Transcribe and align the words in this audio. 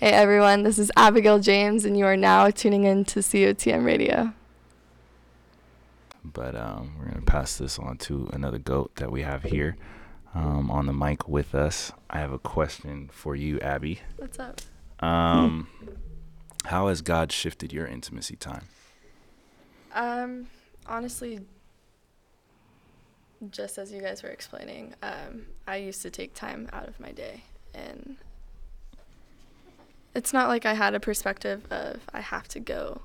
Hey 0.00 0.12
everyone, 0.12 0.62
this 0.62 0.78
is 0.78 0.90
Abigail 0.96 1.40
James, 1.40 1.84
and 1.84 1.94
you 1.94 2.06
are 2.06 2.16
now 2.16 2.48
tuning 2.48 2.84
in 2.84 3.04
to 3.04 3.18
COTM 3.20 3.84
Radio. 3.84 4.32
But 6.24 6.56
um, 6.56 6.94
we're 6.98 7.10
gonna 7.10 7.20
pass 7.20 7.58
this 7.58 7.78
on 7.78 7.98
to 7.98 8.30
another 8.32 8.56
goat 8.56 8.96
that 8.96 9.12
we 9.12 9.20
have 9.20 9.42
here 9.42 9.76
um, 10.34 10.70
on 10.70 10.86
the 10.86 10.94
mic 10.94 11.28
with 11.28 11.54
us. 11.54 11.92
I 12.08 12.18
have 12.18 12.32
a 12.32 12.38
question 12.38 13.10
for 13.12 13.36
you, 13.36 13.60
Abby. 13.60 14.00
What's 14.16 14.38
up? 14.38 14.62
Um, 15.00 15.68
how 16.64 16.88
has 16.88 17.02
God 17.02 17.30
shifted 17.30 17.70
your 17.70 17.86
intimacy 17.86 18.36
time? 18.36 18.68
Um, 19.94 20.46
honestly, 20.86 21.40
just 23.50 23.76
as 23.76 23.92
you 23.92 24.00
guys 24.00 24.22
were 24.22 24.30
explaining, 24.30 24.94
um, 25.02 25.44
I 25.66 25.76
used 25.76 26.00
to 26.00 26.10
take 26.10 26.32
time 26.32 26.70
out 26.72 26.88
of 26.88 26.98
my 26.98 27.12
day, 27.12 27.42
and 27.74 28.16
it's 30.14 30.32
not 30.32 30.48
like 30.48 30.66
I 30.66 30.74
had 30.74 30.94
a 30.94 31.00
perspective 31.00 31.66
of 31.70 32.00
I 32.12 32.20
have 32.20 32.48
to 32.48 32.60
go 32.60 33.02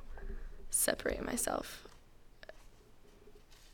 separate 0.69 1.23
myself 1.23 1.87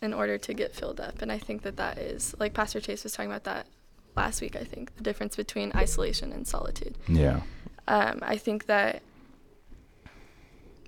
in 0.02 0.14
order 0.14 0.38
to 0.38 0.54
get 0.54 0.76
filled 0.76 1.00
up. 1.00 1.22
And 1.22 1.32
I 1.32 1.38
think 1.38 1.62
that 1.62 1.78
that 1.78 1.98
is, 1.98 2.36
like 2.40 2.54
Pastor 2.54 2.80
Chase 2.80 3.04
was 3.04 3.14
talking 3.14 3.32
about 3.32 3.44
that 3.44 3.68
last 4.16 4.42
week, 4.42 4.56
I 4.56 4.64
think, 4.64 4.96
the 4.96 5.04
difference 5.04 5.36
between 5.36 5.72
isolation 5.76 6.32
and 6.34 6.48
solitude. 6.48 6.98
Yeah. 7.08 7.42
Um, 7.88 8.20
I 8.22 8.38
think 8.38 8.66
that 8.66 9.02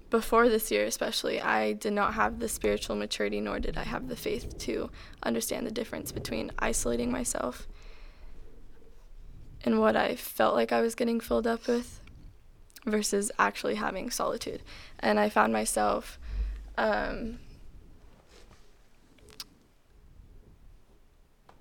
before 0.09 0.49
this 0.49 0.69
year, 0.69 0.85
especially, 0.85 1.41
I 1.41 1.73
did 1.73 1.93
not 1.93 2.13
have 2.13 2.39
the 2.39 2.49
spiritual 2.49 2.95
maturity, 2.95 3.41
nor 3.41 3.59
did 3.59 3.77
I 3.77 3.83
have 3.83 4.09
the 4.09 4.15
faith 4.15 4.57
to 4.59 4.89
understand 5.23 5.65
the 5.65 5.71
difference 5.71 6.11
between 6.11 6.51
isolating 6.59 7.11
myself 7.11 7.67
and 9.63 9.79
what 9.79 9.95
I 9.95 10.15
felt 10.15 10.55
like 10.55 10.71
I 10.71 10.81
was 10.81 10.93
getting 10.93 11.19
filled 11.19 11.47
up 11.47 11.67
with 11.67 11.99
versus 12.85 13.31
actually 13.39 13.75
having 13.75 14.09
solitude. 14.09 14.61
And 14.99 15.19
I 15.19 15.29
found 15.29 15.53
myself. 15.53 16.19
Um, 16.77 17.39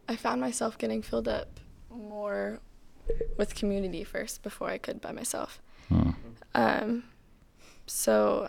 I 0.09 0.17
found 0.17 0.41
myself 0.41 0.77
getting 0.79 1.03
filled 1.03 1.29
up 1.29 1.61
more 1.91 2.61
with 3.37 3.55
community 3.55 4.05
first 4.05 4.43
before 4.43 4.69
I 4.69 4.79
could 4.79 5.01
by 5.01 5.13
myself. 5.13 5.61
Hmm. 5.89 6.11
Um, 6.55 7.05
so 7.87 8.49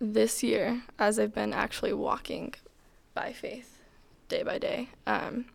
this 0.00 0.42
year, 0.42 0.82
as 0.98 1.18
I've 1.18 1.34
been 1.34 1.52
actually 1.52 1.92
walking 1.92 2.54
by 3.14 3.32
faith 3.32 3.78
day 4.28 4.42
by 4.42 4.58
day, 4.58 4.88
um, 5.06 5.46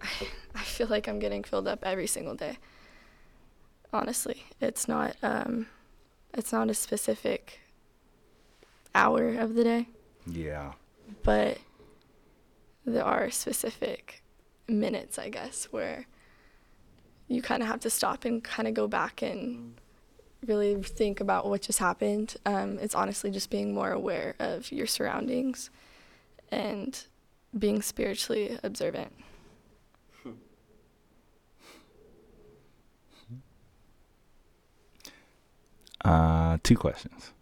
I, 0.00 0.08
I 0.54 0.62
feel 0.62 0.86
like 0.88 1.08
I'm 1.08 1.18
getting 1.18 1.44
filled 1.44 1.68
up 1.68 1.80
every 1.84 2.06
single 2.06 2.34
day. 2.34 2.58
Honestly, 3.94 4.42
it's 4.60 4.88
not 4.88 5.14
um, 5.22 5.68
it's 6.34 6.52
not 6.52 6.68
a 6.68 6.74
specific 6.74 7.60
hour 8.92 9.28
of 9.36 9.54
the 9.54 9.62
day, 9.62 9.88
Yeah. 10.26 10.72
but 11.22 11.58
there 12.84 13.04
are 13.04 13.30
specific 13.30 14.24
minutes, 14.66 15.16
I 15.16 15.28
guess, 15.28 15.66
where 15.70 16.06
you 17.28 17.40
kind 17.40 17.62
of 17.62 17.68
have 17.68 17.78
to 17.80 17.90
stop 17.90 18.24
and 18.24 18.42
kind 18.42 18.66
of 18.66 18.74
go 18.74 18.88
back 18.88 19.22
and 19.22 19.74
really 20.44 20.74
think 20.82 21.20
about 21.20 21.48
what 21.48 21.62
just 21.62 21.78
happened. 21.78 22.34
Um, 22.44 22.80
it's 22.80 22.96
honestly 22.96 23.30
just 23.30 23.48
being 23.48 23.72
more 23.72 23.92
aware 23.92 24.34
of 24.40 24.72
your 24.72 24.88
surroundings 24.88 25.70
and 26.50 27.00
being 27.56 27.80
spiritually 27.80 28.58
observant. 28.64 29.12
Uh, 36.04 36.58
two 36.62 36.76
questions. 36.76 37.32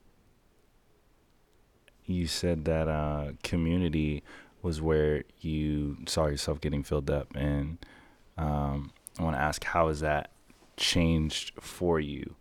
You 2.06 2.26
said 2.26 2.64
that 2.66 2.88
uh, 2.88 3.32
community 3.42 4.22
was 4.62 4.80
where 4.80 5.24
you 5.40 5.96
saw 6.06 6.26
yourself 6.26 6.60
getting 6.60 6.84
filled 6.84 7.10
up, 7.10 7.34
and 7.34 7.78
um, 8.38 8.92
I 9.18 9.22
want 9.24 9.36
to 9.36 9.40
ask 9.40 9.64
how 9.64 9.88
has 9.88 10.00
that 10.00 10.30
changed 10.76 11.52
for 11.60 11.98
you 11.98 12.36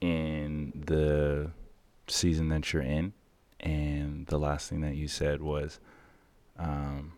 in 0.00 0.72
the 0.86 1.50
season 2.08 2.48
that 2.48 2.72
you're 2.72 2.82
in? 2.82 3.12
And 3.60 4.26
the 4.26 4.38
last 4.38 4.68
thing 4.68 4.80
that 4.82 4.94
you 4.94 5.08
said 5.08 5.42
was, 5.42 5.80
um, 6.58 7.12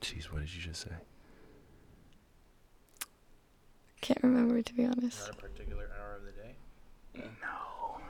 "Geez, 0.00 0.32
what 0.32 0.40
did 0.40 0.54
you 0.54 0.60
just 0.60 0.82
say?" 0.82 0.94
Can't 4.00 4.22
remember 4.22 4.62
to 4.62 4.74
be 4.74 4.84
honest. 4.86 5.20
Not 5.20 5.30
a 5.30 5.42
particular 5.42 5.90
hour 6.00 6.16
of 6.16 6.24
the 6.24 6.32
day. 6.32 6.54
No. 7.14 8.00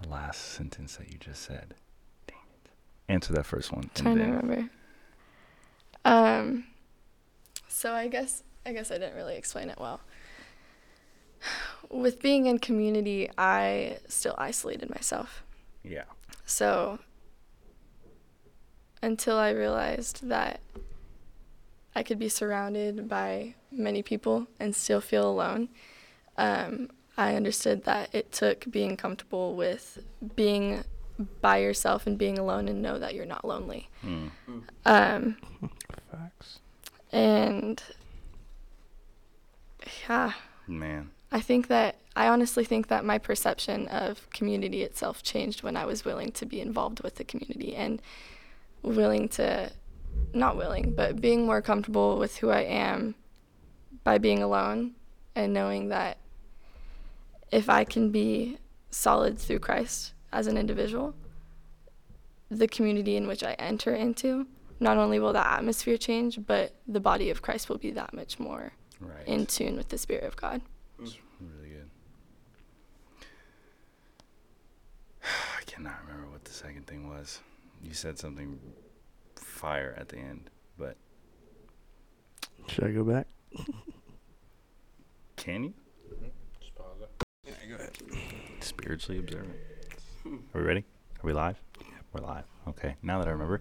The 0.00 0.08
last 0.08 0.40
sentence 0.40 0.96
that 0.96 1.12
you 1.12 1.18
just 1.18 1.42
said. 1.42 1.74
Dang 2.26 2.38
it. 2.64 2.70
Answer 3.08 3.32
that 3.34 3.46
first 3.46 3.72
one. 3.72 3.82
and 3.82 3.94
trying 3.94 4.18
to 4.18 4.24
remember. 4.24 4.70
Um, 6.04 6.64
so 7.68 7.92
I 7.92 8.08
guess 8.08 8.42
I 8.64 8.72
guess 8.72 8.90
I 8.90 8.94
didn't 8.98 9.16
really 9.16 9.36
explain 9.36 9.70
it 9.70 9.78
well. 9.78 10.00
With 11.90 12.22
being 12.22 12.46
in 12.46 12.58
community, 12.58 13.28
I 13.36 13.98
still 14.08 14.34
isolated 14.38 14.88
myself. 14.90 15.42
Yeah. 15.82 16.04
So 16.44 17.00
until 19.02 19.36
I 19.36 19.50
realized 19.50 20.28
that 20.28 20.60
I 21.94 22.02
could 22.02 22.18
be 22.18 22.28
surrounded 22.28 23.08
by 23.08 23.54
many 23.70 24.02
people 24.02 24.46
and 24.60 24.74
still 24.74 25.00
feel 25.00 25.28
alone, 25.28 25.68
um, 26.38 26.88
I 27.16 27.34
understood 27.34 27.84
that 27.84 28.14
it 28.14 28.32
took 28.32 28.70
being 28.70 28.96
comfortable 28.96 29.54
with 29.54 29.98
being 30.34 30.84
by 31.40 31.58
yourself 31.58 32.06
and 32.06 32.16
being 32.16 32.38
alone 32.38 32.68
and 32.68 32.80
know 32.80 32.98
that 32.98 33.14
you're 33.14 33.26
not 33.26 33.44
lonely. 33.44 33.88
Mm. 34.04 34.30
Um, 34.86 35.36
Facts. 36.10 36.58
and 37.12 37.82
yeah, 40.08 40.32
Man. 40.66 41.10
I 41.30 41.40
think 41.40 41.68
that 41.68 41.96
I 42.16 42.28
honestly 42.28 42.64
think 42.64 42.88
that 42.88 43.04
my 43.04 43.18
perception 43.18 43.88
of 43.88 44.28
community 44.30 44.82
itself 44.82 45.22
changed 45.22 45.62
when 45.62 45.76
I 45.76 45.84
was 45.84 46.04
willing 46.04 46.32
to 46.32 46.46
be 46.46 46.60
involved 46.60 47.02
with 47.02 47.16
the 47.16 47.24
community 47.24 47.74
and 47.74 48.00
willing 48.82 49.28
to 49.30 49.70
not 50.34 50.56
willing, 50.56 50.94
but 50.94 51.20
being 51.20 51.46
more 51.46 51.62
comfortable 51.62 52.18
with 52.18 52.36
who 52.38 52.50
I 52.50 52.62
am 52.62 53.14
by 54.04 54.18
being 54.18 54.42
alone 54.42 54.92
and 55.34 55.52
knowing 55.52 55.88
that 55.88 56.18
if 57.52 57.68
I 57.68 57.84
can 57.84 58.10
be 58.10 58.58
solid 58.90 59.38
through 59.38 59.60
Christ 59.60 60.14
as 60.32 60.46
an 60.48 60.56
individual, 60.56 61.14
the 62.50 62.66
community 62.66 63.16
in 63.16 63.26
which 63.28 63.44
I 63.44 63.52
enter 63.54 63.94
into, 63.94 64.46
not 64.80 64.96
only 64.96 65.18
will 65.20 65.32
the 65.32 65.46
atmosphere 65.46 65.96
change, 65.96 66.40
but 66.46 66.74
the 66.88 67.00
body 67.00 67.30
of 67.30 67.40
Christ 67.42 67.68
will 67.68 67.78
be 67.78 67.90
that 67.92 68.12
much 68.12 68.38
more 68.40 68.72
Right. 69.00 69.26
in 69.26 69.46
tune 69.46 69.76
with 69.76 69.88
the 69.88 69.98
Spirit 69.98 70.24
of 70.24 70.36
God. 70.36 70.60
That's 70.98 71.16
really 71.40 71.70
good. 71.70 71.90
I 75.24 75.62
cannot 75.66 75.96
remember 76.06 76.28
what 76.30 76.44
the 76.44 76.52
second 76.52 76.86
thing 76.86 77.08
was. 77.08 77.40
You 77.82 77.94
said 77.94 78.18
something 78.18 78.58
fire 79.36 79.94
at 79.98 80.08
the 80.08 80.18
end, 80.18 80.50
but 80.78 80.96
Should 82.68 82.84
I 82.84 82.92
go 82.92 83.02
back? 83.04 83.26
can 85.36 85.64
you? 85.64 85.74
Just 86.60 86.74
pause 86.76 86.86
it. 87.02 87.10
Yeah, 87.44 87.50
go 87.50 87.56
ahead. 87.56 87.61
Spiritually 88.60 89.18
observant. 89.18 89.56
Are 90.26 90.60
we 90.60 90.62
ready? 90.62 90.84
Are 91.22 91.26
we 91.26 91.32
live? 91.32 91.60
We're 92.12 92.20
live. 92.24 92.44
Okay. 92.68 92.96
Now 93.02 93.18
that 93.18 93.28
I 93.28 93.30
remember, 93.32 93.60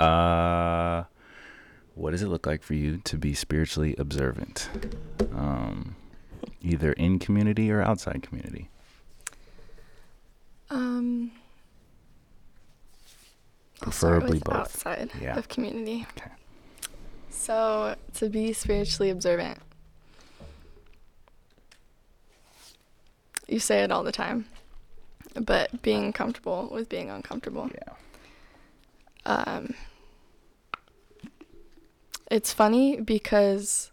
uh, 0.00 1.04
what 1.94 2.12
does 2.12 2.22
it 2.22 2.28
look 2.28 2.46
like 2.46 2.62
for 2.62 2.74
you 2.74 2.98
to 3.04 3.16
be 3.18 3.34
spiritually 3.34 3.94
observant? 3.98 4.68
Um, 5.34 5.96
either 6.62 6.92
in 6.92 7.18
community 7.18 7.70
or 7.70 7.82
outside 7.82 8.22
community. 8.22 8.70
Um, 10.70 11.32
I'll 13.82 13.92
start 13.92 14.20
Preferably 14.20 14.38
with 14.38 14.44
both. 14.44 14.56
outside 14.56 15.10
Yeah. 15.20 15.36
of 15.36 15.48
community. 15.48 16.06
Okay. 16.16 16.30
So 17.30 17.96
to 18.14 18.28
be 18.28 18.52
spiritually 18.52 19.10
observant, 19.10 19.58
you 23.50 23.58
say 23.58 23.82
it 23.82 23.90
all 23.90 24.02
the 24.02 24.12
time, 24.12 24.46
but 25.34 25.82
being 25.82 26.12
comfortable 26.12 26.68
with 26.72 26.88
being 26.88 27.10
uncomfortable. 27.10 27.70
Yeah. 27.74 27.94
Um, 29.26 29.74
it's 32.30 32.52
funny 32.52 33.00
because 33.00 33.90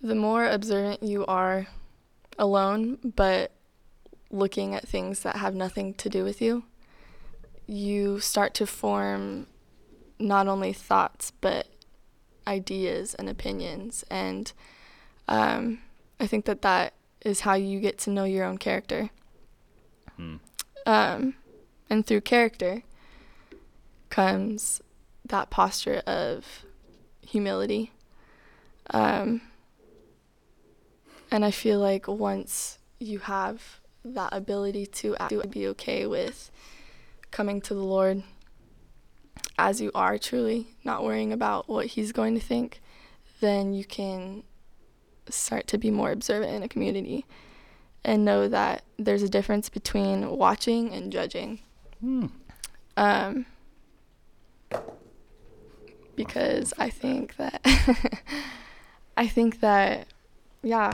the 0.00 0.14
more 0.14 0.46
observant 0.46 1.02
you 1.02 1.26
are 1.26 1.66
alone, 2.38 2.98
but 3.16 3.50
looking 4.30 4.74
at 4.74 4.86
things 4.86 5.20
that 5.20 5.36
have 5.36 5.54
nothing 5.54 5.94
to 5.94 6.08
do 6.08 6.22
with 6.22 6.40
you, 6.40 6.64
you 7.66 8.20
start 8.20 8.54
to 8.54 8.66
form 8.66 9.46
not 10.18 10.46
only 10.48 10.72
thoughts, 10.72 11.32
but 11.40 11.66
ideas 12.46 13.14
and 13.14 13.28
opinions. 13.28 14.04
And 14.10 14.52
Um, 15.28 15.80
I 16.18 16.26
think 16.26 16.46
that 16.46 16.62
that 16.62 16.94
is 17.24 17.40
how 17.40 17.54
you 17.54 17.80
get 17.80 17.98
to 17.98 18.10
know 18.10 18.24
your 18.24 18.44
own 18.44 18.58
character. 18.58 19.10
Hmm. 20.16 20.36
Um, 20.86 21.34
and 21.90 22.06
through 22.06 22.22
character 22.22 22.82
comes 24.10 24.80
that 25.24 25.50
posture 25.50 26.02
of 26.06 26.64
humility. 27.20 27.92
Um, 28.90 29.42
and 31.30 31.44
I 31.44 31.50
feel 31.50 31.78
like 31.78 32.08
once 32.08 32.78
you 32.98 33.18
have 33.20 33.80
that 34.04 34.32
ability 34.32 34.86
to 34.86 35.16
act, 35.16 35.50
be 35.50 35.66
okay 35.68 36.06
with 36.06 36.50
coming 37.30 37.60
to 37.62 37.74
the 37.74 37.82
Lord 37.82 38.22
as 39.58 39.80
you 39.80 39.90
are 39.94 40.18
truly, 40.18 40.68
not 40.84 41.04
worrying 41.04 41.32
about 41.32 41.68
what 41.68 41.86
He's 41.86 42.12
going 42.12 42.34
to 42.34 42.40
think, 42.40 42.80
then 43.40 43.74
you 43.74 43.84
can 43.84 44.44
start 45.30 45.66
to 45.68 45.78
be 45.78 45.90
more 45.90 46.10
observant 46.10 46.52
in 46.52 46.62
a 46.62 46.68
community 46.68 47.24
and 48.04 48.24
know 48.24 48.48
that 48.48 48.82
there's 48.98 49.22
a 49.22 49.28
difference 49.28 49.68
between 49.68 50.30
watching 50.36 50.92
and 50.92 51.12
judging. 51.12 51.60
Hmm. 52.00 52.26
Um, 52.96 53.46
because 56.16 56.72
I 56.78 56.90
think 56.90 57.36
that 57.36 57.60
I 59.16 59.26
think 59.26 59.60
that 59.60 60.08
yeah, 60.62 60.92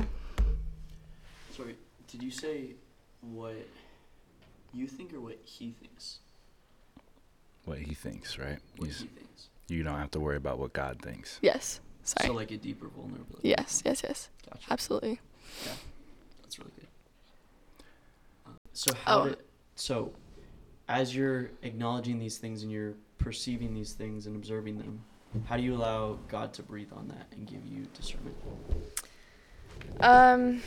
Sorry, 1.57 1.77
did 2.09 2.23
you 2.23 2.31
say 2.31 2.75
what 3.23 3.55
you 4.75 4.87
think 4.87 5.15
or 5.15 5.21
what 5.21 5.39
he 5.45 5.71
thinks? 5.81 6.19
What 7.65 7.79
he 7.79 7.95
thinks, 7.95 8.39
right? 8.39 8.59
What 8.77 8.87
He's- 8.89 9.01
he 9.01 9.07
thinks. 9.07 9.49
you 9.69 9.83
don't 9.83 9.97
have 9.99 10.11
to 10.13 10.21
worry 10.21 10.37
about 10.37 10.59
what 10.59 10.73
God 10.75 11.01
thinks. 11.01 11.39
yes. 11.43 11.81
Sorry. 12.05 12.29
So 12.29 12.35
like 12.35 12.51
a 12.51 12.57
deeper 12.57 12.89
vulnerability. 12.89 13.49
yes, 13.49 13.83
yes, 13.85 14.03
yes. 14.05 14.29
Gotcha. 14.51 14.67
Absolutely. 14.71 15.21
Yeah, 15.65 15.73
that's 16.43 16.59
really 16.59 16.71
good. 16.77 16.87
Uh, 18.47 18.51
so 18.73 18.93
how 18.93 19.21
Oh. 19.21 19.25
did 19.29 19.39
so 19.75 20.13
as 20.89 21.17
you're 21.17 21.51
acknowledging 21.63 22.19
these 22.19 22.37
things 22.39 22.63
and 22.63 22.71
you're 22.71 22.95
perceiving 23.19 23.73
these 23.75 23.93
things 23.95 24.27
and 24.27 24.37
observing 24.37 24.77
them, 24.79 25.01
how 25.47 25.57
do 25.57 25.63
you 25.63 25.75
allow 25.75 26.19
God 26.29 26.53
to 26.55 26.63
breathe 26.63 26.93
on 26.95 27.09
that 27.09 27.27
and 27.33 27.47
give 27.47 27.65
you 27.67 27.87
discernment? 27.95 28.37
Um 30.01 30.63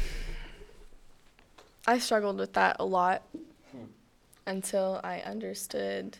I 1.85 1.99
struggled 1.99 2.37
with 2.39 2.53
that 2.53 2.77
a 2.79 2.85
lot 2.85 3.21
Hmm. 3.71 3.85
until 4.45 4.99
I 5.03 5.19
understood 5.21 6.17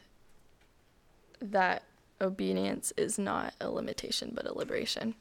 that 1.42 1.84
obedience 2.22 2.94
is 2.98 3.18
not 3.20 3.54
a 3.62 3.70
limitation 3.70 4.32
but 4.34 4.46
a 4.46 4.54
liberation. 4.54 5.16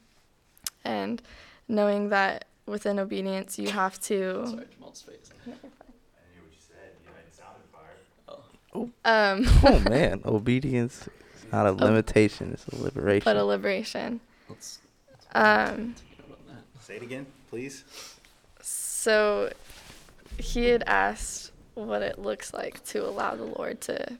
And 0.83 1.21
knowing 1.67 2.09
that 2.09 2.45
within 2.65 2.99
obedience 2.99 3.57
you 3.59 3.69
have 3.69 3.99
to 4.01 4.45
Sorry, 4.47 4.65
Jamal's 4.73 5.01
face. 5.01 5.31
Oh, 8.73 8.89
um 9.05 9.45
Oh 9.63 9.79
man, 9.89 10.21
obedience 10.25 11.07
is 11.35 11.45
not 11.51 11.65
a 11.65 11.71
limitation; 11.71 12.51
it's 12.53 12.67
a 12.67 12.75
liberation. 12.75 13.23
but 13.25 13.37
a 13.37 13.43
liberation. 13.43 14.19
let's, 14.49 14.79
let's 15.09 15.25
Um 15.33 15.95
take 15.95 16.19
a 16.19 16.29
note 16.29 16.39
on 16.47 16.55
that. 16.55 16.83
Say 16.83 16.97
it 16.97 17.01
again, 17.03 17.25
please. 17.49 17.83
So 18.61 19.51
he 20.37 20.65
had 20.65 20.83
asked 20.85 21.51
what 21.75 22.01
it 22.01 22.19
looks 22.19 22.53
like 22.53 22.83
to 22.85 23.05
allow 23.05 23.35
the 23.35 23.45
Lord 23.45 23.79
to 23.81 24.17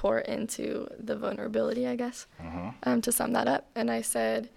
pour 0.00 0.18
into 0.20 0.88
the 0.98 1.14
vulnerability, 1.14 1.86
I 1.86 1.94
guess, 1.94 2.26
Uh-huh. 2.40 2.70
um, 2.84 3.02
to 3.02 3.12
sum 3.12 3.34
that 3.34 3.46
up. 3.46 3.66
And 3.74 3.90
I 3.90 4.00
said, 4.00 4.48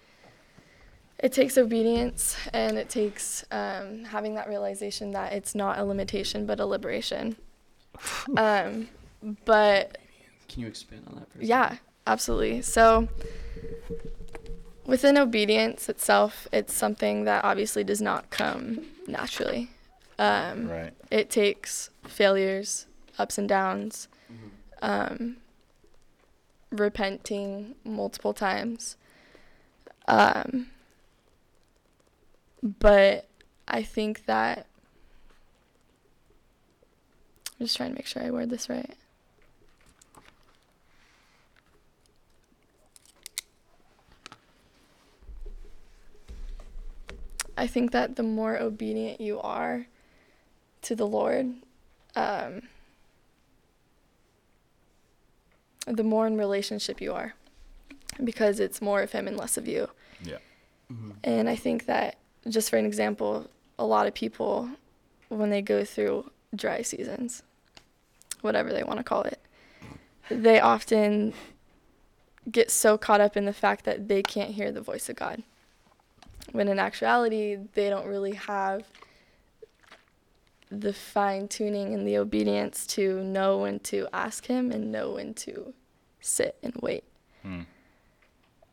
it 1.18 1.34
takes 1.34 1.58
obedience 1.58 2.34
and 2.54 2.78
it 2.78 2.88
takes 2.88 3.44
um, 3.50 4.04
having 4.04 4.36
that 4.36 4.48
realization 4.48 5.10
that 5.12 5.34
it's 5.34 5.54
not 5.54 5.78
a 5.78 5.84
limitation 5.84 6.46
but 6.46 6.60
a 6.60 6.64
liberation. 6.66 7.36
um, 8.38 8.88
but 9.44 9.98
Can 10.48 10.62
you 10.62 10.66
expand 10.66 11.02
on 11.08 11.16
that? 11.16 11.30
For 11.30 11.40
a 11.40 11.44
yeah, 11.44 11.76
absolutely. 12.06 12.62
So 12.62 13.06
within 14.86 15.18
obedience 15.18 15.90
itself, 15.90 16.48
it's 16.52 16.72
something 16.72 17.24
that 17.24 17.44
obviously 17.44 17.84
does 17.84 18.00
not 18.00 18.30
come 18.30 18.86
naturally. 19.06 19.68
Um, 20.18 20.70
Right. 20.70 20.92
It 21.10 21.28
takes 21.28 21.90
failures, 22.08 22.86
ups 23.18 23.36
and 23.36 23.46
downs, 23.48 24.08
second? 24.08 24.13
Um, 24.84 25.38
repenting 26.70 27.74
multiple 27.84 28.34
times. 28.34 28.96
Um, 30.06 30.66
but 32.62 33.26
I 33.66 33.82
think 33.82 34.26
that 34.26 34.66
I'm 37.58 37.64
just 37.64 37.78
trying 37.78 37.90
to 37.90 37.94
make 37.94 38.06
sure 38.06 38.22
I 38.22 38.30
word 38.30 38.50
this 38.50 38.68
right. 38.68 38.94
I 47.56 47.66
think 47.66 47.92
that 47.92 48.16
the 48.16 48.22
more 48.22 48.58
obedient 48.58 49.18
you 49.18 49.40
are 49.40 49.86
to 50.82 50.94
the 50.94 51.06
Lord, 51.06 51.54
um, 52.16 52.62
the 55.86 56.04
more 56.04 56.26
in 56.26 56.36
relationship 56.36 57.00
you 57.00 57.12
are 57.12 57.34
because 58.22 58.60
it's 58.60 58.80
more 58.80 59.02
of 59.02 59.12
him 59.12 59.26
and 59.26 59.36
less 59.36 59.56
of 59.56 59.66
you. 59.66 59.88
Yeah. 60.22 60.38
Mm-hmm. 60.92 61.10
And 61.24 61.48
I 61.48 61.56
think 61.56 61.86
that, 61.86 62.16
just 62.48 62.70
for 62.70 62.76
an 62.76 62.86
example, 62.86 63.48
a 63.78 63.84
lot 63.84 64.06
of 64.06 64.14
people, 64.14 64.68
when 65.28 65.50
they 65.50 65.62
go 65.62 65.84
through 65.84 66.30
dry 66.54 66.82
seasons, 66.82 67.42
whatever 68.40 68.72
they 68.72 68.84
want 68.84 68.98
to 68.98 69.04
call 69.04 69.22
it, 69.22 69.40
they 70.30 70.60
often 70.60 71.34
get 72.50 72.70
so 72.70 72.96
caught 72.96 73.20
up 73.20 73.36
in 73.36 73.46
the 73.46 73.52
fact 73.52 73.84
that 73.84 74.08
they 74.08 74.22
can't 74.22 74.52
hear 74.52 74.70
the 74.70 74.80
voice 74.80 75.08
of 75.08 75.16
God. 75.16 75.42
When 76.52 76.68
in 76.68 76.78
actuality, 76.78 77.56
they 77.74 77.88
don't 77.88 78.06
really 78.06 78.34
have 78.34 78.84
the 80.70 80.92
fine 80.92 81.48
tuning 81.48 81.94
and 81.94 82.06
the 82.06 82.16
obedience 82.18 82.86
to 82.88 83.22
know 83.22 83.58
when 83.58 83.80
to 83.80 84.08
ask 84.12 84.46
Him 84.46 84.70
and 84.70 84.90
know 84.90 85.12
when 85.12 85.34
to 85.34 85.74
sit 86.20 86.56
and 86.62 86.74
wait. 86.80 87.04
Hmm. 87.42 87.60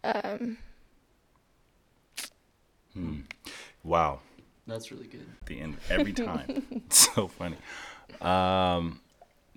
Um, 0.03 0.57
Hmm. 2.93 3.19
Wow. 3.83 4.19
That's 4.67 4.91
really 4.91 5.07
good. 5.07 5.25
the 5.45 5.59
end 5.59 5.77
every 5.89 6.13
time. 6.13 6.65
it's 6.71 7.13
so 7.13 7.27
funny. 7.27 7.57
Um, 8.21 9.01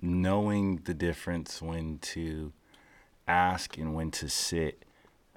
knowing 0.01 0.77
the 0.85 0.93
difference 0.93 1.61
when 1.61 1.99
to 1.99 2.51
ask 3.27 3.77
and 3.77 3.95
when 3.95 4.11
to 4.11 4.29
sit. 4.29 4.83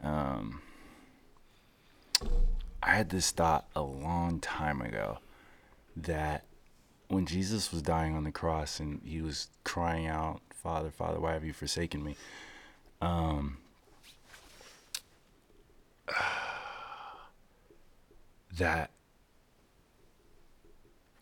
Um, 0.03 0.63
I 2.83 2.91
had 2.95 3.11
this 3.11 3.31
thought 3.31 3.69
a 3.75 3.83
long 3.83 4.41
time 4.41 4.81
ago 4.81 5.19
that 5.97 6.45
when 7.09 7.27
Jesus 7.27 7.73
was 7.73 7.83
dying 7.83 8.15
on 8.15 8.25
the 8.25 8.31
cross 8.31 8.81
and 8.81 9.01
he 9.05 9.21
was 9.21 9.49
crying 9.65 10.07
out, 10.07 10.41
Father, 10.51 10.91
Father, 10.91 11.19
why 11.19 11.33
have 11.33 11.45
you 11.45 11.53
forsaken 11.53 12.05
me? 12.05 12.17
Um, 13.01 13.59
that 18.57 18.91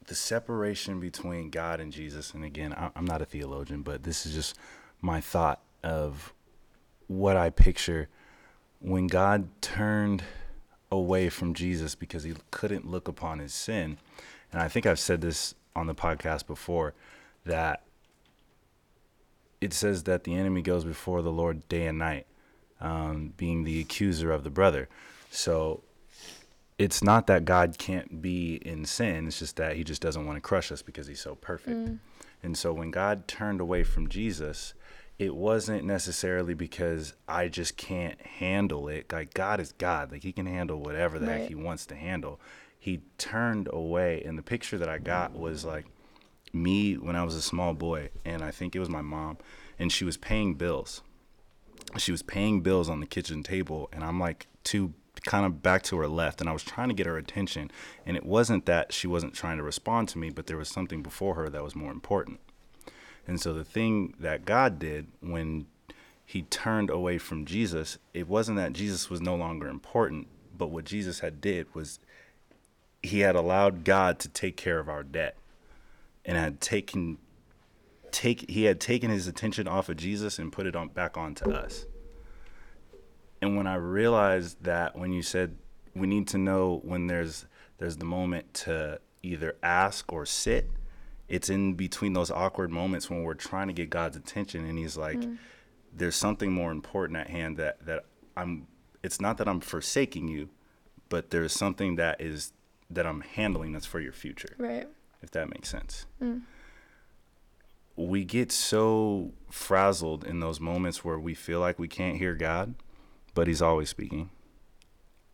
the 0.06 0.14
separation 0.14 1.00
between 1.00 1.50
God 1.50 1.80
and 1.80 1.92
Jesus, 1.92 2.32
and 2.34 2.44
again, 2.44 2.74
I'm 2.94 3.04
not 3.04 3.22
a 3.22 3.24
theologian, 3.24 3.82
but 3.82 4.02
this 4.04 4.26
is 4.26 4.34
just 4.34 4.56
my 5.00 5.20
thought 5.20 5.60
of 5.82 6.32
what 7.08 7.36
I 7.36 7.50
picture 7.50 8.08
when 8.80 9.06
God 9.06 9.48
turned 9.60 10.22
away 10.90 11.28
from 11.28 11.54
Jesus 11.54 11.94
because 11.94 12.24
he 12.24 12.34
couldn't 12.50 12.88
look 12.88 13.08
upon 13.08 13.38
his 13.38 13.52
sin. 13.52 13.98
And 14.52 14.60
I 14.60 14.68
think 14.68 14.86
I've 14.86 14.98
said 14.98 15.20
this 15.20 15.54
on 15.76 15.86
the 15.86 15.94
podcast 15.94 16.46
before 16.46 16.94
that 17.44 17.82
it 19.60 19.72
says 19.72 20.02
that 20.04 20.24
the 20.24 20.34
enemy 20.34 20.62
goes 20.62 20.84
before 20.84 21.22
the 21.22 21.32
Lord 21.32 21.66
day 21.68 21.86
and 21.86 21.98
night, 21.98 22.26
um, 22.80 23.32
being 23.36 23.64
the 23.64 23.80
accuser 23.80 24.30
of 24.30 24.44
the 24.44 24.50
brother. 24.50 24.88
So 25.30 25.82
it's 26.78 27.02
not 27.02 27.26
that 27.28 27.44
God 27.44 27.78
can't 27.78 28.20
be 28.20 28.56
in 28.56 28.84
sin. 28.84 29.26
It's 29.26 29.38
just 29.38 29.56
that 29.56 29.76
he 29.76 29.84
just 29.84 30.02
doesn't 30.02 30.26
want 30.26 30.36
to 30.36 30.40
crush 30.42 30.70
us 30.70 30.82
because 30.82 31.06
he's 31.06 31.20
so 31.20 31.34
perfect. 31.36 31.70
And 32.42 32.56
so 32.56 32.72
when 32.72 32.90
God 32.90 33.26
turned 33.26 33.60
away 33.60 33.82
from 33.82 34.08
Jesus, 34.08 34.74
it 35.18 35.34
wasn't 35.34 35.84
necessarily 35.84 36.52
because 36.52 37.14
I 37.26 37.48
just 37.48 37.78
can't 37.78 38.20
handle 38.20 38.88
it. 38.88 39.10
Like 39.10 39.32
God 39.32 39.58
is 39.58 39.72
God. 39.72 40.12
Like 40.12 40.22
he 40.22 40.32
can 40.32 40.44
handle 40.46 40.80
whatever 40.80 41.18
the 41.18 41.26
heck 41.26 41.48
he 41.48 41.54
wants 41.54 41.86
to 41.86 41.94
handle. 41.96 42.38
He 42.78 43.00
turned 43.18 43.68
away 43.72 44.22
and 44.24 44.38
the 44.38 44.42
picture 44.42 44.78
that 44.78 44.88
I 44.88 44.98
got 44.98 45.36
was 45.36 45.64
like 45.64 45.86
me 46.52 46.94
when 46.94 47.16
I 47.16 47.24
was 47.24 47.34
a 47.34 47.42
small 47.42 47.74
boy 47.74 48.10
and 48.24 48.42
I 48.42 48.50
think 48.50 48.74
it 48.74 48.80
was 48.80 48.88
my 48.88 49.02
mom 49.02 49.38
and 49.78 49.92
she 49.92 50.04
was 50.04 50.16
paying 50.16 50.54
bills. 50.54 51.02
She 51.98 52.12
was 52.12 52.22
paying 52.22 52.60
bills 52.60 52.88
on 52.88 53.00
the 53.00 53.06
kitchen 53.06 53.42
table 53.42 53.88
and 53.92 54.04
I'm 54.04 54.20
like 54.20 54.46
too 54.64 54.94
kind 55.24 55.46
of 55.46 55.62
back 55.62 55.82
to 55.82 55.96
her 55.96 56.06
left 56.06 56.40
and 56.40 56.48
I 56.48 56.52
was 56.52 56.62
trying 56.62 56.88
to 56.88 56.94
get 56.94 57.06
her 57.06 57.16
attention 57.16 57.70
and 58.04 58.16
it 58.16 58.24
wasn't 58.24 58.66
that 58.66 58.92
she 58.92 59.06
wasn't 59.06 59.34
trying 59.34 59.56
to 59.56 59.62
respond 59.62 60.08
to 60.10 60.18
me 60.18 60.30
but 60.30 60.46
there 60.46 60.56
was 60.56 60.68
something 60.68 61.02
before 61.02 61.34
her 61.34 61.48
that 61.48 61.64
was 61.64 61.74
more 61.74 61.90
important. 61.90 62.40
And 63.26 63.40
so 63.40 63.52
the 63.52 63.64
thing 63.64 64.14
that 64.20 64.44
God 64.44 64.78
did 64.78 65.08
when 65.20 65.66
he 66.24 66.42
turned 66.42 66.90
away 66.90 67.18
from 67.18 67.44
Jesus, 67.44 67.98
it 68.12 68.28
wasn't 68.28 68.56
that 68.56 68.72
Jesus 68.72 69.08
was 69.08 69.20
no 69.20 69.34
longer 69.34 69.68
important, 69.68 70.26
but 70.56 70.70
what 70.70 70.84
Jesus 70.84 71.20
had 71.20 71.40
did 71.40 71.72
was 71.74 71.98
he 73.06 73.20
had 73.20 73.34
allowed 73.34 73.84
God 73.84 74.18
to 74.20 74.28
take 74.28 74.56
care 74.56 74.78
of 74.78 74.88
our 74.88 75.02
debt 75.02 75.36
and 76.24 76.36
had 76.36 76.60
taken 76.60 77.18
take 78.10 78.48
he 78.50 78.64
had 78.64 78.80
taken 78.80 79.10
his 79.10 79.26
attention 79.28 79.68
off 79.68 79.88
of 79.88 79.96
Jesus 79.96 80.38
and 80.38 80.52
put 80.52 80.66
it 80.66 80.76
on 80.76 80.88
back 80.88 81.16
onto 81.16 81.50
us. 81.50 81.86
And 83.42 83.56
when 83.56 83.66
I 83.66 83.74
realized 83.74 84.62
that 84.64 84.96
when 84.96 85.12
you 85.12 85.22
said 85.22 85.56
we 85.94 86.06
need 86.06 86.28
to 86.28 86.38
know 86.38 86.80
when 86.82 87.06
there's 87.06 87.46
there's 87.78 87.96
the 87.96 88.04
moment 88.04 88.54
to 88.54 89.00
either 89.22 89.56
ask 89.62 90.12
or 90.12 90.24
sit, 90.24 90.70
it's 91.28 91.50
in 91.50 91.74
between 91.74 92.12
those 92.12 92.30
awkward 92.30 92.70
moments 92.70 93.10
when 93.10 93.22
we're 93.22 93.34
trying 93.34 93.66
to 93.66 93.72
get 93.72 93.90
God's 93.90 94.16
attention 94.16 94.64
and 94.64 94.78
he's 94.78 94.96
like 94.96 95.18
mm. 95.18 95.36
there's 95.94 96.16
something 96.16 96.52
more 96.52 96.72
important 96.72 97.18
at 97.18 97.28
hand 97.28 97.56
that 97.58 97.84
that 97.84 98.04
I'm 98.36 98.66
it's 99.02 99.20
not 99.20 99.38
that 99.38 99.48
I'm 99.48 99.60
forsaking 99.60 100.28
you, 100.28 100.48
but 101.08 101.30
there's 101.30 101.52
something 101.52 101.96
that 101.96 102.20
is 102.20 102.52
that 102.90 103.06
I'm 103.06 103.20
handling 103.20 103.72
that's 103.72 103.86
for 103.86 104.00
your 104.00 104.12
future 104.12 104.54
Right. 104.58 104.88
if 105.22 105.30
that 105.32 105.48
makes 105.50 105.68
sense. 105.68 106.06
Mm. 106.22 106.42
We 107.96 108.24
get 108.24 108.52
so 108.52 109.32
frazzled 109.50 110.24
in 110.24 110.40
those 110.40 110.60
moments 110.60 111.04
where 111.04 111.18
we 111.18 111.34
feel 111.34 111.60
like 111.60 111.78
we 111.78 111.88
can't 111.88 112.18
hear 112.18 112.34
God, 112.34 112.74
but 113.34 113.46
He's 113.48 113.62
always 113.62 113.88
speaking. 113.88 114.28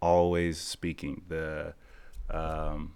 Always 0.00 0.58
speaking. 0.58 1.22
The 1.28 1.74
um, 2.30 2.92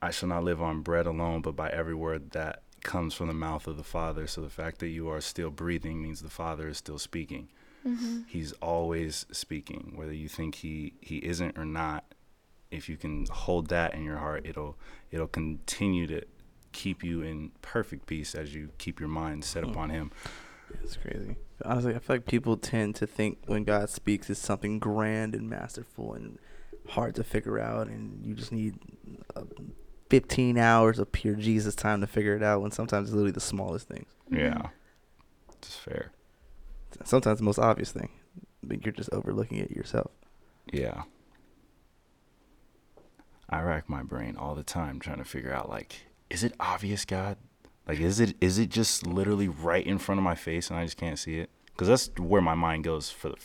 I 0.00 0.10
shall 0.10 0.28
not 0.28 0.44
live 0.44 0.62
on 0.62 0.82
bread 0.82 1.06
alone, 1.06 1.42
but 1.42 1.56
by 1.56 1.68
every 1.70 1.94
word 1.94 2.30
that 2.30 2.62
comes 2.82 3.14
from 3.14 3.26
the 3.26 3.34
mouth 3.34 3.66
of 3.66 3.76
the 3.76 3.84
Father. 3.84 4.26
So 4.26 4.40
the 4.40 4.48
fact 4.48 4.78
that 4.78 4.88
you 4.88 5.08
are 5.10 5.20
still 5.20 5.50
breathing 5.50 6.00
means 6.02 6.22
the 6.22 6.30
Father 6.30 6.68
is 6.68 6.78
still 6.78 6.98
speaking. 6.98 7.48
Mm-hmm. 7.86 8.20
He's 8.26 8.52
always 8.54 9.26
speaking, 9.32 9.92
whether 9.96 10.12
you 10.12 10.28
think 10.28 10.56
he 10.56 10.92
he 11.00 11.16
isn't 11.18 11.58
or 11.58 11.64
not. 11.64 12.04
If 12.70 12.88
you 12.88 12.96
can 12.96 13.26
hold 13.30 13.68
that 13.68 13.94
in 13.94 14.04
your 14.04 14.18
heart, 14.18 14.46
it'll 14.46 14.76
it'll 15.10 15.26
continue 15.28 16.06
to 16.06 16.22
keep 16.72 17.02
you 17.02 17.20
in 17.22 17.50
perfect 17.62 18.06
peace 18.06 18.34
as 18.34 18.54
you 18.54 18.70
keep 18.78 19.00
your 19.00 19.08
mind 19.08 19.44
set 19.44 19.64
Hmm. 19.64 19.70
upon 19.70 19.90
Him. 19.90 20.12
It's 20.84 20.96
crazy. 20.96 21.34
Honestly, 21.64 21.94
I 21.96 21.98
feel 21.98 22.16
like 22.16 22.26
people 22.26 22.56
tend 22.56 22.94
to 22.96 23.06
think 23.06 23.38
when 23.46 23.64
God 23.64 23.90
speaks, 23.90 24.30
it's 24.30 24.38
something 24.38 24.78
grand 24.78 25.34
and 25.34 25.50
masterful 25.50 26.14
and 26.14 26.38
hard 26.90 27.16
to 27.16 27.24
figure 27.24 27.58
out, 27.58 27.88
and 27.88 28.24
you 28.24 28.34
just 28.34 28.52
need 28.52 28.76
uh, 29.34 29.42
15 30.10 30.56
hours 30.56 30.98
of 31.00 31.10
pure 31.10 31.34
Jesus 31.34 31.74
time 31.74 32.00
to 32.00 32.06
figure 32.06 32.36
it 32.36 32.42
out. 32.44 32.62
When 32.62 32.70
sometimes 32.70 33.08
it's 33.08 33.14
literally 33.14 33.32
the 33.32 33.40
smallest 33.40 33.88
things. 33.88 34.08
Yeah, 34.30 34.68
it's 35.58 35.74
fair. 35.74 36.12
Sometimes 37.04 37.38
the 37.40 37.44
most 37.44 37.58
obvious 37.58 37.90
thing, 37.90 38.10
but 38.62 38.84
you're 38.86 38.92
just 38.92 39.10
overlooking 39.12 39.58
it 39.58 39.72
yourself. 39.72 40.12
Yeah. 40.72 41.02
I 43.50 43.62
rack 43.62 43.88
my 43.88 44.02
brain 44.02 44.36
all 44.36 44.54
the 44.54 44.62
time 44.62 45.00
trying 45.00 45.18
to 45.18 45.24
figure 45.24 45.52
out 45.52 45.68
like, 45.68 46.06
is 46.30 46.44
it 46.44 46.54
obvious, 46.60 47.04
God? 47.04 47.36
Like, 47.86 47.98
is 47.98 48.20
it 48.20 48.36
is 48.40 48.58
it 48.58 48.70
just 48.70 49.06
literally 49.06 49.48
right 49.48 49.84
in 49.84 49.98
front 49.98 50.18
of 50.18 50.24
my 50.24 50.36
face 50.36 50.70
and 50.70 50.78
I 50.78 50.84
just 50.84 50.96
can't 50.96 51.18
see 51.18 51.38
it? 51.38 51.50
Because 51.66 51.88
that's 51.88 52.10
where 52.18 52.40
my 52.40 52.54
mind 52.54 52.84
goes 52.84 53.10
for 53.10 53.30
the 53.30 53.36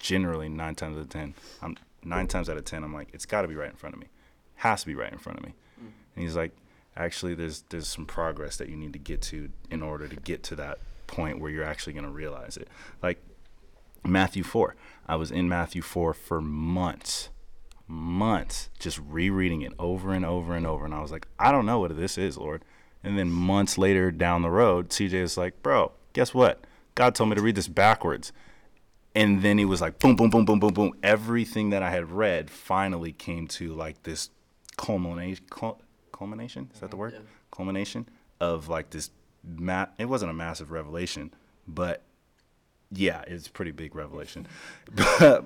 generally 0.00 0.48
nine 0.48 0.74
times 0.74 0.96
out 0.96 1.02
of 1.02 1.08
ten. 1.10 1.34
I'm 1.60 1.76
nine 2.02 2.26
times 2.26 2.48
out 2.48 2.56
of 2.56 2.64
ten. 2.64 2.82
I'm 2.82 2.94
like, 2.94 3.08
it's 3.12 3.26
got 3.26 3.42
to 3.42 3.48
be 3.48 3.54
right 3.54 3.70
in 3.70 3.76
front 3.76 3.94
of 3.94 4.00
me. 4.00 4.08
Has 4.56 4.80
to 4.80 4.86
be 4.86 4.94
right 4.94 5.12
in 5.12 5.18
front 5.18 5.38
of 5.38 5.44
me. 5.44 5.54
Mm. 5.78 5.90
And 6.14 6.24
he's 6.24 6.36
like, 6.36 6.52
actually, 6.96 7.34
there's 7.34 7.64
there's 7.68 7.88
some 7.88 8.06
progress 8.06 8.56
that 8.56 8.70
you 8.70 8.76
need 8.76 8.94
to 8.94 8.98
get 8.98 9.20
to 9.22 9.50
in 9.70 9.82
order 9.82 10.08
to 10.08 10.16
get 10.16 10.42
to 10.44 10.56
that 10.56 10.78
point 11.06 11.40
where 11.40 11.50
you're 11.50 11.64
actually 11.64 11.92
going 11.92 12.06
to 12.06 12.10
realize 12.10 12.56
it. 12.56 12.68
Like 13.02 13.22
Matthew 14.04 14.42
4. 14.42 14.74
I 15.06 15.16
was 15.16 15.30
in 15.30 15.48
Matthew 15.48 15.82
4 15.82 16.14
for 16.14 16.40
months, 16.40 17.28
months, 17.88 18.70
just 18.78 19.00
rereading 19.06 19.62
it 19.62 19.72
over 19.78 20.12
and 20.12 20.24
over 20.24 20.54
and 20.54 20.66
over. 20.66 20.84
And 20.84 20.94
I 20.94 21.00
was 21.00 21.12
like, 21.12 21.26
I 21.38 21.52
don't 21.52 21.66
know 21.66 21.78
what 21.78 21.96
this 21.96 22.18
is, 22.18 22.36
Lord. 22.36 22.64
And 23.02 23.18
then 23.18 23.30
months 23.30 23.78
later 23.78 24.10
down 24.10 24.42
the 24.42 24.50
road, 24.50 24.90
CJ 24.90 25.14
is 25.14 25.36
like, 25.36 25.62
Bro, 25.62 25.92
guess 26.12 26.34
what? 26.34 26.64
God 26.94 27.14
told 27.14 27.30
me 27.30 27.36
to 27.36 27.42
read 27.42 27.54
this 27.54 27.68
backwards. 27.68 28.32
And 29.14 29.40
then 29.42 29.56
he 29.56 29.64
was 29.64 29.80
like, 29.80 29.98
boom, 29.98 30.14
boom, 30.14 30.28
boom, 30.28 30.44
boom, 30.44 30.60
boom, 30.60 30.74
boom. 30.74 30.92
Everything 31.02 31.70
that 31.70 31.82
I 31.82 31.88
had 31.88 32.10
read 32.10 32.50
finally 32.50 33.12
came 33.12 33.46
to 33.48 33.72
like 33.72 34.02
this 34.02 34.28
culmination. 34.76 35.46
Culmination? 36.12 36.70
Is 36.74 36.80
that 36.80 36.90
the 36.90 36.96
mm-hmm. 36.96 37.00
word? 37.00 37.12
Yeah. 37.14 37.20
culmination 37.50 38.08
of 38.40 38.68
like 38.68 38.90
this 38.90 39.10
ma- 39.42 39.86
it 39.98 40.06
wasn't 40.06 40.30
a 40.30 40.34
massive 40.34 40.70
revelation 40.70 41.32
but 41.66 42.02
yeah 42.92 43.22
it's 43.26 43.46
a 43.46 43.50
pretty 43.50 43.72
big 43.72 43.94
revelation. 43.94 44.46
But, 44.94 45.44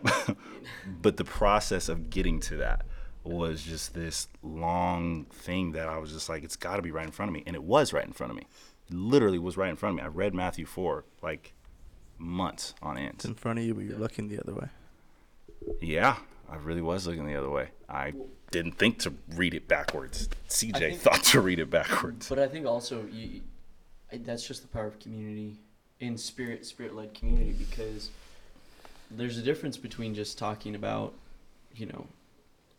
but 1.02 1.16
the 1.16 1.25
process 1.25 1.88
of 1.88 2.11
getting 2.11 2.40
to 2.40 2.56
that 2.56 2.85
was 3.25 3.62
just 3.62 3.92
this 3.94 4.28
long 4.42 5.25
thing 5.26 5.73
that 5.73 5.87
i 5.88 5.99
was 5.99 6.11
just 6.11 6.30
like 6.30 6.42
it's 6.42 6.56
got 6.56 6.76
to 6.76 6.82
be 6.82 6.90
right 6.90 7.04
in 7.04 7.12
front 7.12 7.28
of 7.28 7.35
me. 7.35 7.42
And 7.47 7.54
it 7.54 7.62
was 7.62 7.92
right 7.92 8.04
in 8.06 8.12
front 8.12 8.30
of 8.30 8.37
me. 8.37 8.47
Literally 8.90 9.38
was 9.38 9.56
right 9.56 9.70
in 9.70 9.76
front 9.76 9.92
of 9.94 9.97
me. 9.99 10.02
I 10.02 10.09
read 10.09 10.35
matthew 10.35 10.64
4 10.66 11.04
like 11.23 11.52
months 12.18 12.75
on 12.82 12.99
end. 12.99 13.14
It's 13.14 13.25
in 13.25 13.35
front 13.35 13.59
of 13.59 13.64
you, 13.64 13.75
but 13.75 13.85
you're 13.85 13.99
looking 13.99 14.28
the 14.28 14.38
other 14.40 14.54
way. 14.54 14.68
yeah 15.80 16.16
i 16.49 16.56
really 16.56 16.82
was 16.82 17.06
looking 17.06 17.26
the 17.26 17.37
other 17.37 17.50
way. 17.50 17.68
I 17.88 18.12
didn't 18.50 18.73
think 18.73 18.99
to 19.00 19.12
read 19.37 19.54
it 19.54 19.68
backwards. 19.68 20.28
Cj 20.49 20.76
think- 20.76 21.00
thought 21.00 21.23
to 21.25 21.40
read 21.40 21.59
it 21.61 21.70
backwards. 21.70 22.28
But 22.28 22.38
I 22.40 22.49
think 22.49 22.66
also 22.66 23.06
you, 23.12 23.42
that's 24.12 24.47
just 24.47 24.62
the 24.62 24.68
power 24.68 24.87
of 24.87 24.99
community, 24.99 25.59
in 26.00 26.16
spirit, 26.16 26.66
spirit-led 26.66 27.14
community, 27.14 27.52
because 27.52 28.11
there's 29.11 29.38
a 29.38 29.42
difference 29.42 29.76
between 29.76 30.14
just 30.14 30.38
talking 30.38 30.75
about, 30.75 31.14
you 31.75 31.87
know, 31.87 32.07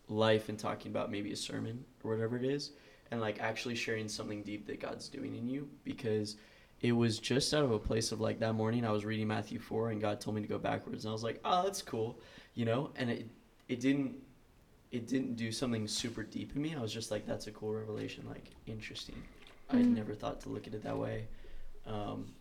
life 0.07 0.49
and 0.49 0.57
talking 0.59 0.91
about 0.91 1.11
maybe 1.11 1.31
a 1.31 1.35
sermon 1.35 1.85
or 2.03 2.11
whatever 2.11 2.35
it 2.35 2.43
is, 2.43 2.71
and 3.11 3.21
like 3.21 3.39
actually 3.39 3.75
sharing 3.75 4.07
something 4.07 4.41
deep 4.43 4.65
that 4.67 4.79
God's 4.79 5.07
doing 5.07 5.35
in 5.35 5.47
you. 5.47 5.69
Because 5.83 6.35
it 6.81 6.93
was 6.93 7.19
just 7.19 7.53
out 7.53 7.63
of 7.63 7.71
a 7.71 7.79
place 7.79 8.11
of 8.11 8.19
like 8.19 8.39
that 8.39 8.53
morning 8.53 8.85
I 8.85 8.91
was 8.91 9.05
reading 9.05 9.27
Matthew 9.27 9.59
four 9.59 9.91
and 9.91 10.01
God 10.01 10.19
told 10.19 10.35
me 10.35 10.41
to 10.41 10.47
go 10.47 10.57
backwards, 10.57 11.05
and 11.05 11.09
I 11.09 11.13
was 11.13 11.23
like, 11.23 11.39
oh, 11.45 11.63
that's 11.63 11.81
cool, 11.81 12.19
you 12.55 12.65
know, 12.65 12.89
and 12.95 13.09
it 13.09 13.29
it 13.69 13.79
didn't 13.79 14.15
it 14.91 15.07
didn't 15.07 15.35
do 15.35 15.51
something 15.51 15.87
super 15.87 16.23
deep 16.23 16.55
in 16.55 16.61
me. 16.61 16.75
I 16.75 16.81
was 16.81 16.91
just 16.91 17.11
like, 17.11 17.25
that's 17.25 17.47
a 17.47 17.51
cool 17.51 17.73
revelation, 17.73 18.25
like 18.27 18.49
interesting. 18.65 19.21
I'd 19.69 19.85
Mhm. 19.85 19.95
never 19.95 20.13
thought 20.13 20.41
to 20.41 20.49
look 20.49 20.67
at 20.67 20.73
it 20.73 20.83
that 20.83 20.97
way. 20.97 21.27
Um, 21.85 22.33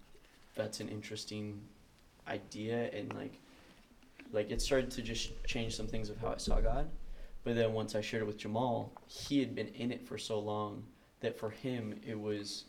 that's 0.60 0.80
an 0.80 0.88
interesting 0.88 1.60
idea, 2.28 2.90
and 2.92 3.12
like, 3.14 3.40
like 4.32 4.50
it 4.50 4.60
started 4.60 4.90
to 4.92 5.02
just 5.02 5.32
change 5.46 5.74
some 5.76 5.86
things 5.86 6.10
of 6.10 6.18
how 6.18 6.28
I 6.28 6.36
saw 6.36 6.60
God. 6.60 6.88
But 7.42 7.54
then 7.54 7.72
once 7.72 7.94
I 7.94 8.00
shared 8.00 8.22
it 8.22 8.26
with 8.26 8.36
Jamal, 8.36 8.92
he 9.06 9.40
had 9.40 9.54
been 9.54 9.68
in 9.68 9.90
it 9.90 10.06
for 10.06 10.18
so 10.18 10.38
long 10.38 10.84
that 11.20 11.38
for 11.38 11.50
him 11.50 11.98
it 12.06 12.18
was, 12.18 12.64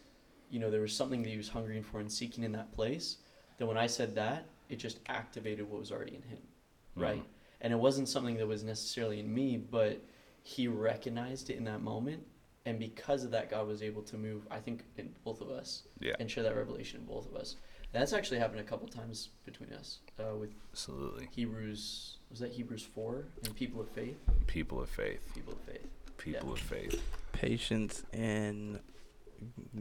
you 0.49 0.59
know, 0.59 0.71
there 0.71 0.81
was 0.81 0.95
something 0.95 1.21
that 1.23 1.29
he 1.29 1.37
was 1.37 1.49
hungering 1.49 1.83
for 1.83 1.99
and 1.99 2.11
seeking 2.11 2.43
in 2.43 2.53
that 2.53 2.71
place. 2.73 3.17
That 3.57 3.67
when 3.67 3.77
I 3.77 3.87
said 3.87 4.15
that, 4.15 4.45
it 4.69 4.77
just 4.77 4.99
activated 5.07 5.69
what 5.69 5.79
was 5.79 5.91
already 5.91 6.15
in 6.15 6.21
him, 6.21 6.39
mm-hmm. 6.39 7.01
right? 7.03 7.23
And 7.59 7.73
it 7.73 7.75
wasn't 7.75 8.07
something 8.07 8.37
that 8.37 8.47
was 8.47 8.63
necessarily 8.63 9.19
in 9.19 9.31
me, 9.31 9.57
but 9.57 10.01
he 10.43 10.67
recognized 10.67 11.49
it 11.49 11.57
in 11.57 11.65
that 11.65 11.81
moment, 11.81 12.23
and 12.65 12.79
because 12.79 13.23
of 13.23 13.31
that, 13.31 13.49
God 13.49 13.67
was 13.67 13.83
able 13.83 14.01
to 14.03 14.17
move. 14.17 14.47
I 14.49 14.59
think 14.59 14.83
in 14.97 15.09
both 15.23 15.41
of 15.41 15.49
us 15.49 15.83
yeah 15.99 16.13
and 16.19 16.29
share 16.29 16.43
that 16.43 16.55
revelation 16.55 17.01
in 17.01 17.05
both 17.05 17.27
of 17.29 17.35
us. 17.35 17.57
That's 17.91 18.13
actually 18.13 18.39
happened 18.39 18.61
a 18.61 18.63
couple 18.63 18.87
times 18.87 19.29
between 19.45 19.73
us 19.73 19.99
uh, 20.19 20.35
with 20.35 20.51
absolutely 20.71 21.27
Hebrews. 21.35 22.17
Was 22.29 22.39
that 22.39 22.51
Hebrews 22.51 22.83
four 22.95 23.25
and 23.43 23.53
people 23.55 23.81
of 23.81 23.89
faith? 23.89 24.17
people 24.47 24.81
of 24.81 24.89
faith 24.89 25.19
People 25.35 25.53
of 25.53 25.59
faith. 25.59 25.87
people 26.17 26.47
Yeah. 26.47 26.53
of 26.53 26.59
faith 26.59 27.03
Patience 27.33 28.03
and 28.13 28.79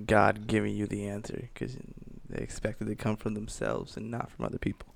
God 0.07 0.47
giving 0.47 0.75
you 0.75 0.87
the 0.87 1.07
answer 1.09 1.49
because 1.55 1.77
they 2.29 2.43
expect 2.43 2.81
it 2.83 2.87
to 2.87 2.95
come 2.97 3.17
from 3.17 3.35
themselves 3.35 3.97
and 3.97 4.11
not 4.11 4.31
from 4.31 4.45
other 4.47 4.59
people. 4.59 4.95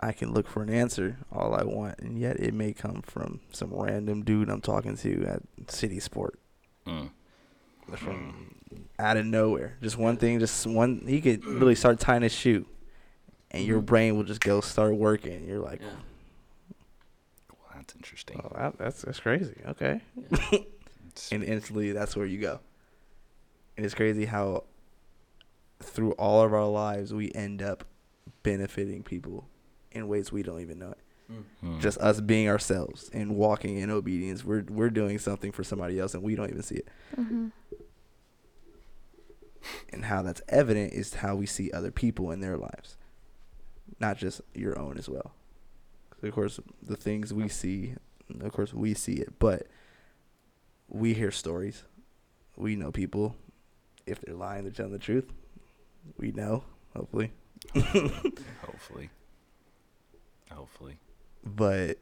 I 0.00 0.12
can 0.12 0.32
look 0.32 0.46
for 0.48 0.62
an 0.62 0.68
answer 0.70 1.18
all 1.32 1.54
I 1.54 1.62
want, 1.64 2.00
and 2.00 2.18
yet 2.18 2.38
it 2.38 2.52
may 2.52 2.72
come 2.72 3.00
from 3.02 3.40
some 3.52 3.72
random 3.72 4.22
dude 4.24 4.50
I'm 4.50 4.60
talking 4.60 4.96
to 4.98 5.24
at 5.26 5.70
City 5.70 5.98
Sport 6.00 6.38
mm. 6.86 7.08
From 7.96 8.54
out 8.98 9.16
of 9.16 9.26
nowhere. 9.26 9.76
Just 9.82 9.96
one 9.98 10.16
thing, 10.16 10.38
just 10.40 10.66
one. 10.66 11.04
He 11.06 11.20
could 11.20 11.44
literally 11.44 11.74
start 11.74 12.00
tying 12.00 12.22
his 12.22 12.32
shoe, 12.32 12.66
and 13.50 13.64
your 13.64 13.80
Mhm. 13.80 13.86
brain 13.86 14.16
will 14.16 14.24
just 14.24 14.40
go 14.40 14.60
start 14.60 14.94
working. 14.96 15.46
You're 15.46 15.58
like, 15.60 15.80
Yeah. 15.80 15.88
well, 17.50 17.68
that's 17.76 17.94
interesting 17.94 18.40
oh, 18.44 18.52
that, 18.56 18.78
that's 18.78 19.02
that's 19.02 19.20
crazy. 19.20 19.56
Okay. 19.68 20.00
yeah. 20.30 20.38
It's- 21.14 21.30
and 21.30 21.44
instantly 21.44 21.92
that's 21.92 22.16
where 22.16 22.26
you 22.26 22.40
go. 22.40 22.58
And 23.76 23.86
it's 23.86 23.94
crazy 23.94 24.24
how 24.24 24.64
through 25.80 26.12
all 26.12 26.42
of 26.42 26.52
our 26.52 26.66
lives 26.68 27.14
we 27.14 27.30
end 27.32 27.62
up 27.62 27.84
benefiting 28.42 29.02
people 29.04 29.48
in 29.92 30.08
ways 30.08 30.32
we 30.32 30.42
don't 30.42 30.60
even 30.60 30.78
know 30.80 30.90
it. 30.90 30.98
Mm. 31.32 31.80
Just 31.80 31.98
us 31.98 32.20
being 32.20 32.48
ourselves 32.48 33.10
and 33.12 33.36
walking 33.36 33.78
in 33.78 33.90
obedience, 33.90 34.44
we're 34.44 34.64
we're 34.68 34.90
doing 34.90 35.18
something 35.18 35.52
for 35.52 35.64
somebody 35.64 35.98
else 35.98 36.14
and 36.14 36.22
we 36.22 36.34
don't 36.34 36.50
even 36.50 36.62
see 36.62 36.76
it. 36.76 36.88
Mm-hmm. 37.18 37.48
And 39.90 40.04
how 40.04 40.22
that's 40.22 40.42
evident 40.48 40.92
is 40.92 41.14
how 41.14 41.34
we 41.34 41.46
see 41.46 41.70
other 41.72 41.90
people 41.90 42.30
in 42.30 42.40
their 42.40 42.58
lives, 42.58 42.98
not 43.98 44.18
just 44.18 44.42
your 44.54 44.78
own 44.78 44.98
as 44.98 45.08
well. 45.08 45.32
Of 46.22 46.32
course, 46.32 46.60
the 46.82 46.96
things 46.96 47.32
we 47.32 47.48
see, 47.48 47.94
of 48.40 48.52
course, 48.52 48.74
we 48.74 48.94
see 48.94 49.14
it, 49.14 49.38
but 49.38 49.66
we 50.88 51.14
hear 51.14 51.30
stories. 51.30 51.84
We 52.56 52.76
know 52.76 52.90
people. 52.90 53.36
If 54.06 54.20
they're 54.20 54.34
lying, 54.34 54.64
they're 54.64 54.72
telling 54.72 54.92
the 54.92 54.98
truth. 54.98 55.32
We 56.18 56.32
know, 56.32 56.64
hopefully. 56.94 57.32
Hopefully. 57.74 59.10
Hopefully. 60.52 60.98
But 61.44 61.98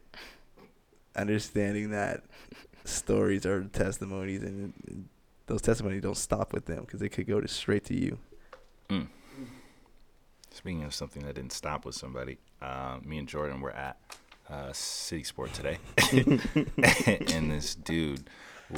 understanding 1.15 1.91
that 1.91 2.23
stories 2.85 3.45
are 3.45 3.63
testimonies 3.65 4.43
and, 4.43 4.73
and 4.87 5.09
those 5.47 5.61
testimonies 5.61 6.01
don't 6.01 6.17
stop 6.17 6.53
with 6.53 6.65
them 6.65 6.81
because 6.81 6.99
they 6.99 7.09
could 7.09 7.27
go 7.27 7.41
to 7.41 7.47
straight 7.47 7.85
to 7.85 7.95
you. 7.95 8.17
Mm. 8.89 9.07
Speaking 10.51 10.83
of 10.83 10.93
something 10.93 11.23
that 11.25 11.35
didn't 11.35 11.51
stop 11.51 11.85
with 11.85 11.95
somebody, 11.95 12.37
uh, 12.61 12.99
me 13.03 13.17
and 13.17 13.27
Jordan 13.27 13.59
were 13.59 13.71
at 13.71 13.97
uh, 14.49 14.71
City 14.71 15.23
Sport 15.23 15.51
today, 15.53 15.77
and 17.33 17.51
this 17.51 17.75
dude 17.75 18.29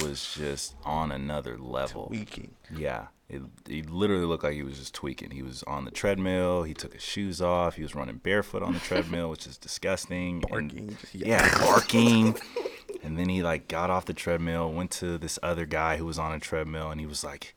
was 0.02 0.34
just 0.36 0.74
on 0.84 1.12
another 1.12 1.58
level. 1.58 2.06
Tweaking. 2.06 2.54
Yeah, 2.76 3.06
it, 3.28 3.42
he 3.68 3.82
literally 3.82 4.24
looked 4.26 4.44
like 4.44 4.54
he 4.54 4.62
was 4.62 4.78
just 4.78 4.94
tweaking. 4.94 5.30
He 5.30 5.42
was 5.42 5.62
on 5.64 5.84
the 5.84 5.90
treadmill. 5.90 6.62
He 6.62 6.74
took 6.74 6.92
his 6.94 7.02
shoes 7.02 7.40
off. 7.40 7.74
He 7.76 7.82
was 7.82 7.94
running 7.94 8.16
barefoot 8.16 8.62
on 8.62 8.72
the 8.74 8.80
treadmill, 8.80 9.30
which 9.30 9.46
is 9.46 9.56
disgusting. 9.58 10.42
and- 10.42 10.48
Barking. 10.50 10.96
just 11.00 11.14
yeah, 11.14 11.58
barking. 11.58 12.36
and 13.02 13.18
then 13.18 13.28
he 13.28 13.42
like 13.42 13.68
got 13.68 13.90
off 13.90 14.04
the 14.06 14.14
treadmill, 14.14 14.72
went 14.72 14.90
to 14.92 15.18
this 15.18 15.38
other 15.42 15.66
guy 15.66 15.96
who 15.96 16.04
was 16.06 16.18
on 16.18 16.32
a 16.32 16.38
treadmill, 16.40 16.90
and 16.90 17.00
he 17.00 17.06
was 17.06 17.24
like, 17.24 17.54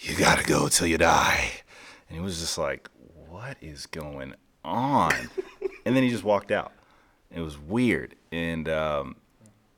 "You 0.00 0.16
gotta 0.16 0.44
go 0.44 0.68
till 0.68 0.86
you 0.86 0.98
die." 0.98 1.50
And 2.08 2.18
he 2.18 2.22
was 2.22 2.40
just 2.40 2.58
like, 2.58 2.88
"What 3.28 3.56
is 3.60 3.86
going 3.86 4.34
on?" 4.64 5.30
and 5.86 5.96
then 5.96 6.02
he 6.02 6.10
just 6.10 6.24
walked 6.24 6.50
out. 6.50 6.72
It 7.34 7.40
was 7.40 7.56
weird. 7.58 8.16
And 8.32 8.68
um, 8.68 9.16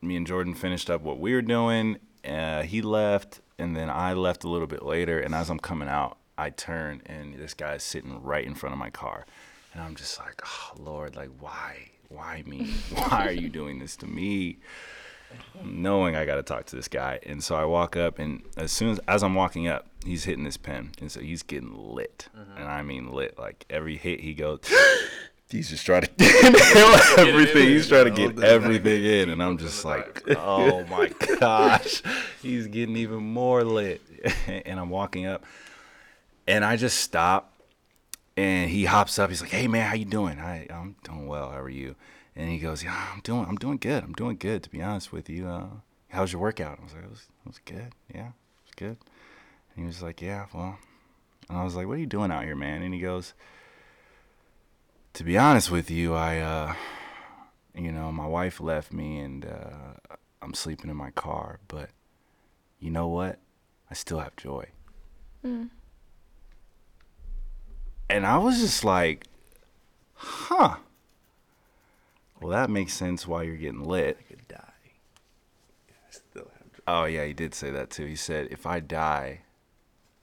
me 0.03 0.17
and 0.17 0.27
Jordan 0.27 0.55
finished 0.55 0.91
up 0.91 1.01
what 1.03 1.19
we 1.19 1.33
were 1.33 1.43
doing. 1.43 1.99
Uh, 2.27 2.63
he 2.63 2.83
left, 2.83 3.41
and 3.59 3.77
then 3.77 3.89
I 3.89 4.13
left 4.13 4.45
a 4.45 4.49
little 4.49 4.67
bit 4.67 4.83
later. 4.83 5.21
And 5.21 5.35
as 5.35 5.49
I'm 5.49 5.59
coming 5.59 5.89
out, 5.89 6.19
I 6.37 6.51
turn, 6.51 7.03
and 7.07 7.35
this 7.35 7.55
guy's 7.55 7.83
sitting 7.83 8.23
right 8.23 8.45
in 8.45 8.55
front 8.55 8.73
of 8.73 8.79
my 8.79 8.91
car. 8.91 9.27
And 9.73 9.83
I'm 9.83 9.95
just 9.95 10.19
like, 10.19 10.43
oh, 10.45 10.73
Lord, 10.79 11.17
like, 11.17 11.31
why? 11.39 11.91
Why 12.09 12.43
me? 12.47 12.71
Why 12.95 13.27
are 13.29 13.33
you 13.33 13.49
doing 13.49 13.79
this 13.79 13.97
to 13.97 14.07
me? 14.07 14.59
Knowing 15.65 16.15
I 16.15 16.27
got 16.27 16.35
to 16.35 16.43
talk 16.43 16.67
to 16.67 16.77
this 16.77 16.89
guy. 16.89 17.19
And 17.23 17.43
so 17.43 17.55
I 17.55 17.65
walk 17.65 17.97
up, 17.97 18.19
and 18.19 18.43
as 18.59 18.71
soon 18.71 18.91
as, 18.91 19.01
as 19.09 19.23
I'm 19.23 19.35
walking 19.35 19.67
up, 19.67 19.87
he's 20.05 20.25
hitting 20.25 20.45
this 20.45 20.59
pen. 20.59 20.91
And 21.01 21.11
so 21.11 21.21
he's 21.21 21.43
getting 21.43 21.73
lit. 21.73 22.29
And 22.57 22.69
I 22.69 22.83
mean 22.83 23.13
lit. 23.13 23.39
Like, 23.39 23.65
every 23.71 23.97
hit 23.97 24.21
he 24.21 24.35
goes, 24.35 24.61
he's 25.53 25.69
just 25.69 25.87
trying 25.87 26.03
to 26.03 26.11
get 26.17 27.19
everything. 27.19 27.69
He's 27.69 27.89
trying 27.89 28.07
to 28.07 28.11
get 28.11 28.43
everything 28.43 29.05
in. 29.05 29.31
And 29.31 29.43
I'm 29.43 29.59
just 29.59 29.85
like, 29.85 30.23
oh 30.37 30.85
my 30.91 31.09
gosh. 31.39 32.03
He's 32.41 32.67
getting 32.67 32.97
even 32.97 33.19
more 33.19 33.63
lit. 33.63 34.01
And 34.47 34.79
I'm 34.79 34.89
walking 34.89 35.27
up, 35.27 35.45
and 36.47 36.65
I 36.65 36.77
just 36.77 37.01
stop 37.01 37.53
and 38.37 38.71
he 38.71 38.85
hops 38.85 39.19
up. 39.19 39.31
He's 39.31 39.41
like, 39.43 39.51
"Hey 39.51 39.67
man, 39.67 39.89
how 39.89 39.95
you 39.95 40.05
doing? 40.05 40.39
I 40.39 40.69
I'm 40.71 40.95
doing 41.03 41.27
well. 41.27 41.51
How 41.51 41.61
are 41.61 41.69
you?" 41.69 41.97
And 42.37 42.49
he 42.49 42.59
goes, 42.59 42.85
"Yeah, 42.85 43.09
I'm 43.13 43.21
doing 43.21 43.47
I'm 43.47 43.57
doing 43.57 43.79
good. 43.79 44.05
I'm 44.05 44.13
doing 44.13 44.37
good. 44.37 44.63
To 44.63 44.71
be 44.71 44.81
honest 44.81 45.13
with 45.13 45.29
you, 45.29 45.49
uh, 45.49 45.67
how's 46.11 46.33
your 46.33 46.41
workout?" 46.41 46.79
I 46.81 46.85
was 46.85 46.95
like, 46.95 47.03
"It 47.03 47.11
was, 47.11 47.21
it 47.21 47.49
was 47.49 47.61
good. 47.65 47.93
Yeah, 48.15 48.29
it 48.29 48.65
was 48.65 48.75
good." 48.77 48.97
And 49.75 49.77
he 49.77 49.85
was 49.85 50.03
like, 50.03 50.23
"Yeah, 50.23 50.47
well." 50.55 50.79
And 51.49 51.59
I 51.59 51.65
was 51.65 51.75
like, 51.75 51.89
"What 51.89 51.95
are 51.95 52.01
you 52.01 52.07
doing 52.07 52.31
out 52.31 52.45
here, 52.45 52.55
man?" 52.57 52.83
And 52.83 52.95
he 52.95 53.01
goes, 53.01 53.35
"To 55.15 55.25
be 55.25 55.37
honest 55.39 55.71
with 55.71 55.91
you, 55.91 56.15
I 56.15 56.39
uh, 56.39 56.75
you 57.75 57.93
know, 57.93 58.11
my 58.13 58.27
wife 58.27 58.61
left 58.61 58.93
me, 58.93 59.19
and 59.19 59.45
uh, 59.45 60.17
I'm 60.41 60.55
sleeping 60.55 60.91
in 60.91 60.97
my 60.97 61.11
car. 61.11 61.61
But 61.69 61.91
you 62.81 62.91
know 62.91 63.09
what? 63.09 63.39
I 63.91 63.95
still 63.95 64.19
have 64.21 64.37
joy." 64.37 64.67
Mm. 65.45 65.71
And 68.09 68.27
I 68.27 68.37
was 68.37 68.61
just 68.61 68.85
like, 68.85 69.25
huh. 70.15 70.77
Well, 72.41 72.51
that 72.51 72.69
makes 72.69 72.93
sense 72.93 73.27
why 73.27 73.45
you're 73.45 73.57
getting 73.57 73.85
lit. 73.85 74.19
I 74.21 74.23
could 74.25 74.49
die. 74.49 74.59
I 75.89 76.11
still 76.11 76.51
have. 76.59 76.73
dr- 76.73 76.83
Oh, 76.87 77.05
yeah, 77.07 77.25
he 77.25 77.33
did 77.33 77.55
say 77.55 77.71
that 77.71 77.89
too. 77.89 78.05
He 78.05 78.17
said, 78.17 78.49
if 78.51 78.67
I 78.67 78.81
die, 78.81 79.41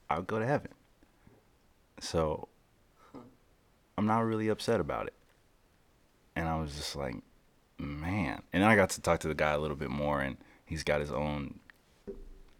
I'll 0.08 0.22
go 0.22 0.38
to 0.38 0.46
heaven. 0.46 0.70
So 1.98 2.46
I'm 4.00 4.06
not 4.06 4.20
really 4.20 4.48
upset 4.48 4.80
about 4.80 5.08
it. 5.08 5.12
And 6.34 6.48
I 6.48 6.58
was 6.58 6.74
just 6.74 6.96
like, 6.96 7.16
man. 7.78 8.40
And 8.50 8.62
then 8.62 8.70
I 8.70 8.74
got 8.74 8.88
to 8.90 9.02
talk 9.02 9.20
to 9.20 9.28
the 9.28 9.34
guy 9.34 9.50
a 9.50 9.58
little 9.58 9.76
bit 9.76 9.90
more, 9.90 10.22
and 10.22 10.38
he's 10.64 10.82
got 10.82 11.02
his 11.02 11.12
own 11.12 11.60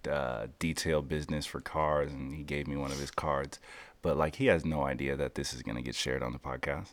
uh, 0.07 0.49
detail 0.59 1.01
business 1.01 1.47
for 1.47 1.63
cars, 1.63 2.13
and 2.13 2.35
he 2.35 2.43
gave 2.43 2.67
me 2.67 2.77
one 2.77 2.93
of 2.93 3.01
his 3.01 3.11
cards. 3.11 3.59
But 4.03 4.19
like, 4.19 4.35
he 4.35 4.49
has 4.49 4.67
no 4.67 4.85
idea 4.85 5.17
that 5.17 5.35
this 5.35 5.55
is 5.55 5.63
gonna 5.63 5.81
get 5.81 5.95
shared 5.95 6.23
on 6.23 6.33
the 6.33 6.39
podcast. 6.39 6.89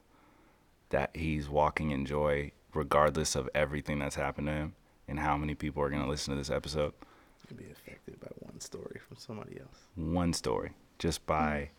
That 0.91 1.13
he's 1.13 1.49
walking 1.49 1.91
in 1.91 2.05
joy, 2.05 2.53
regardless 2.73 3.35
of 3.35 3.49
everything 3.53 3.99
that's 3.99 4.15
happened 4.15 4.47
to 4.47 4.53
him, 4.53 4.75
and 5.09 5.19
how 5.19 5.35
many 5.35 5.55
people 5.55 5.83
are 5.83 5.89
gonna 5.89 6.07
listen 6.07 6.33
to 6.33 6.37
this 6.37 6.49
episode. 6.49 6.93
Be 7.53 7.65
affected 7.69 8.21
by 8.21 8.29
one 8.39 8.61
story 8.61 9.01
from 9.05 9.17
somebody 9.17 9.59
else. 9.59 9.87
One 9.95 10.31
story, 10.31 10.71
just 10.99 11.25
by 11.25 11.71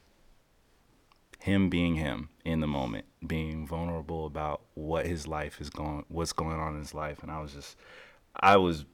him 1.39 1.69
being 1.69 1.95
him 1.95 2.29
in 2.45 2.61
the 2.61 2.67
moment, 2.67 3.07
being 3.27 3.67
vulnerable 3.67 4.27
about 4.27 4.63
what 4.75 5.07
his 5.07 5.27
life 5.27 5.61
is 5.61 5.71
going, 5.71 6.05
what's 6.09 6.33
going 6.33 6.59
on 6.59 6.75
in 6.75 6.81
his 6.81 6.95
life, 6.95 7.23
and 7.23 7.31
I 7.31 7.41
was 7.41 7.53
just, 7.53 7.77
I 8.37 8.57
was, 8.57 8.85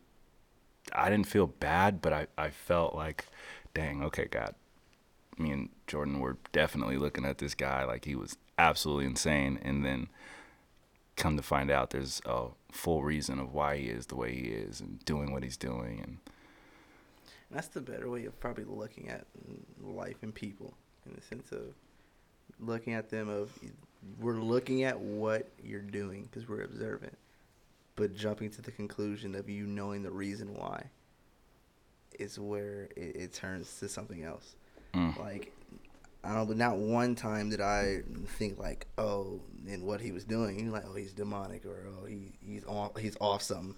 I 0.92 1.08
didn't 1.10 1.26
feel 1.26 1.46
bad, 1.46 2.02
but 2.02 2.12
I, 2.12 2.26
I 2.36 2.50
felt 2.50 2.94
like, 2.94 3.26
dang, 3.72 4.02
okay, 4.04 4.26
God, 4.26 4.54
me 5.38 5.50
and 5.50 5.68
Jordan 5.86 6.20
were 6.20 6.36
definitely 6.52 6.96
looking 6.96 7.24
at 7.24 7.38
this 7.38 7.54
guy 7.54 7.84
like 7.84 8.04
he 8.04 8.14
was 8.14 8.36
absolutely 8.58 9.06
insane, 9.06 9.58
and 9.62 9.84
then 9.84 10.08
come 11.16 11.36
to 11.36 11.42
find 11.42 11.70
out 11.70 11.90
there's 11.90 12.20
a 12.26 12.48
full 12.72 13.02
reason 13.04 13.38
of 13.38 13.52
why 13.54 13.76
he 13.78 13.86
is 13.86 14.06
the 14.06 14.16
way 14.16 14.34
he 14.34 14.48
is 14.48 14.80
and 14.80 15.04
doing 15.04 15.32
what 15.32 15.42
he's 15.42 15.56
doing, 15.56 16.00
and 16.00 16.18
And 17.48 17.58
that's 17.58 17.68
the 17.68 17.80
better 17.80 18.10
way 18.10 18.24
of 18.24 18.38
probably 18.40 18.64
looking 18.64 19.08
at 19.08 19.26
life 19.80 20.16
and 20.22 20.34
people 20.34 20.74
in 21.06 21.14
the 21.14 21.22
sense 21.22 21.52
of 21.52 21.74
looking 22.60 22.94
at 22.94 23.10
them 23.10 23.28
of 23.28 23.50
we're 24.20 24.34
looking 24.40 24.84
at 24.84 24.98
what 24.98 25.48
you're 25.62 25.80
doing 25.80 26.24
because 26.24 26.48
we're 26.48 26.62
observant, 26.62 27.16
but 27.96 28.14
jumping 28.14 28.50
to 28.50 28.62
the 28.62 28.70
conclusion 28.70 29.34
of 29.34 29.48
you 29.48 29.66
knowing 29.66 30.02
the 30.02 30.10
reason 30.10 30.54
why 30.54 30.84
is 32.18 32.38
where 32.38 32.88
it, 32.96 33.16
it 33.16 33.32
turns 33.32 33.78
to 33.80 33.88
something 33.88 34.22
else. 34.24 34.56
mm, 34.94 35.18
Like 35.18 35.52
I 36.22 36.28
don't 36.28 36.36
know, 36.38 36.46
but 36.46 36.56
not 36.56 36.76
one 36.78 37.14
time 37.14 37.50
did 37.50 37.60
I 37.60 38.00
think 38.38 38.58
like, 38.58 38.86
oh, 38.96 39.40
and 39.68 39.82
what 39.84 40.00
he 40.00 40.10
was 40.12 40.24
doing, 40.24 40.70
like, 40.72 40.84
oh, 40.88 40.94
he's 40.94 41.12
demonic 41.12 41.66
or 41.66 41.86
oh, 42.00 42.06
he 42.06 42.32
he's 42.46 42.64
off, 42.64 42.96
he's 42.98 43.16
off 43.20 43.42
something. 43.42 43.74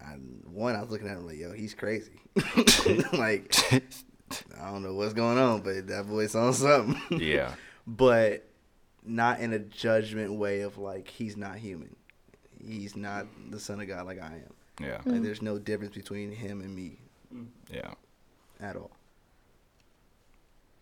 And 0.00 0.42
one, 0.46 0.74
I 0.76 0.80
was 0.80 0.90
looking 0.90 1.06
at 1.08 1.16
him 1.16 1.26
like, 1.26 1.38
yo, 1.38 1.52
he's 1.52 1.74
crazy. 1.74 2.20
like, 3.12 3.54
I 4.60 4.70
don't 4.70 4.82
know 4.82 4.94
what's 4.94 5.12
going 5.14 5.38
on, 5.38 5.60
but 5.62 5.86
that 5.88 6.06
boy's 6.08 6.34
on 6.34 6.52
something. 6.52 7.20
yeah, 7.20 7.54
but 7.86 8.48
not 9.04 9.40
in 9.40 9.52
a 9.52 9.58
judgment 9.58 10.32
way 10.34 10.60
of 10.60 10.78
like 10.78 11.08
he's 11.08 11.36
not 11.36 11.56
human. 11.56 11.94
He's 12.64 12.94
not 12.96 13.26
the 13.50 13.58
son 13.58 13.80
of 13.80 13.88
God 13.88 14.06
like 14.06 14.20
I 14.22 14.26
am. 14.34 14.54
yeah, 14.80 14.96
Like, 15.04 15.16
Mm. 15.20 15.22
there's 15.24 15.42
no 15.42 15.58
difference 15.58 15.94
between 15.94 16.30
him 16.32 16.60
and 16.60 16.74
me 16.74 16.98
yeah. 17.70 17.94
at 18.60 18.76
all. 18.76 18.92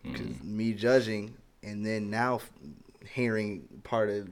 Mm. 0.05 0.11
because 0.13 0.43
me 0.43 0.73
judging 0.73 1.35
and 1.63 1.85
then 1.85 2.09
now 2.09 2.41
hearing 3.13 3.67
part 3.83 4.09
of 4.09 4.29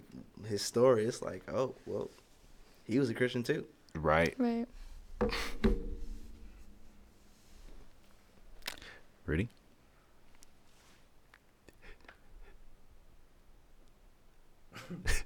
his 0.47 0.61
story 0.63 1.05
it's 1.05 1.21
like 1.21 1.43
oh 1.51 1.75
well 1.85 2.09
he 2.85 2.97
was 2.99 3.09
a 3.09 3.13
christian 3.13 3.43
too 3.43 3.65
Right. 3.95 4.33
Right. 4.39 4.65
Ready? 9.27 9.49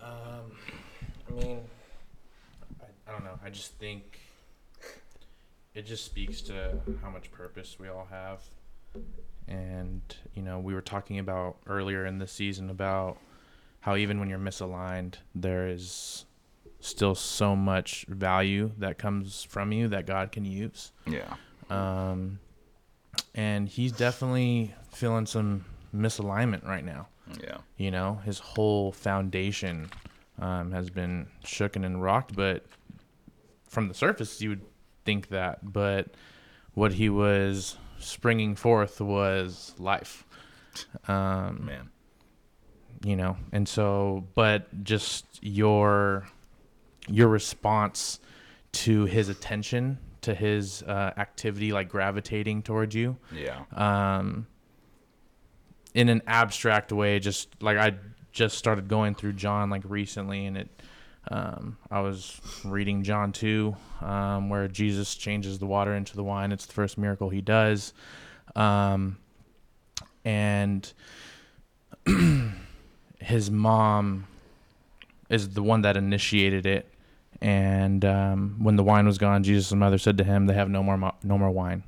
Um, 0.00 0.52
I 1.28 1.32
mean, 1.32 1.60
I, 2.80 2.84
I 3.08 3.12
don't 3.12 3.24
know. 3.24 3.38
I 3.44 3.50
just 3.50 3.74
think 3.74 4.20
it 5.74 5.86
just 5.86 6.04
speaks 6.04 6.40
to 6.42 6.78
how 7.02 7.10
much 7.10 7.30
purpose 7.30 7.76
we 7.78 7.88
all 7.88 8.06
have. 8.10 8.40
And, 9.46 10.02
you 10.34 10.42
know, 10.42 10.58
we 10.58 10.74
were 10.74 10.80
talking 10.80 11.18
about 11.18 11.56
earlier 11.66 12.06
in 12.06 12.18
the 12.18 12.26
season 12.26 12.70
about 12.70 13.18
how 13.80 13.96
even 13.96 14.18
when 14.18 14.28
you're 14.28 14.38
misaligned, 14.38 15.14
there 15.34 15.68
is 15.68 16.24
still 16.80 17.14
so 17.14 17.56
much 17.56 18.06
value 18.08 18.72
that 18.78 18.98
comes 18.98 19.42
from 19.42 19.72
you 19.72 19.88
that 19.88 20.06
God 20.06 20.32
can 20.32 20.44
use. 20.44 20.92
Yeah. 21.06 21.34
Um, 21.70 22.38
and 23.34 23.68
he's 23.68 23.92
definitely 23.92 24.74
feeling 24.92 25.26
some 25.26 25.64
misalignment 25.94 26.66
right 26.66 26.84
now. 26.84 27.08
Yeah. 27.42 27.58
You 27.76 27.90
know, 27.90 28.20
his 28.24 28.38
whole 28.38 28.92
foundation 28.92 29.90
um, 30.38 30.72
has 30.72 30.90
been 30.90 31.26
shooken 31.44 31.84
and 31.84 32.02
rocked. 32.02 32.34
But 32.34 32.64
from 33.68 33.88
the 33.88 33.94
surface, 33.94 34.40
you 34.40 34.50
would 34.50 34.62
think 35.04 35.28
that. 35.28 35.72
But 35.72 36.08
what 36.74 36.92
he 36.94 37.08
was 37.08 37.76
springing 37.98 38.54
forth 38.56 39.00
was 39.00 39.74
life. 39.78 40.24
Um, 41.08 41.64
Man. 41.66 41.90
you 43.04 43.16
know, 43.16 43.36
and 43.52 43.68
so, 43.68 44.24
but 44.34 44.84
just 44.84 45.26
your 45.42 46.26
your 47.08 47.26
response 47.28 48.20
to 48.70 49.06
his 49.06 49.28
attention, 49.28 49.98
to 50.20 50.34
his 50.34 50.82
uh, 50.84 51.12
activity, 51.16 51.72
like 51.72 51.88
gravitating 51.88 52.62
towards 52.62 52.94
you, 52.94 53.16
Yeah. 53.32 53.62
um, 53.72 54.46
in 55.94 56.08
an 56.08 56.22
abstract 56.26 56.92
way. 56.92 57.18
Just 57.18 57.48
like 57.62 57.78
I 57.78 57.94
just 58.32 58.58
started 58.58 58.88
going 58.88 59.14
through 59.14 59.34
John 59.34 59.70
like 59.70 59.82
recently, 59.84 60.46
and 60.46 60.56
it. 60.56 60.82
Um, 61.30 61.76
I 61.90 62.00
was 62.00 62.40
reading 62.64 63.02
John 63.02 63.32
2, 63.32 63.76
um, 64.00 64.48
where 64.48 64.66
Jesus 64.66 65.14
changes 65.14 65.58
the 65.58 65.66
water 65.66 65.94
into 65.94 66.16
the 66.16 66.24
wine. 66.24 66.52
It's 66.52 66.64
the 66.64 66.72
first 66.72 66.96
miracle 66.96 67.28
he 67.28 67.42
does. 67.42 67.92
Um, 68.56 69.18
and 70.24 70.90
his 73.18 73.50
mom 73.50 74.26
is 75.28 75.50
the 75.50 75.62
one 75.62 75.82
that 75.82 75.98
initiated 75.98 76.64
it. 76.64 76.90
And 77.40 78.04
um, 78.04 78.56
when 78.62 78.76
the 78.76 78.82
wine 78.82 79.06
was 79.06 79.18
gone, 79.18 79.42
Jesus' 79.42 79.72
mother 79.72 79.98
said 79.98 80.18
to 80.18 80.24
him, 80.24 80.46
"They 80.46 80.54
have 80.54 80.70
no 80.70 80.82
more 80.82 80.96
mo- 80.96 81.14
no 81.22 81.38
more 81.38 81.50
wine." 81.50 81.84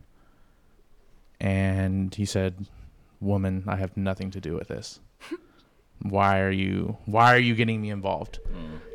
And 1.40 2.14
he 2.14 2.24
said, 2.24 2.66
"Woman, 3.20 3.64
I 3.66 3.76
have 3.76 3.96
nothing 3.96 4.30
to 4.32 4.40
do 4.40 4.54
with 4.54 4.68
this. 4.68 5.00
Why 6.02 6.40
are 6.40 6.50
you 6.50 6.96
Why 7.04 7.34
are 7.34 7.38
you 7.38 7.54
getting 7.54 7.80
me 7.82 7.90
involved? 7.90 8.38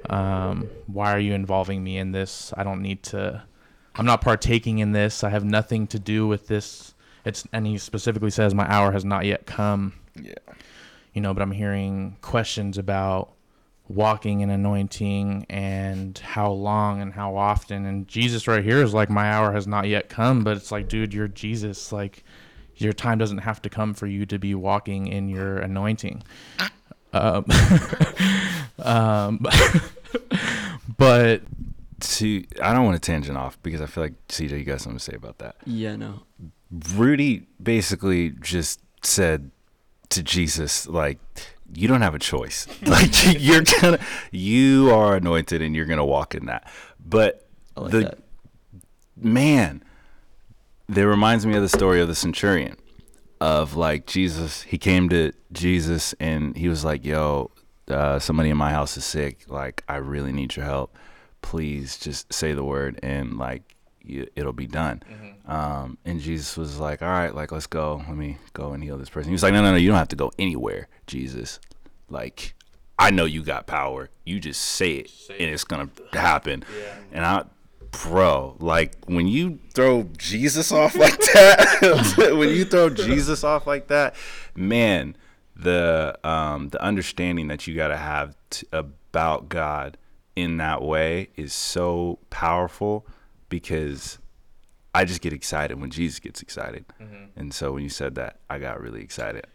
Um, 0.10 0.70
why 0.88 1.12
are 1.14 1.20
you 1.20 1.34
involving 1.34 1.84
me 1.84 1.98
in 1.98 2.12
this? 2.12 2.54
I 2.58 2.64
don't 2.64 2.82
need 2.82 3.04
to. 3.04 3.44
I'm 3.96 4.06
not 4.06 4.22
partaking 4.22 4.80
in 4.80 4.92
this. 4.92 5.24
I 5.24 5.30
have 5.30 5.46
nothing 5.46 5.88
to 5.88 6.00
do 6.00 6.28
with 6.28 6.48
this. 6.48 6.94
It's 7.24 7.48
and 7.54 7.66
he 7.68 7.78
specifically 7.78 8.32
says, 8.32 8.54
"My 8.56 8.70
hour 8.72 8.92
has 8.92 9.06
not 9.06 9.26
yet 9.26 9.46
come." 9.46 9.94
Yeah. 10.16 10.34
you 11.14 11.22
know, 11.22 11.34
but 11.34 11.42
I'm 11.42 11.52
hearing 11.52 12.18
questions 12.22 12.78
about 12.78 13.32
walking 13.88 14.42
and 14.42 14.52
anointing 14.52 15.46
and 15.50 16.18
how 16.18 16.52
long 16.52 17.02
and 17.02 17.14
how 17.14 17.36
often. 17.38 17.86
And 17.86 18.08
Jesus 18.08 18.48
right 18.48 18.64
here 18.64 18.82
is 18.82 18.94
like, 18.94 19.10
my 19.10 19.32
hour 19.32 19.54
has 19.54 19.68
not 19.68 19.88
yet 19.88 20.10
come, 20.10 20.44
but 20.44 20.58
it's 20.58 20.72
like, 20.72 20.90
dude, 20.90 21.14
you're 21.14 21.28
Jesus. 21.28 21.92
Like, 21.92 22.24
your 22.78 22.94
time 22.94 23.18
doesn't 23.18 23.40
have 23.40 23.62
to 23.64 23.70
come 23.70 23.94
for 23.94 24.08
you 24.08 24.26
to 24.26 24.38
be 24.40 24.54
walking 24.56 25.08
in 25.08 25.30
your 25.30 25.58
anointing. 25.58 26.24
Um, 27.14 27.46
um, 28.84 29.46
but 30.98 31.42
To 32.02 32.44
I 32.62 32.74
don't 32.74 32.86
want 32.86 33.02
to 33.02 33.06
tangent 33.12 33.38
off 33.38 33.58
because 33.64 33.82
I 33.82 33.86
feel 33.86 34.04
like 34.04 34.28
CJ, 34.28 34.52
you 34.60 34.64
got 34.66 34.82
something 34.82 34.98
to 34.98 35.04
say 35.04 35.16
about 35.16 35.38
that. 35.40 35.56
Yeah, 35.66 35.96
no. 35.96 36.24
Rudy 36.96 37.48
basically 37.62 38.32
just 38.42 38.82
said 39.04 39.52
to 40.10 40.22
Jesus, 40.24 40.88
like, 40.88 41.20
you 41.74 41.88
don't 41.88 42.02
have 42.02 42.16
a 42.16 42.20
choice. 42.20 42.68
Like 42.86 43.42
you're 43.42 43.64
gonna 43.82 44.00
you 44.32 44.92
are 44.92 45.16
anointed 45.16 45.62
and 45.62 45.76
you're 45.76 45.86
gonna 45.86 46.06
walk 46.06 46.36
in 46.36 46.46
that. 46.48 46.70
But 47.04 47.48
like 47.76 47.92
the 47.92 48.00
that. 48.02 48.18
man, 49.18 49.84
that 50.88 51.08
reminds 51.08 51.46
me 51.46 51.56
of 51.56 51.62
the 51.62 51.70
story 51.70 52.02
of 52.02 52.08
the 52.08 52.16
centurion. 52.16 52.78
Of 53.42 53.76
like 53.76 54.08
Jesus, 54.08 54.62
he 54.62 54.78
came 54.78 55.10
to 55.10 55.34
Jesus 55.52 56.14
and 56.20 56.56
he 56.56 56.70
was 56.70 56.86
like, 56.86 57.04
"Yo, 57.06 57.52
uh, 57.90 58.18
somebody 58.18 58.50
in 58.50 58.58
my 58.58 58.72
house 58.72 58.96
is 58.96 59.04
sick. 59.04 59.44
Like, 59.48 59.84
I 59.90 59.98
really 59.98 60.32
need 60.32 60.56
your 60.56 60.66
help. 60.66 60.98
Please, 61.42 61.98
just 61.98 62.32
say 62.34 62.54
the 62.54 62.64
word 62.64 62.98
and 63.04 63.38
like, 63.38 63.76
you, 64.02 64.28
it'll 64.36 64.54
be 64.54 64.68
done." 64.68 65.04
Um, 65.48 65.98
and 66.06 66.22
Jesus 66.22 66.56
was 66.56 66.80
like, 66.80 67.02
"All 67.02 67.10
right, 67.10 67.36
like, 67.36 67.52
let's 67.52 67.68
go. 67.68 68.04
Let 68.08 68.16
me 68.16 68.38
go 68.54 68.72
and 68.72 68.82
heal 68.82 68.98
this 68.98 69.10
person." 69.10 69.30
He 69.30 69.34
was 69.34 69.44
like, 69.44 69.54
"No, 69.54 69.62
no, 69.62 69.72
no. 69.72 69.78
You 69.78 69.90
don't 69.90 69.98
have 69.98 70.08
to 70.08 70.16
go 70.16 70.32
anywhere, 70.40 70.88
Jesus. 71.06 71.60
Like, 72.10 72.56
I 72.98 73.12
know 73.12 73.26
you 73.26 73.44
got 73.44 73.68
power. 73.68 74.10
You 74.24 74.40
just 74.40 74.62
say 74.62 74.94
it, 74.94 75.12
and 75.30 75.50
it's 75.52 75.66
gonna 75.66 75.90
happen." 76.14 76.64
And 77.12 77.26
I, 77.26 77.44
bro, 78.04 78.56
like 78.60 78.94
when 79.06 79.28
you 79.28 79.60
throw 79.74 80.04
Jesus 80.18 80.72
off 80.72 80.96
like 81.06 81.18
that, 81.34 82.34
when 82.38 82.50
you 82.50 82.66
throw 82.66 82.90
Jesus 82.90 83.44
off 83.44 83.68
like 83.68 83.88
that, 83.88 84.16
man, 84.56 85.16
the 85.56 86.18
um 86.24 86.70
the 86.70 86.82
understanding 86.82 87.48
that 87.48 87.66
you 87.68 87.76
got 87.76 87.88
to 87.90 87.98
have 87.98 88.36
t- 88.50 88.68
about 88.74 89.48
God 89.50 89.98
in 90.36 90.58
that 90.58 90.82
way 90.82 91.30
is 91.36 91.54
so 91.54 92.20
powerful 92.30 93.06
because 93.50 94.20
I 94.94 95.06
just 95.06 95.22
get 95.22 95.34
excited 95.34 95.80
when 95.80 95.92
Jesus 95.92 96.20
gets 96.20 96.42
excited. 96.42 96.86
And 97.38 97.54
so 97.54 97.74
when 97.74 97.84
you 97.84 97.90
said 97.90 98.16
that, 98.16 98.40
I 98.50 98.60
got 98.60 98.82
really 98.82 99.02
excited. 99.02 99.46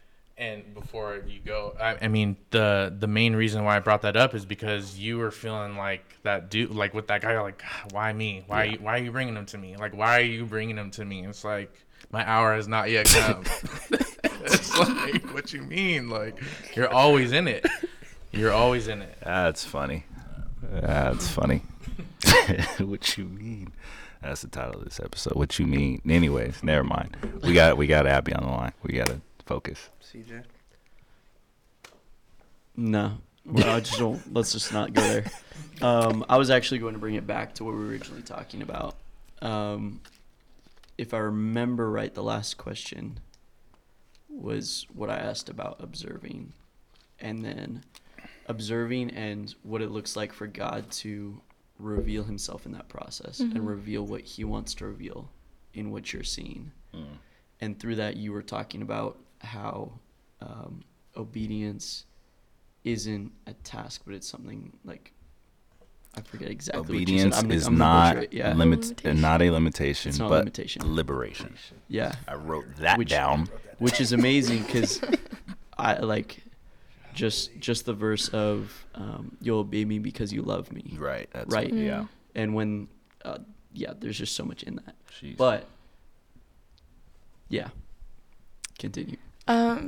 And 0.41 0.73
before 0.73 1.21
you 1.27 1.39
go, 1.45 1.75
I, 1.79 1.97
I 2.01 2.07
mean 2.07 2.35
the 2.49 2.91
the 2.97 3.05
main 3.05 3.35
reason 3.35 3.63
why 3.63 3.77
I 3.77 3.79
brought 3.79 4.01
that 4.01 4.15
up 4.15 4.33
is 4.33 4.43
because 4.43 4.97
you 4.97 5.19
were 5.19 5.29
feeling 5.29 5.77
like 5.77 6.03
that 6.23 6.49
dude, 6.49 6.71
like 6.71 6.95
with 6.95 7.05
that 7.09 7.21
guy, 7.21 7.39
like 7.39 7.61
ah, 7.63 7.83
why 7.91 8.11
me? 8.11 8.43
Why 8.47 8.63
you, 8.63 8.77
why 8.79 8.95
are 8.95 9.03
you 9.03 9.11
bringing 9.11 9.35
him 9.35 9.45
to 9.45 9.59
me? 9.59 9.77
Like 9.77 9.95
why 9.95 10.17
are 10.17 10.23
you 10.23 10.45
bringing 10.45 10.79
him 10.79 10.89
to 10.91 11.05
me? 11.05 11.23
It's 11.27 11.43
like 11.43 11.71
my 12.11 12.27
hour 12.27 12.55
has 12.55 12.67
not 12.67 12.89
yet 12.89 13.05
come. 13.05 13.43
it's 14.23 14.75
like 14.79 15.31
what 15.31 15.53
you 15.53 15.61
mean? 15.61 16.09
Like 16.09 16.41
you're 16.75 16.91
always 16.91 17.33
in 17.33 17.47
it. 17.47 17.63
You're 18.31 18.51
always 18.51 18.87
in 18.87 19.03
it. 19.03 19.19
That's 19.23 19.63
funny. 19.63 20.05
That's 20.63 21.27
funny. 21.27 21.61
what 22.79 23.15
you 23.15 23.25
mean? 23.25 23.73
That's 24.23 24.41
the 24.41 24.47
title 24.47 24.79
of 24.79 24.85
this 24.85 24.99
episode. 24.99 25.33
What 25.35 25.59
you 25.59 25.67
mean? 25.67 26.01
Anyways, 26.07 26.63
never 26.63 26.83
mind. 26.83 27.15
We 27.43 27.53
got 27.53 27.77
we 27.77 27.85
got 27.85 28.07
Abby 28.07 28.33
on 28.33 28.43
the 28.43 28.51
line. 28.51 28.73
We 28.81 28.93
got 28.93 29.07
to 29.07 29.21
focus. 29.45 29.89
CJ. 30.01 30.43
No, 32.75 33.17
well, 33.45 33.69
I 33.75 33.79
just 33.81 33.99
don't. 33.99 34.33
Let's 34.33 34.53
just 34.53 34.71
not 34.73 34.93
go 34.93 35.01
there. 35.01 35.25
Um, 35.81 36.23
I 36.29 36.37
was 36.37 36.49
actually 36.49 36.77
going 36.79 36.93
to 36.93 36.99
bring 36.99 37.15
it 37.15 37.27
back 37.27 37.55
to 37.55 37.63
what 37.63 37.73
we 37.73 37.79
were 37.79 37.87
originally 37.87 38.21
talking 38.21 38.61
about. 38.61 38.95
Um, 39.41 39.99
if 40.97 41.13
I 41.13 41.17
remember 41.17 41.89
right, 41.91 42.13
the 42.13 42.23
last 42.23 42.57
question 42.57 43.19
was 44.29 44.85
what 44.93 45.09
I 45.09 45.17
asked 45.17 45.49
about 45.49 45.77
observing, 45.79 46.53
and 47.19 47.43
then 47.43 47.83
observing 48.47 49.11
and 49.11 49.53
what 49.63 49.81
it 49.81 49.89
looks 49.91 50.15
like 50.15 50.31
for 50.33 50.47
God 50.47 50.89
to 50.91 51.41
reveal 51.79 52.23
Himself 52.23 52.65
in 52.65 52.71
that 52.73 52.87
process 52.87 53.39
Mhm. 53.41 53.55
and 53.55 53.67
reveal 53.67 54.05
what 54.05 54.21
He 54.21 54.43
wants 54.43 54.73
to 54.75 54.85
reveal 54.85 55.29
in 55.73 55.89
what 55.91 56.13
you're 56.13 56.23
seeing 56.23 56.71
and 57.59 57.79
through 57.79 57.95
that 57.95 58.17
you 58.17 58.31
were 58.33 58.41
talking 58.41 58.81
about 58.81 59.17
how 59.43 59.91
um, 60.41 60.81
obedience 61.17 62.05
isn't 62.83 63.31
a 63.47 63.53
task 63.53 64.01
but 64.05 64.13
it's 64.15 64.27
something 64.27 64.71
like 64.85 65.11
i 66.15 66.21
forget 66.21 66.49
exactly 66.49 66.81
Obedience 66.97 67.35
what 67.35 67.45
you 67.45 67.51
said. 67.51 67.51
I'm 67.51 67.51
is 67.51 67.67
I'm 67.67 67.77
not 67.77 68.15
butcher 68.15 68.27
yeah 68.31 68.53
limit, 68.53 68.79
Limitation. 68.85 69.21
not 69.21 69.41
a 69.41 69.49
limitation, 69.51 70.09
It's 70.09 70.19
not 70.19 70.25
a 70.25 70.29
but 70.29 70.37
limitation. 70.39 70.95
liberation. 70.95 71.55
yeah 71.87 72.13
I 72.27 72.35
wrote 72.35 72.65
that 72.77 72.97
Which- 72.97 73.09
down. 73.09 73.49
which 73.79 73.99
is 74.01 74.11
amazing 74.13 74.63
because 74.63 74.99
i 75.77 75.97
like 75.99 76.41
just 77.13 77.51
just 77.59 77.85
the 77.85 77.93
verse 77.93 78.29
of 78.29 78.85
um, 78.95 79.35
you'll 79.41 79.59
obey 79.59 79.85
me 79.85 79.99
because 79.99 80.31
you 80.33 80.41
love 80.41 80.71
me 80.71 80.95
Right. 80.97 81.29
That's 81.33 81.53
Right. 81.53 81.71
Yeah. 81.73 82.05
and 82.35 82.53
when 82.55 82.87
uh, 83.25 83.37
yeah 83.73 83.93
there's 83.99 84.17
just 84.17 84.35
so 84.35 84.43
much 84.45 84.63
in 84.63 84.75
that 84.77 84.95
Jeez. 85.21 85.37
but 85.37 85.65
yeah 87.49 87.69
continue 88.79 89.17
Um, 89.47 89.87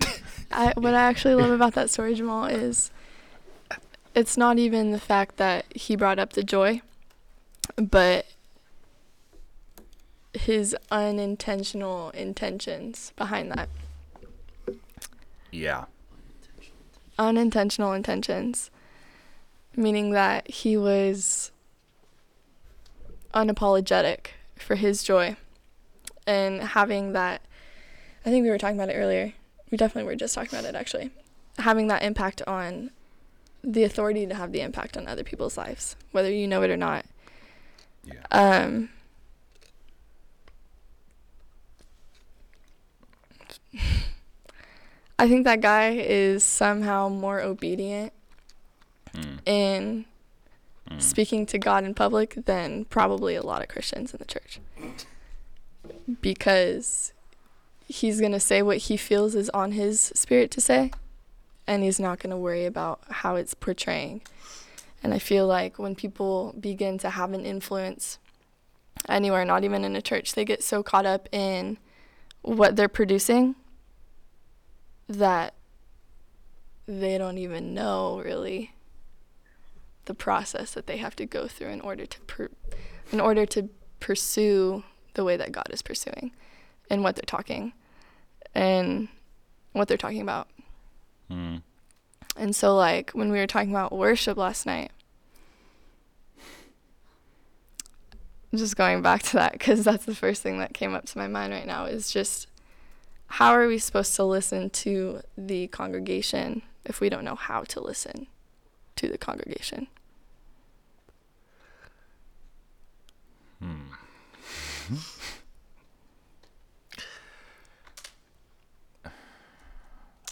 I, 0.52 0.74
what 0.76 0.94
I 0.94 1.02
actually 1.02 1.36
love 1.36 1.52
about 1.52 1.74
that 1.74 1.90
story, 1.90 2.16
Jamal, 2.16 2.46
is 2.46 2.92
it's 4.16 4.38
not 4.38 4.60
even 4.60 4.92
the 4.92 5.00
fact 5.00 5.38
that 5.38 5.66
he 5.76 5.96
brought 5.96 6.20
up 6.20 6.34
the 6.34 6.44
joy, 6.44 6.82
but 7.76 8.26
his 10.34 10.76
unintentional 10.92 12.10
intentions 12.12 13.14
behind 13.16 13.52
that. 13.52 13.70
yeah. 15.52 15.86
Unintentional 17.20 17.94
intentions, 17.94 18.72
meaning 19.76 20.12
that 20.12 20.50
he 20.50 20.76
was 20.76 21.52
unapologetic 23.34 24.28
for 24.56 24.76
his 24.76 25.04
joy 25.04 25.36
and 26.26 26.62
having 26.62 27.14
that. 27.14 27.42
I 28.26 28.30
think 28.30 28.44
we 28.44 28.50
were 28.50 28.58
talking 28.58 28.78
about 28.78 28.90
it 28.90 28.98
earlier. 28.98 29.34
We 29.74 29.78
definitely 29.78 30.08
were 30.08 30.16
just 30.16 30.36
talking 30.36 30.60
about 30.60 30.70
it 30.70 30.76
actually. 30.76 31.10
Having 31.58 31.88
that 31.88 32.04
impact 32.04 32.44
on 32.46 32.92
the 33.64 33.84
authority 33.84 34.28
to 34.28 34.36
have 34.36 34.52
the 34.52 34.62
impact 34.62 34.96
on 34.96 35.08
other 35.08 35.24
people's 35.24 35.58
lives, 35.58 35.96
whether 36.12 36.30
you 36.30 36.48
know 36.48 36.62
it 36.62 36.70
or 36.70 36.78
not. 36.78 37.06
Yeah. 38.06 38.14
Um, 38.30 38.90
I 45.18 45.28
think 45.28 45.44
that 45.46 45.62
guy 45.62 45.90
is 45.92 46.44
somehow 46.44 47.10
more 47.10 47.42
obedient 47.42 48.14
Mm. 49.16 49.40
in 49.48 50.06
Mm. 50.92 51.02
speaking 51.02 51.46
to 51.48 51.58
God 51.58 51.84
in 51.84 51.96
public 51.96 52.46
than 52.46 52.86
probably 52.86 53.34
a 53.36 53.42
lot 53.44 53.62
of 53.64 53.70
Christians 53.70 54.14
in 54.14 54.18
the 54.20 54.26
church. 54.26 54.60
Because 56.22 57.13
he's 57.88 58.20
going 58.20 58.32
to 58.32 58.40
say 58.40 58.62
what 58.62 58.78
he 58.78 58.98
feels 58.98 59.36
is 59.36 59.50
on 59.50 59.74
his 59.74 60.12
spirit 60.16 60.52
to 60.52 60.62
say, 60.62 60.92
and 61.68 61.84
he's 61.84 62.00
not 62.00 62.20
going 62.20 62.32
to 62.32 62.38
worry 62.38 62.66
about 62.66 63.02
how 63.10 63.36
it's 63.36 63.54
portraying. 63.54 64.22
And 65.04 65.14
I 65.14 65.20
feel 65.20 65.46
like 65.48 65.78
when 65.78 65.96
people 65.96 66.56
begin 66.60 66.98
to 67.00 67.10
have 67.10 67.34
an 67.34 67.46
influence 67.46 68.20
anywhere, 69.10 69.44
not 69.44 69.64
even 69.64 69.84
in 69.84 69.96
a 69.96 70.02
church, 70.02 70.34
they 70.34 70.46
get 70.46 70.64
so 70.64 70.82
caught 70.82 71.06
up 71.06 71.28
in 71.32 71.78
what 72.42 72.76
they're 72.76 72.88
producing 72.88 73.56
that 75.08 75.54
they 76.88 77.18
don't 77.18 77.38
even 77.38 77.74
know 77.74 78.22
really 78.24 78.74
the 80.06 80.14
process 80.14 80.74
that 80.74 80.88
they 80.88 80.98
have 80.98 81.16
to 81.16 81.26
go 81.26 81.48
through 81.48 81.68
in 81.68 81.82
order 81.82 82.06
to 82.06 82.20
per- 82.22 82.52
in 83.12 83.22
order 83.22 83.46
to 83.46 83.70
pursue 84.00 84.84
the 85.14 85.24
way 85.24 85.38
that 85.38 85.52
God 85.52 85.68
is 85.70 85.82
pursuing 85.82 86.32
and 86.90 87.04
what 87.04 87.16
they're 87.16 87.24
talking 87.26 87.74
and 88.54 89.08
what 89.72 89.88
they're 89.88 89.98
talking 89.98 90.22
about. 90.22 90.48
Mm. 91.30 91.62
And 92.36 92.56
so 92.56 92.76
like 92.76 93.12
when 93.12 93.32
we 93.32 93.40
were 93.40 93.48
talking 93.48 93.72
about 93.72 93.92
worship 93.92 94.38
last 94.38 94.66
night 94.66 94.92
just 98.56 98.76
going 98.76 99.02
back 99.02 99.24
to 99.24 99.34
that 99.34 99.60
cuz 99.60 99.84
that's 99.84 100.06
the 100.06 100.14
first 100.14 100.44
thing 100.44 100.60
that 100.60 100.74
came 100.74 100.94
up 100.94 101.06
to 101.06 101.18
my 101.18 101.28
mind 101.28 101.52
right 101.52 101.66
now 101.66 101.86
is 101.86 102.12
just 102.12 102.48
how 103.28 103.52
are 103.52 103.68
we 103.68 103.80
supposed 103.80 104.16
to 104.16 104.24
listen 104.24 104.70
to 104.70 105.22
the 105.36 105.68
congregation 105.68 106.62
if 106.86 107.00
we 107.00 107.10
don't 107.10 107.24
know 107.24 107.36
how 107.36 107.64
to 107.64 107.82
listen 107.82 108.28
to 108.96 109.08
the 109.08 109.18
congregation? 109.18 109.88
Hmm. 113.60 113.94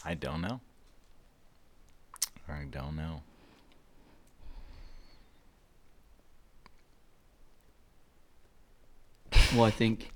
I 0.03 0.15
don't 0.15 0.41
know. 0.41 0.59
I 2.49 2.65
don't 2.69 2.95
know. 2.95 3.21
Well, 9.53 9.65
I 9.65 9.71
think 9.71 10.11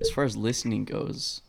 as 0.00 0.10
far 0.10 0.24
as 0.24 0.36
listening 0.36 0.84
goes, 0.84 1.42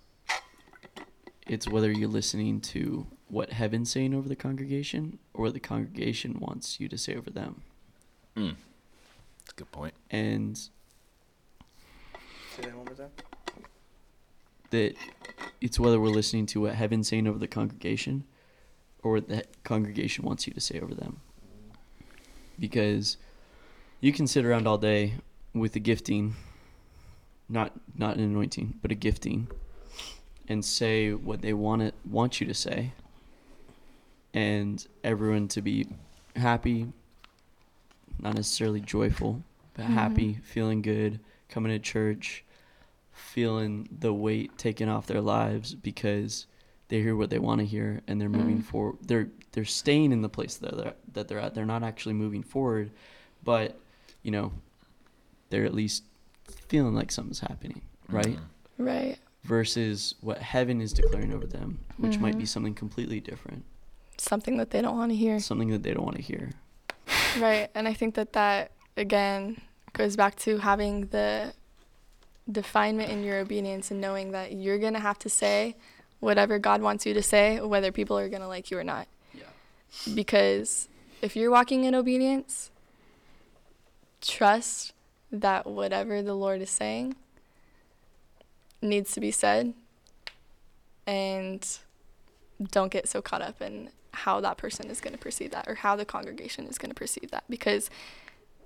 it's 1.47 1.67
whether 1.67 1.91
you're 1.91 2.07
listening 2.07 2.61
to 2.61 3.07
what 3.27 3.51
heaven's 3.51 3.91
saying 3.91 4.13
over 4.13 4.29
the 4.29 4.35
congregation 4.35 5.19
or 5.33 5.45
what 5.45 5.53
the 5.53 5.59
congregation 5.59 6.39
wants 6.39 6.79
you 6.79 6.87
to 6.87 6.97
say 6.97 7.15
over 7.15 7.29
them. 7.29 7.63
Mm. 8.37 8.55
That's 9.39 9.51
a 9.51 9.55
good 9.55 9.71
point. 9.71 9.95
And 10.11 10.57
Say 10.57 10.69
that 12.61 12.75
one 12.75 12.85
more 12.85 12.93
time. 12.93 13.09
That 14.73 14.95
it's 15.61 15.79
whether 15.79 15.99
we're 15.99 16.09
listening 16.09 16.47
to 16.47 16.61
what 16.61 16.73
heaven's 16.73 17.07
saying 17.07 17.27
over 17.27 17.37
the 17.37 17.47
congregation 17.47 18.23
or 19.03 19.13
what 19.13 19.29
the 19.29 19.43
congregation 19.63 20.25
wants 20.25 20.47
you 20.47 20.53
to 20.53 20.59
say 20.59 20.79
over 20.79 20.95
them. 20.95 21.21
Because 22.59 23.17
you 24.01 24.11
can 24.11 24.25
sit 24.25 24.45
around 24.45 24.67
all 24.67 24.79
day 24.79 25.13
with 25.53 25.75
a 25.75 25.79
gifting, 25.79 26.35
not 27.47 27.71
not 27.95 28.17
an 28.17 28.23
anointing, 28.23 28.79
but 28.81 28.91
a 28.91 28.95
gifting, 28.95 29.47
and 30.47 30.65
say 30.65 31.13
what 31.13 31.41
they 31.41 31.53
want 31.53 31.83
it 31.83 31.93
want 32.03 32.41
you 32.41 32.47
to 32.47 32.53
say, 32.55 32.93
and 34.33 34.87
everyone 35.03 35.47
to 35.49 35.61
be 35.61 35.87
happy, 36.35 36.87
not 38.19 38.33
necessarily 38.33 38.81
joyful, 38.81 39.43
but 39.75 39.85
Mhm. 39.85 39.93
happy, 39.93 40.33
feeling 40.43 40.81
good, 40.81 41.19
coming 41.49 41.71
to 41.71 41.77
church, 41.79 42.43
feeling 43.13 43.87
the 43.99 44.13
weight 44.13 44.57
taken 44.57 44.89
off 44.89 45.07
their 45.07 45.21
lives 45.21 45.73
because 45.75 46.45
they 46.89 47.01
hear 47.01 47.15
what 47.15 47.29
they 47.29 47.39
want 47.39 47.59
to 47.59 47.65
hear 47.65 48.01
and 48.07 48.19
they're 48.19 48.29
moving 48.29 48.59
Mm. 48.59 48.65
forward. 48.65 48.97
They're 49.01 49.29
they're 49.53 49.65
staying 49.65 50.11
in 50.11 50.21
the 50.23 50.29
place 50.29 50.57
that 50.57 50.75
they're 50.75 50.93
that 51.13 51.27
they're 51.27 51.39
at. 51.39 51.53
They're 51.53 51.65
not 51.65 51.83
actually 51.83 52.13
moving 52.13 52.41
forward, 52.43 52.91
but 53.43 53.79
you 54.23 54.31
know, 54.31 54.51
they're 55.49 55.65
at 55.65 55.73
least 55.73 56.03
feeling 56.67 56.95
like 56.95 57.11
something's 57.11 57.39
happening, 57.39 57.81
right? 58.09 58.37
Mhm. 58.37 58.41
Right. 58.79 59.17
Versus 59.43 60.15
what 60.21 60.39
heaven 60.39 60.81
is 60.81 60.91
declaring 60.93 61.33
over 61.33 61.45
them, 61.45 61.79
which 61.97 62.19
might 62.19 62.37
be 62.37 62.45
Mhm. 62.45 62.47
something 62.47 62.73
completely 62.73 63.19
different, 63.19 63.63
Something 64.17 64.57
that 64.57 64.71
they 64.71 64.81
don't 64.81 64.97
want 64.97 65.11
to 65.11 65.15
hear. 65.15 65.39
something 65.39 65.69
that 65.69 65.83
they 65.83 65.93
don't 65.93 66.05
want 66.05 66.15
to 66.17 66.21
hear. 66.23 66.51
Right. 67.39 67.69
And 67.75 67.87
I 67.87 67.93
think 67.93 68.15
that 68.15 68.33
that, 68.33 68.71
again, 68.97 69.61
goes 69.93 70.15
back 70.15 70.35
to 70.37 70.57
having 70.59 71.07
the 71.07 71.53
definement 72.51 73.09
in 73.09 73.23
your 73.23 73.39
obedience 73.39 73.91
and 73.91 74.01
knowing 74.01 74.31
that 74.31 74.53
you're 74.53 74.79
going 74.79 74.93
to 74.93 74.99
have 74.99 75.19
to 75.19 75.29
say 75.29 75.75
whatever 76.19 76.59
God 76.59 76.81
wants 76.81 77.05
you 77.05 77.13
to 77.13 77.23
say, 77.23 77.59
whether 77.59 77.91
people 77.91 78.17
are 78.17 78.29
going 78.29 78.41
to 78.41 78.47
like 78.47 78.71
you 78.71 78.77
or 78.77 78.83
not. 78.83 79.07
Yeah. 79.33 79.43
Because 80.13 80.87
if 81.21 81.35
you're 81.35 81.51
walking 81.51 81.83
in 81.83 81.95
obedience, 81.95 82.71
trust 84.21 84.93
that 85.31 85.65
whatever 85.65 86.21
the 86.21 86.33
Lord 86.33 86.61
is 86.61 86.69
saying 86.69 87.15
needs 88.81 89.11
to 89.13 89.19
be 89.19 89.31
said 89.31 89.73
and 91.07 91.79
don't 92.71 92.91
get 92.91 93.07
so 93.07 93.21
caught 93.21 93.41
up 93.41 93.61
in 93.61 93.89
how 94.11 94.39
that 94.39 94.57
person 94.57 94.89
is 94.89 95.01
going 95.01 95.13
to 95.13 95.19
perceive 95.19 95.51
that 95.51 95.67
or 95.67 95.75
how 95.75 95.95
the 95.95 96.05
congregation 96.05 96.65
is 96.67 96.77
going 96.77 96.89
to 96.89 96.95
perceive 96.95 97.31
that 97.31 97.43
because 97.49 97.89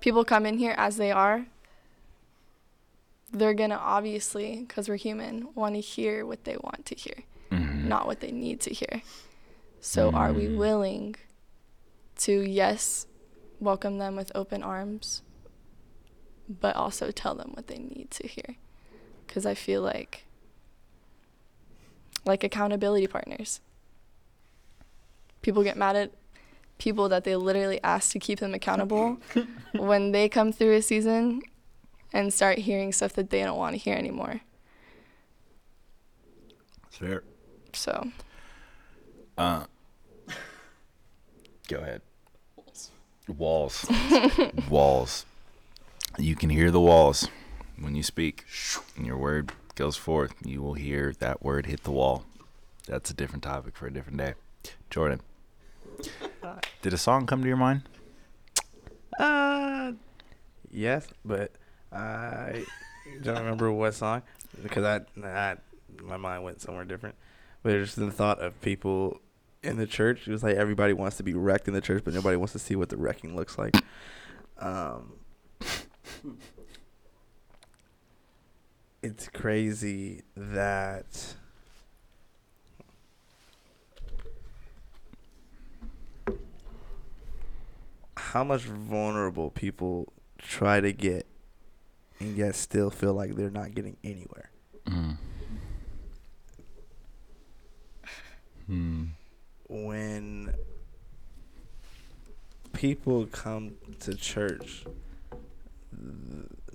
people 0.00 0.24
come 0.24 0.44
in 0.44 0.58
here 0.58 0.74
as 0.76 0.96
they 0.96 1.10
are 1.10 1.46
they're 3.32 3.54
going 3.54 3.70
to 3.70 3.78
obviously 3.78 4.60
because 4.66 4.88
we're 4.88 4.96
human 4.96 5.48
want 5.54 5.74
to 5.74 5.80
hear 5.80 6.24
what 6.24 6.44
they 6.44 6.56
want 6.62 6.84
to 6.86 6.94
hear 6.94 7.24
Mhm. 7.50 7.84
not 7.84 8.06
what 8.06 8.20
they 8.20 8.30
need 8.32 8.60
to 8.60 8.70
hear 8.70 9.02
so 9.80 10.10
are 10.10 10.32
we 10.32 10.46
Mm. 10.46 10.56
willing 10.56 11.14
to 12.18 12.32
yes 12.40 13.06
welcome 13.60 13.98
them 13.98 14.16
with 14.16 14.30
open 14.34 14.62
arms 14.62 15.22
but 16.48 16.74
also 16.76 17.10
tell 17.10 17.34
them 17.34 17.50
what 17.54 17.66
they 17.66 17.78
need 17.78 18.10
to 18.10 18.26
hear 18.26 18.56
because 19.26 19.44
i 19.46 19.54
feel 19.54 19.82
like 19.82 20.24
like 22.24 22.42
accountability 22.44 23.06
partners 23.06 23.60
people 25.42 25.62
get 25.62 25.76
mad 25.76 25.96
at 25.96 26.12
people 26.78 27.08
that 27.08 27.24
they 27.24 27.36
literally 27.36 27.80
ask 27.82 28.12
to 28.12 28.18
keep 28.18 28.38
them 28.40 28.54
accountable 28.54 29.18
when 29.74 30.12
they 30.12 30.28
come 30.28 30.52
through 30.52 30.72
a 30.74 30.82
season 30.82 31.40
and 32.12 32.32
start 32.32 32.58
hearing 32.58 32.92
stuff 32.92 33.12
that 33.14 33.30
they 33.30 33.42
don't 33.42 33.58
want 33.58 33.74
to 33.74 33.78
hear 33.78 33.94
anymore 33.94 34.40
Fair. 36.90 37.22
so 37.72 38.08
Uh, 39.36 39.64
go 41.68 41.76
ahead. 41.78 42.02
Walls. 43.28 43.86
walls. 44.70 45.24
You 46.18 46.34
can 46.34 46.50
hear 46.50 46.70
the 46.72 46.80
walls 46.80 47.28
when 47.78 47.94
you 47.94 48.02
speak. 48.02 48.44
And 48.96 49.06
your 49.06 49.16
word 49.18 49.52
goes 49.76 49.96
forth. 49.96 50.34
You 50.44 50.60
will 50.62 50.74
hear 50.74 51.12
that 51.20 51.42
word 51.44 51.66
hit 51.66 51.84
the 51.84 51.92
wall. 51.92 52.24
That's 52.86 53.10
a 53.10 53.14
different 53.14 53.44
topic 53.44 53.76
for 53.76 53.86
a 53.86 53.92
different 53.92 54.18
day. 54.18 54.34
Jordan, 54.90 55.20
did 56.82 56.92
a 56.94 56.98
song 56.98 57.26
come 57.26 57.42
to 57.42 57.46
your 57.48 57.56
mind? 57.58 57.82
Uh, 59.20 59.92
yes, 60.70 61.06
but 61.24 61.52
I 61.92 62.64
don't 63.22 63.38
remember 63.38 63.72
what 63.72 63.94
song 63.94 64.22
because 64.62 64.84
I, 64.84 65.00
I 65.26 65.56
my 66.02 66.16
mind 66.16 66.44
went 66.44 66.60
somewhere 66.60 66.84
different. 66.84 67.16
But 67.62 67.72
it's 67.74 67.94
just 67.94 67.98
the 67.98 68.10
thought 68.10 68.40
of 68.40 68.60
people 68.60 69.20
in 69.62 69.76
the 69.76 69.86
church. 69.86 70.28
It 70.28 70.32
was 70.32 70.42
like 70.42 70.56
everybody 70.56 70.92
wants 70.92 71.16
to 71.16 71.22
be 71.22 71.34
wrecked 71.34 71.68
in 71.68 71.74
the 71.74 71.80
church, 71.80 72.02
but 72.04 72.14
nobody 72.14 72.36
wants 72.36 72.52
to 72.52 72.58
see 72.58 72.76
what 72.76 72.88
the 72.88 72.96
wrecking 72.96 73.34
looks 73.36 73.58
like. 73.58 73.74
Um, 74.58 75.14
it's 79.02 79.28
crazy 79.28 80.22
that. 80.36 81.34
How 88.16 88.44
much 88.44 88.62
vulnerable 88.62 89.50
people 89.50 90.12
try 90.36 90.80
to 90.80 90.92
get 90.92 91.26
and 92.20 92.36
yet 92.36 92.54
still 92.54 92.90
feel 92.90 93.14
like 93.14 93.34
they're 93.34 93.50
not 93.50 93.74
getting 93.74 93.96
anywhere. 94.04 94.50
Mm. 94.86 95.16
Hmm. 98.66 99.04
When 99.68 100.54
people 102.72 103.26
come 103.26 103.72
to 104.00 104.14
church, 104.14 104.84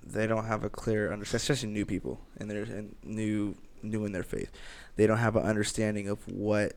they 0.05 0.27
don't 0.27 0.45
have 0.45 0.63
a 0.63 0.69
clear 0.69 1.11
understanding, 1.11 1.41
especially 1.41 1.69
new 1.69 1.85
people 1.85 2.19
and 2.37 2.49
they're 2.49 2.63
and 2.63 2.95
new 3.03 3.55
new 3.81 4.05
in 4.05 4.11
their 4.11 4.23
faith. 4.23 4.51
They 4.95 5.07
don't 5.07 5.17
have 5.17 5.35
an 5.35 5.43
understanding 5.43 6.07
of 6.07 6.27
what 6.27 6.73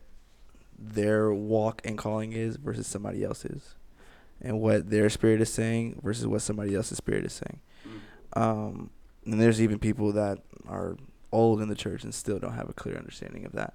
their 0.78 1.32
walk 1.32 1.80
and 1.84 1.96
calling 1.96 2.32
is 2.32 2.56
versus 2.56 2.86
somebody 2.86 3.24
else's, 3.24 3.74
and 4.40 4.60
what 4.60 4.90
their 4.90 5.08
spirit 5.08 5.40
is 5.40 5.52
saying 5.52 6.00
versus 6.02 6.26
what 6.26 6.42
somebody 6.42 6.74
else's 6.74 6.98
spirit 6.98 7.24
is 7.24 7.32
saying. 7.32 7.60
Um, 8.36 8.90
and 9.24 9.40
there's 9.40 9.60
even 9.60 9.78
people 9.78 10.12
that 10.12 10.38
are 10.68 10.96
old 11.32 11.60
in 11.60 11.68
the 11.68 11.74
church 11.74 12.04
and 12.04 12.14
still 12.14 12.38
don't 12.38 12.52
have 12.52 12.68
a 12.68 12.74
clear 12.74 12.96
understanding 12.96 13.44
of 13.44 13.52
that. 13.52 13.74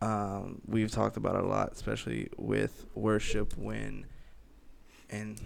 Um, 0.00 0.60
we've 0.66 0.90
talked 0.90 1.16
about 1.16 1.36
it 1.36 1.44
a 1.44 1.46
lot, 1.46 1.72
especially 1.72 2.28
with 2.36 2.84
worship 2.94 3.56
when, 3.56 4.04
and 5.10 5.40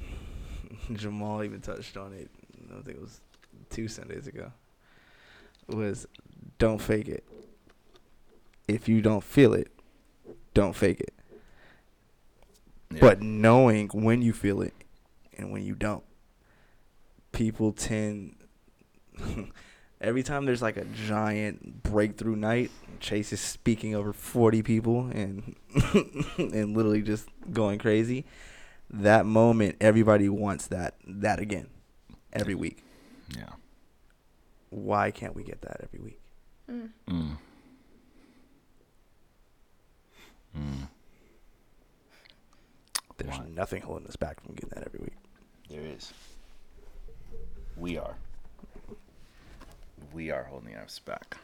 Jamal 0.95 1.45
even 1.45 1.61
touched 1.61 1.97
on 1.97 2.12
it. 2.12 2.31
I 2.71 2.83
think 2.83 2.97
it 2.97 3.01
was 3.01 3.21
two 3.71 3.87
Sundays 3.87 4.27
ago. 4.27 4.51
Was 5.68 6.07
don't 6.59 6.81
fake 6.81 7.09
it. 7.09 7.25
If 8.66 8.88
you 8.88 9.03
don't 9.03 9.23
feel 9.23 9.53
it, 9.53 9.71
don't 10.55 10.75
fake 10.75 11.01
it. 11.01 11.14
Yeah. 12.90 12.99
But 13.01 13.23
knowing 13.23 13.88
when 13.88 14.23
you 14.23 14.33
feel 14.33 14.62
it 14.62 14.75
and 15.37 15.53
when 15.53 15.64
you 15.64 15.75
don't, 15.75 16.05
people 17.33 17.73
tend. 17.73 18.37
every 20.01 20.23
time 20.23 20.45
there's 20.45 20.62
like 20.62 20.77
a 20.77 20.85
giant 20.85 21.83
breakthrough 21.83 22.37
night, 22.37 22.71
Chase 23.01 23.33
is 23.33 23.40
speaking 23.40 23.95
over 23.95 24.12
40 24.12 24.62
people 24.62 25.07
and 25.12 25.57
and 26.38 26.77
literally 26.77 27.03
just 27.03 27.29
going 27.53 27.79
crazy. 27.79 28.25
That 28.90 29.25
moment, 29.25 29.77
everybody 29.81 30.29
wants 30.29 30.66
that 30.66 30.95
that 31.07 31.38
again, 31.38 31.68
every 32.33 32.55
week. 32.55 32.83
Yeah. 33.35 33.49
Why 34.71 35.11
can't 35.11 35.35
we 35.35 35.45
get 35.45 35.62
that 35.62 35.81
every 35.83 36.01
week? 36.01 36.21
Mm. 36.71 36.90
Mm. 37.09 37.37
Mm. 40.57 40.88
There's 43.16 43.38
Why? 43.38 43.47
nothing 43.55 43.83
holding 43.83 44.07
us 44.09 44.16
back 44.16 44.40
from 44.42 44.55
getting 44.55 44.71
that 44.75 44.85
every 44.87 45.01
week. 45.01 45.16
There 45.68 45.81
is. 45.81 46.12
We 47.76 47.96
are. 47.98 48.16
We 50.12 50.30
are 50.30 50.44
holding 50.44 50.74
us 50.76 50.98
back. 50.98 51.37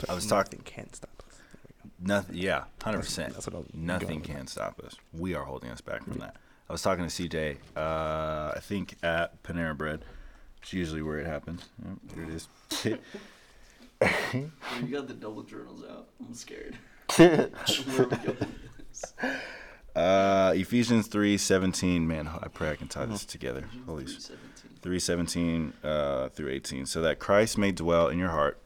But 0.00 0.10
I 0.10 0.14
was 0.14 0.26
talking. 0.26 0.60
nothing 0.64 0.72
can 0.84 0.92
stop 0.92 1.22
us. 1.28 1.36
There 1.38 1.60
we 1.66 1.90
go. 2.06 2.14
Nothing. 2.14 2.36
Yeah, 2.36 2.64
hundred 2.82 3.00
percent. 3.00 3.32
that's 3.34 3.46
what 3.46 3.54
I 3.54 3.58
was 3.58 3.66
going 3.68 3.86
Nothing 3.86 4.20
can 4.20 4.40
that. 4.40 4.48
stop 4.48 4.80
us. 4.84 4.96
We 5.12 5.34
are 5.34 5.44
holding 5.44 5.70
us 5.70 5.80
back 5.80 6.04
from 6.04 6.18
that. 6.18 6.36
I 6.68 6.72
was 6.72 6.82
talking 6.82 7.06
to 7.06 7.10
CJ. 7.10 7.56
Uh, 7.76 8.52
I 8.56 8.60
think 8.60 8.96
at 9.02 9.42
Panera 9.42 9.76
Bread. 9.76 10.04
It's 10.62 10.72
usually 10.72 11.02
where 11.02 11.18
it 11.18 11.26
happens. 11.26 11.68
Yep, 11.84 12.14
here 12.14 12.24
it 12.24 12.30
is. 12.30 12.48
You 14.82 14.88
got 14.90 15.08
the 15.08 15.14
double 15.14 15.42
journals 15.44 15.82
out. 15.88 16.08
I'm 16.20 16.34
scared. 16.34 16.76
Where 19.94 20.04
we 20.04 20.08
go 20.10 20.34
with 20.34 20.54
this? 20.54 20.56
uh, 20.56 20.60
Ephesians 20.60 21.06
three 21.08 21.36
seventeen. 21.38 22.06
Man, 22.08 22.28
I 22.28 22.48
pray 22.48 22.70
I 22.70 22.76
can 22.76 22.88
tie 22.88 23.06
this 23.06 23.24
together. 23.24 23.64
Holy. 23.86 24.04
s- 24.04 24.30
317. 24.82 25.72
317 25.72 25.72
uh, 25.82 26.28
through 26.28 26.50
18 26.50 26.84
so 26.84 27.00
that 27.00 27.18
christ 27.18 27.56
may 27.56 27.72
dwell 27.72 28.08
in 28.08 28.18
your 28.18 28.28
heart 28.28 28.58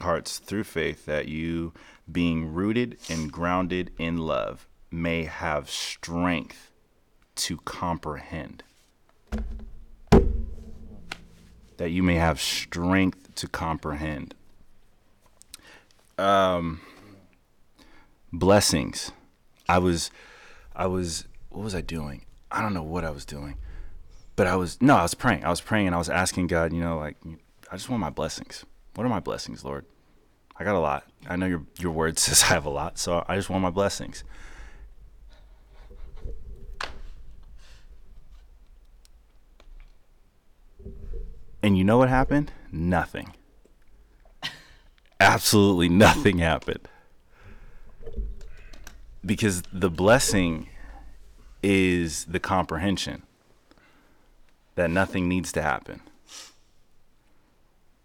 hearts 0.00 0.38
through 0.40 0.64
faith 0.64 1.06
that 1.06 1.28
you 1.28 1.72
being 2.10 2.52
rooted 2.52 2.96
and 3.08 3.30
grounded 3.30 3.92
in 3.98 4.16
love 4.18 4.66
may 4.90 5.22
have 5.24 5.70
strength 5.70 6.72
to 7.36 7.56
comprehend 7.58 8.64
that 11.76 11.90
you 11.90 12.02
may 12.02 12.16
have 12.16 12.40
strength 12.40 13.32
to 13.36 13.46
comprehend 13.46 14.34
um 16.18 16.80
blessings 18.32 19.12
i 19.68 19.78
was 19.78 20.10
i 20.78 20.86
was 20.86 21.26
what 21.50 21.62
was 21.62 21.74
i 21.74 21.82
doing 21.82 22.24
i 22.50 22.62
don't 22.62 22.72
know 22.72 22.82
what 22.82 23.04
i 23.04 23.10
was 23.10 23.26
doing 23.26 23.58
but 24.38 24.46
I 24.46 24.54
was 24.54 24.80
no, 24.80 24.94
I 24.94 25.02
was 25.02 25.14
praying. 25.14 25.44
I 25.44 25.50
was 25.50 25.60
praying 25.60 25.88
and 25.88 25.96
I 25.96 25.98
was 25.98 26.08
asking 26.08 26.46
God, 26.46 26.72
you 26.72 26.80
know, 26.80 26.96
like 26.96 27.16
I 27.72 27.76
just 27.76 27.90
want 27.90 28.00
my 28.00 28.08
blessings. 28.08 28.64
What 28.94 29.04
are 29.04 29.10
my 29.10 29.18
blessings, 29.18 29.64
Lord? 29.64 29.84
I 30.56 30.62
got 30.62 30.76
a 30.76 30.78
lot. 30.78 31.02
I 31.28 31.34
know 31.34 31.46
your 31.46 31.64
your 31.76 31.90
word 31.90 32.18
says 32.20 32.44
I 32.44 32.54
have 32.54 32.64
a 32.64 32.70
lot, 32.70 32.98
so 32.98 33.24
I 33.26 33.34
just 33.34 33.50
want 33.50 33.62
my 33.64 33.70
blessings. 33.70 34.22
And 41.60 41.76
you 41.76 41.82
know 41.82 41.98
what 41.98 42.08
happened? 42.08 42.52
Nothing. 42.70 43.34
Absolutely 45.18 45.88
nothing 45.88 46.38
happened. 46.38 46.86
Because 49.24 49.62
the 49.72 49.90
blessing 49.90 50.68
is 51.62 52.24
the 52.26 52.40
comprehension 52.40 53.22
that 54.76 54.90
nothing 54.90 55.28
needs 55.28 55.50
to 55.52 55.62
happen. 55.62 56.00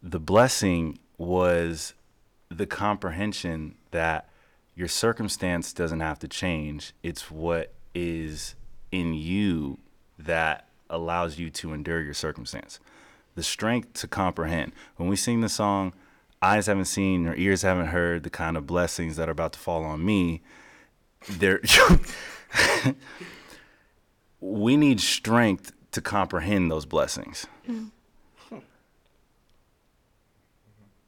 The 0.02 0.20
blessing 0.20 0.98
was 1.18 1.94
the 2.50 2.66
comprehension 2.66 3.76
that 3.92 4.30
your 4.76 4.88
circumstance 4.88 5.72
doesn't 5.72 6.00
have 6.00 6.20
to 6.20 6.28
change. 6.28 6.94
It's 7.04 7.30
what 7.30 7.74
is 7.94 8.56
in 8.92 9.14
you 9.14 9.78
that 10.18 10.68
allows 10.90 11.38
you 11.38 11.50
to 11.50 11.74
endure 11.74 12.02
your 12.02 12.14
circumstance. 12.14 12.80
The 13.36 13.44
strength 13.44 13.94
to 13.94 14.08
comprehend. 14.08 14.74
When 14.98 15.10
we 15.10 15.16
sing 15.16 15.42
the 15.42 15.50
song, 15.50 15.94
eyes 16.42 16.68
haven't 16.68 16.86
seen 16.86 17.28
or 17.28 17.36
ears 17.36 17.62
haven't 17.62 17.88
heard 17.88 18.24
the 18.24 18.30
kind 18.30 18.58
of 18.58 18.68
blessings 18.68 19.16
that 19.16 19.30
are 19.30 19.32
about 19.32 19.54
to 19.54 19.60
fall 19.60 19.84
on 19.84 20.04
me, 20.04 20.42
there 21.30 21.62
we 24.40 24.78
need 24.78 25.00
strength 25.00 25.72
to 25.92 26.02
comprehend 26.02 26.70
those 26.70 26.86
blessings. 26.86 27.48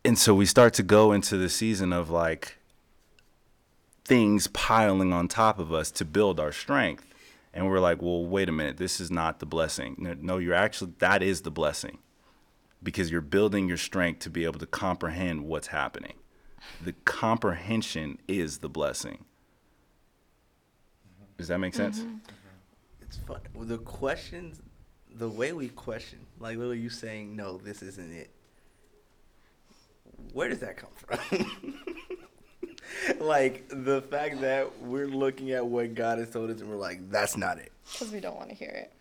And 0.03 0.17
so 0.19 0.35
we 0.35 0.45
start 0.45 0.73
to 0.75 0.83
go 0.83 1.11
into 1.11 1.35
the 1.35 1.49
season 1.49 1.91
of 1.91 2.09
like 2.09 2.57
things 4.05 4.47
piling 4.47 5.11
on 5.11 5.27
top 5.27 5.57
of 5.57 5.73
us 5.73 5.89
to 5.91 6.05
build 6.05 6.39
our 6.39 6.51
strength. 6.51 7.05
And 7.53 7.67
we're 7.67 7.79
like, 7.79 8.01
well, 8.01 8.23
wait 8.23 8.47
a 8.47 8.51
minute, 8.51 8.77
this 8.77 9.01
is 9.01 9.09
not 9.09 9.39
the 9.39 9.45
blessing. 9.45 9.95
No, 9.97 10.15
no, 10.19 10.37
you're 10.37 10.53
actually, 10.53 10.93
that 10.99 11.23
is 11.23 11.41
the 11.41 11.51
blessing 11.51 11.97
because 12.83 13.09
you're 13.09 13.21
building 13.21 13.67
your 13.67 13.77
strength 13.77 14.19
to 14.19 14.29
be 14.29 14.45
able 14.45 14.59
to 14.59 14.67
comprehend 14.67 15.45
what's 15.45 15.67
happening. 15.67 16.13
The 16.83 16.93
comprehension 17.05 18.19
is 18.27 18.59
the 18.59 18.69
blessing. 18.69 19.25
Does 21.37 21.47
that 21.49 21.59
make 21.59 21.73
mm-hmm. 21.73 21.93
sense? 21.93 22.03
It's 23.01 23.17
fun. 23.17 23.39
Well, 23.53 23.65
the 23.65 23.77
questions, 23.79 24.61
the 25.15 25.29
way 25.29 25.53
we 25.53 25.69
question, 25.69 26.19
like 26.39 26.57
literally 26.57 26.79
you 26.79 26.89
saying, 26.89 27.35
no, 27.35 27.57
this 27.57 27.81
isn't 27.81 28.11
it. 28.11 28.29
Where 30.33 30.49
does 30.49 30.59
that 30.59 30.77
come 30.77 30.89
from? 30.95 31.83
like 33.19 33.67
the 33.69 34.01
fact 34.03 34.41
that 34.41 34.81
we're 34.81 35.07
looking 35.07 35.51
at 35.51 35.65
what 35.65 35.93
God 35.93 36.19
has 36.19 36.29
told 36.29 36.49
us 36.49 36.61
and 36.61 36.69
we're 36.69 36.77
like, 36.77 37.09
that's 37.09 37.37
not 37.37 37.57
it. 37.57 37.71
Because 37.91 38.11
we 38.11 38.19
don't 38.19 38.35
want 38.35 38.49
to 38.49 38.55
hear 38.55 38.69
it. 38.69 38.91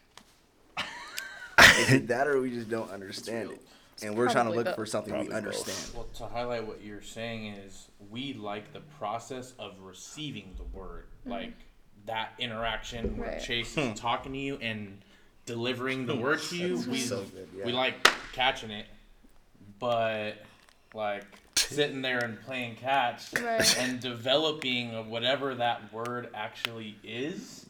Is 1.79 1.92
it 1.92 2.09
that 2.09 2.27
or 2.27 2.40
we 2.40 2.51
just 2.51 2.68
don't 2.68 2.90
understand 2.90 3.51
it? 3.51 3.62
And 4.03 4.16
we're 4.16 4.31
trying 4.31 4.47
to 4.47 4.53
look 4.53 4.66
both. 4.66 4.75
for 4.75 4.87
something 4.87 5.12
we 5.12 5.27
Probably 5.27 5.51
both. 5.51 5.59
understand. 5.59 5.97
Well, 5.97 6.07
to 6.14 6.27
highlight 6.27 6.66
what 6.66 6.83
you're 6.83 7.03
saying 7.03 7.47
is 7.47 7.88
we 8.11 8.35
like 8.35 8.73
the 8.73 8.81
process 8.98 9.54
of 9.59 9.75
receiving 9.81 10.54
the 10.56 10.65
word, 10.77 11.06
mm-hmm. 11.21 11.31
like 11.31 11.54
that 12.07 12.31
interaction 12.38 13.17
where 13.17 13.31
Right. 13.31 13.42
Chase 13.42 13.77
is 13.77 13.98
talking 13.98 14.33
to 14.33 14.38
you 14.38 14.57
and 14.57 14.98
delivering 15.46 16.07
the 16.07 16.15
word 16.15 16.40
to 16.42 16.57
you. 16.57 16.77
We 16.88 16.98
so 16.98 17.23
good, 17.23 17.48
yeah. 17.57 17.65
we 17.65 17.73
like 17.73 18.07
catching 18.33 18.71
it, 18.71 18.87
but 19.79 20.35
like 20.94 21.25
sitting 21.57 22.02
there 22.02 22.19
and 22.19 22.40
playing 22.42 22.77
catch 22.77 23.33
Right. 23.40 23.79
and 23.79 24.00
developing 24.00 25.09
whatever 25.11 25.55
that 25.55 25.92
word 25.92 26.29
actually 26.35 26.96
is, 27.02 27.67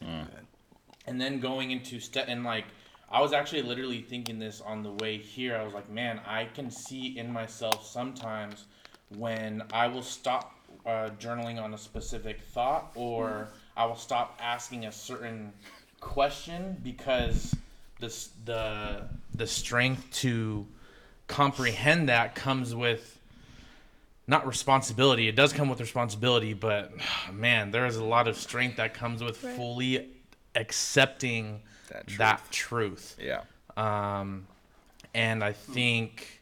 and 1.06 1.20
then 1.20 1.40
going 1.40 1.70
into 1.70 2.00
step 2.00 2.26
and 2.28 2.44
like 2.44 2.64
I 3.10 3.20
was 3.20 3.32
actually 3.32 3.62
literally 3.62 4.00
thinking 4.00 4.38
this 4.40 4.60
on 4.60 4.82
the 4.82 4.90
way 4.90 5.18
here. 5.18 5.56
I 5.56 5.62
was 5.62 5.72
like, 5.74 5.88
man, 5.88 6.20
I 6.26 6.46
can 6.46 6.70
see 6.70 7.16
in 7.16 7.30
myself 7.30 7.86
sometimes 7.86 8.64
when 9.16 9.62
I 9.72 9.86
will 9.86 10.02
stop 10.02 10.56
uh, 10.84 11.10
journaling 11.20 11.62
on 11.62 11.74
a 11.74 11.78
specific 11.78 12.40
thought 12.40 12.90
or 12.96 13.50
I 13.76 13.86
will 13.86 13.96
stop 13.96 14.38
asking 14.42 14.86
a 14.86 14.92
certain 14.92 15.52
question 16.00 16.76
because 16.82 17.54
the 18.00 18.14
the 18.44 19.02
the 19.34 19.46
strength 19.46 20.10
to 20.20 20.66
comprehend 21.26 22.08
that 22.08 22.34
comes 22.34 22.74
with 22.74 23.18
not 24.26 24.46
responsibility. 24.46 25.28
It 25.28 25.36
does 25.36 25.52
come 25.52 25.68
with 25.68 25.80
responsibility, 25.80 26.54
but 26.54 26.92
man, 27.32 27.70
there 27.70 27.86
is 27.86 27.96
a 27.96 28.04
lot 28.04 28.28
of 28.28 28.36
strength 28.36 28.76
that 28.76 28.94
comes 28.94 29.22
with 29.22 29.42
Right. 29.42 29.56
fully 29.56 30.08
accepting 30.54 31.60
That 31.90 32.06
that 32.18 32.42
truth. 32.50 33.16
Yeah. 33.20 33.42
Um, 33.76 34.46
and 35.14 35.42
I 35.44 35.52
think, 35.52 36.40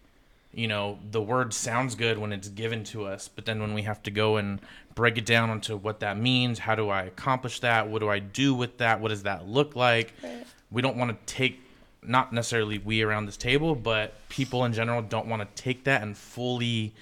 you 0.53 0.69
know, 0.69 0.99
the 1.11 1.21
word 1.23 1.53
sounds 1.55 1.95
good 1.95 2.19
when 2.19 2.33
it's 2.33 2.49
given 2.49 2.85
to 2.85 3.05
us, 3.07 3.29
but 3.29 3.47
then 3.47 3.61
when 3.61 3.73
we 3.75 3.83
have 3.83 4.03
to 4.05 4.11
go 4.11 4.37
and 4.37 4.61
break 4.95 5.19
it 5.19 5.27
down 5.27 5.51
into 5.51 5.77
what 5.77 6.01
that 6.01 6.19
means, 6.19 6.59
how 6.59 6.75
do 6.75 6.89
I 6.89 7.05
accomplish 7.05 7.61
that? 7.61 7.89
What 7.89 8.01
do 8.01 8.09
I 8.09 8.19
do 8.19 8.55
with 8.55 8.79
that? 8.79 9.01
What 9.01 9.09
does 9.09 9.25
that 9.25 9.49
look 9.49 9.77
like? 9.77 10.13
Right. 10.23 10.45
We 10.71 10.83
don't 10.83 10.97
want 10.97 11.11
to 11.11 11.35
take, 11.35 11.61
not 12.03 12.33
necessarily 12.33 12.79
we 12.79 13.03
around 13.03 13.27
this 13.27 13.37
table, 13.37 13.75
but 13.75 14.15
people 14.29 14.65
in 14.65 14.73
general 14.73 15.03
don't 15.03 15.27
want 15.27 15.43
to 15.43 15.63
take 15.63 15.85
that 15.85 16.03
and 16.03 16.17
fully 16.17 16.95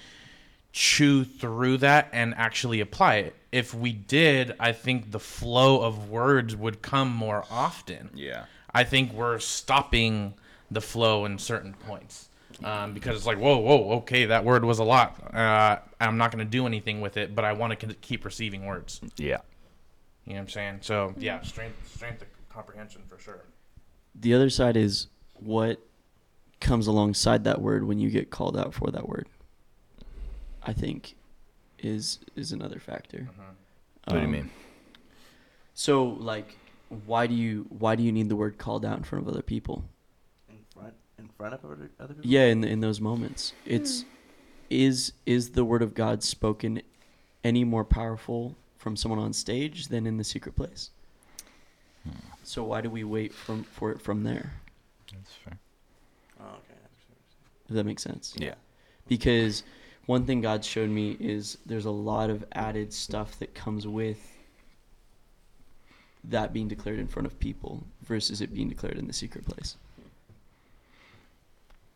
chew 0.73 1.23
through 1.23 1.77
that 1.77 2.09
and 2.13 2.33
actually 2.35 2.79
apply 2.79 3.15
it. 3.15 3.35
If 3.51 3.73
we 3.73 3.91
did, 3.91 4.53
I 4.59 4.71
think 4.71 5.11
the 5.11 5.19
flow 5.19 5.81
of 5.81 6.09
words 6.09 6.55
would 6.55 6.81
come 6.81 7.09
more 7.09 7.45
often. 7.49 8.09
Yeah. 8.13 8.45
I 8.73 8.85
think 8.85 9.11
we're 9.11 9.39
stopping 9.39 10.33
the 10.69 10.81
flow 10.81 11.25
in 11.25 11.37
certain 11.37 11.73
points 11.73 12.29
um, 12.63 12.93
because 12.93 13.15
it's 13.15 13.25
like, 13.25 13.37
whoa, 13.37 13.57
whoa, 13.57 13.91
okay, 13.97 14.25
that 14.25 14.43
word 14.45 14.63
was 14.65 14.79
a 14.79 14.83
lot. 14.83 15.33
Uh, 15.33 15.77
I'm 15.99 16.17
not 16.17 16.31
going 16.31 16.45
to 16.45 16.49
do 16.49 16.65
anything 16.65 17.01
with 17.01 17.17
it, 17.17 17.35
but 17.35 17.45
I 17.45 17.53
want 17.53 17.79
to 17.79 17.87
keep 17.95 18.25
receiving 18.25 18.65
words. 18.65 19.01
Yeah. 19.17 19.37
You 20.25 20.33
know 20.33 20.35
what 20.35 20.41
I'm 20.41 20.49
saying? 20.49 20.77
So 20.81 21.13
yeah, 21.17 21.41
strength, 21.41 21.75
strength 21.95 22.21
of 22.21 22.27
comprehension 22.49 23.01
for 23.09 23.17
sure. 23.17 23.41
The 24.15 24.33
other 24.33 24.49
side 24.49 24.77
is 24.77 25.07
what 25.33 25.79
comes 26.59 26.85
alongside 26.87 27.43
that 27.45 27.61
word 27.61 27.87
when 27.87 27.97
you 27.97 28.09
get 28.09 28.29
called 28.29 28.55
out 28.55 28.73
for 28.73 28.91
that 28.91 29.07
word. 29.09 29.27
I 30.63 30.73
think 30.73 31.15
is 31.79 32.19
is 32.35 32.51
another 32.51 32.79
factor. 32.79 33.27
What 34.05 34.13
do 34.13 34.19
you 34.19 34.25
Um, 34.25 34.31
mean? 34.31 34.49
So 35.73 36.03
like, 36.03 36.55
why 37.05 37.25
do 37.25 37.33
you 37.33 37.65
why 37.69 37.95
do 37.95 38.03
you 38.03 38.11
need 38.11 38.29
the 38.29 38.35
word 38.35 38.59
called 38.59 38.85
out 38.85 38.97
in 38.97 39.03
front 39.03 39.23
of 39.25 39.29
other 39.33 39.41
people? 39.41 39.85
In 41.21 41.29
front, 41.37 41.53
of 41.53 41.63
other, 41.63 41.89
other 41.99 42.13
people. 42.15 42.29
Yeah, 42.29 42.45
in 42.45 42.63
in 42.63 42.79
those 42.79 42.99
moments, 42.99 43.53
it's 43.65 44.01
hmm. 44.01 44.07
is 44.69 45.13
is 45.25 45.51
the 45.51 45.63
word 45.63 45.81
of 45.81 45.93
God 45.93 46.23
spoken 46.23 46.81
any 47.43 47.63
more 47.63 47.85
powerful 47.85 48.55
from 48.77 48.95
someone 48.95 49.19
on 49.19 49.33
stage 49.33 49.87
than 49.89 50.07
in 50.07 50.17
the 50.17 50.23
secret 50.23 50.55
place? 50.55 50.89
Hmm. 52.03 52.17
So 52.43 52.63
why 52.63 52.81
do 52.81 52.89
we 52.89 53.03
wait 53.03 53.33
from 53.33 53.63
for 53.63 53.91
it 53.91 54.01
from 54.01 54.23
there? 54.23 54.53
That's 55.13 55.33
fair. 55.33 55.59
Oh, 56.39 56.45
okay. 56.45 56.79
If 57.69 57.75
that 57.75 57.85
makes 57.85 58.01
sense. 58.01 58.33
Yeah. 58.37 58.55
Because 59.07 59.63
one 60.07 60.25
thing 60.25 60.41
God 60.41 60.65
showed 60.65 60.89
me 60.89 61.17
is 61.19 61.57
there's 61.65 61.85
a 61.85 61.91
lot 61.91 62.29
of 62.29 62.43
added 62.53 62.91
stuff 62.91 63.37
that 63.39 63.53
comes 63.53 63.87
with 63.87 64.19
that 66.23 66.53
being 66.53 66.67
declared 66.67 66.99
in 66.99 67.07
front 67.07 67.25
of 67.25 67.39
people 67.39 67.83
versus 68.03 68.41
it 68.41 68.53
being 68.53 68.69
declared 68.69 68.97
in 68.97 69.07
the 69.07 69.13
secret 69.13 69.45
place. 69.45 69.77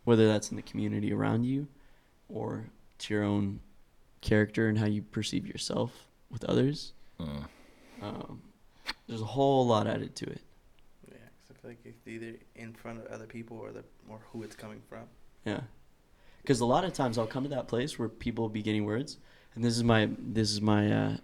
Whether 0.06 0.28
that's 0.28 0.50
in 0.50 0.56
the 0.56 0.62
community 0.62 1.12
around 1.12 1.44
you 1.44 1.68
or 2.30 2.66
to 3.00 3.14
your 3.14 3.24
own 3.24 3.60
character 4.22 4.68
and 4.68 4.78
how 4.78 4.86
you 4.86 5.02
perceive 5.02 5.46
yourself 5.46 6.08
with 6.32 6.44
others. 6.46 6.94
Mm. 7.20 7.46
Um, 8.02 8.42
there's 9.08 9.22
a 9.22 9.26
whole 9.26 9.66
lot 9.68 9.88
added 9.88 10.16
to 10.16 10.26
it. 10.26 10.42
Yeah, 11.08 11.18
cause 11.48 11.52
I 11.52 11.62
feel 11.62 11.72
like 11.72 11.80
it's 11.86 12.08
either 12.08 12.38
in 12.56 12.74
front 12.74 13.00
of 13.00 13.06
other 13.08 13.26
people 13.26 13.58
or 13.58 13.72
the 13.72 13.84
or 14.10 14.20
who 14.32 14.44
it's 14.44 14.56
coming 14.56 14.82
from. 14.90 15.04
Yeah. 15.46 15.62
Because 16.42 16.60
a 16.60 16.66
lot 16.66 16.84
of 16.84 16.94
times 16.94 17.18
I'll 17.18 17.26
come 17.28 17.44
to 17.44 17.50
that 17.50 17.68
place 17.68 17.98
where 18.00 18.08
people 18.10 18.44
will 18.44 18.50
be 18.50 18.62
getting 18.62 18.86
words, 18.86 19.18
and 19.56 19.64
this 19.64 19.76
is 19.76 19.84
my 19.84 20.10
this 20.20 20.52
is 20.52 20.62
my 20.62 20.92
uh, 20.92 21.18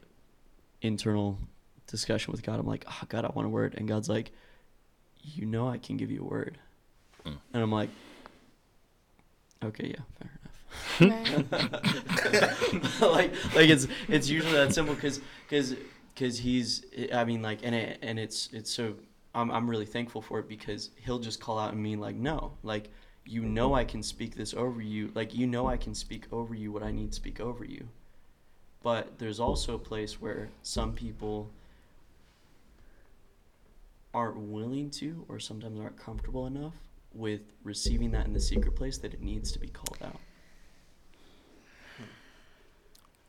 internal 0.81 1.37
discussion 1.87 2.31
with 2.31 2.41
God. 2.43 2.59
I'm 2.59 2.65
like, 2.67 2.85
oh 2.87 3.01
God, 3.07 3.25
I 3.25 3.31
want 3.35 3.45
a 3.45 3.49
word, 3.49 3.75
and 3.77 3.87
God's 3.87 4.09
like, 4.09 4.31
you 5.21 5.45
know, 5.45 5.67
I 5.69 5.77
can 5.77 5.97
give 5.97 6.09
you 6.11 6.21
a 6.21 6.25
word, 6.25 6.57
Mm. 7.25 7.37
and 7.53 7.61
I'm 7.61 7.71
like, 7.71 7.89
okay, 9.63 9.95
yeah, 9.95 10.03
fair 10.19 10.29
enough. 10.29 10.41
like 13.01 13.33
like 13.55 13.69
it's 13.69 13.87
it's 14.07 14.29
usually 14.29 14.53
that 14.53 14.73
simple 14.73 14.95
because 14.95 15.19
because 15.47 15.75
because 16.13 16.39
he's 16.39 16.85
I 17.13 17.25
mean 17.25 17.41
like 17.41 17.59
and 17.63 17.75
it 17.75 17.99
and 18.01 18.19
it's 18.19 18.49
it's 18.53 18.71
so 18.71 18.95
I'm 19.35 19.51
I'm 19.51 19.69
really 19.69 19.85
thankful 19.85 20.21
for 20.21 20.39
it 20.39 20.47
because 20.47 20.91
he'll 21.03 21.19
just 21.19 21.41
call 21.41 21.59
out 21.59 21.73
and 21.73 21.81
mean 21.81 21.99
like 21.99 22.15
no 22.15 22.53
like 22.63 22.89
you 23.25 23.43
know 23.43 23.67
mm-hmm. 23.67 23.75
I 23.75 23.85
can 23.85 24.03
speak 24.03 24.35
this 24.35 24.53
over 24.53 24.81
you 24.81 25.11
like 25.13 25.35
you 25.35 25.47
know 25.47 25.67
I 25.67 25.77
can 25.77 25.93
speak 25.93 26.25
over 26.31 26.55
you 26.55 26.71
what 26.71 26.83
I 26.83 26.91
need 26.91 27.11
to 27.11 27.15
speak 27.15 27.39
over 27.39 27.65
you. 27.65 27.87
But 28.83 29.19
there's 29.19 29.39
also 29.39 29.75
a 29.75 29.79
place 29.79 30.19
where 30.19 30.49
some 30.63 30.93
people 30.93 31.51
aren't 34.13 34.37
willing 34.37 34.89
to 34.89 35.23
or 35.29 35.39
sometimes 35.39 35.79
aren't 35.79 35.97
comfortable 35.97 36.47
enough 36.47 36.73
with 37.13 37.41
receiving 37.63 38.11
that 38.11 38.25
in 38.25 38.33
the 38.33 38.39
secret 38.39 38.75
place 38.75 38.97
that 38.99 39.13
it 39.13 39.21
needs 39.21 39.51
to 39.51 39.59
be 39.59 39.67
called 39.67 39.97
out 40.03 40.19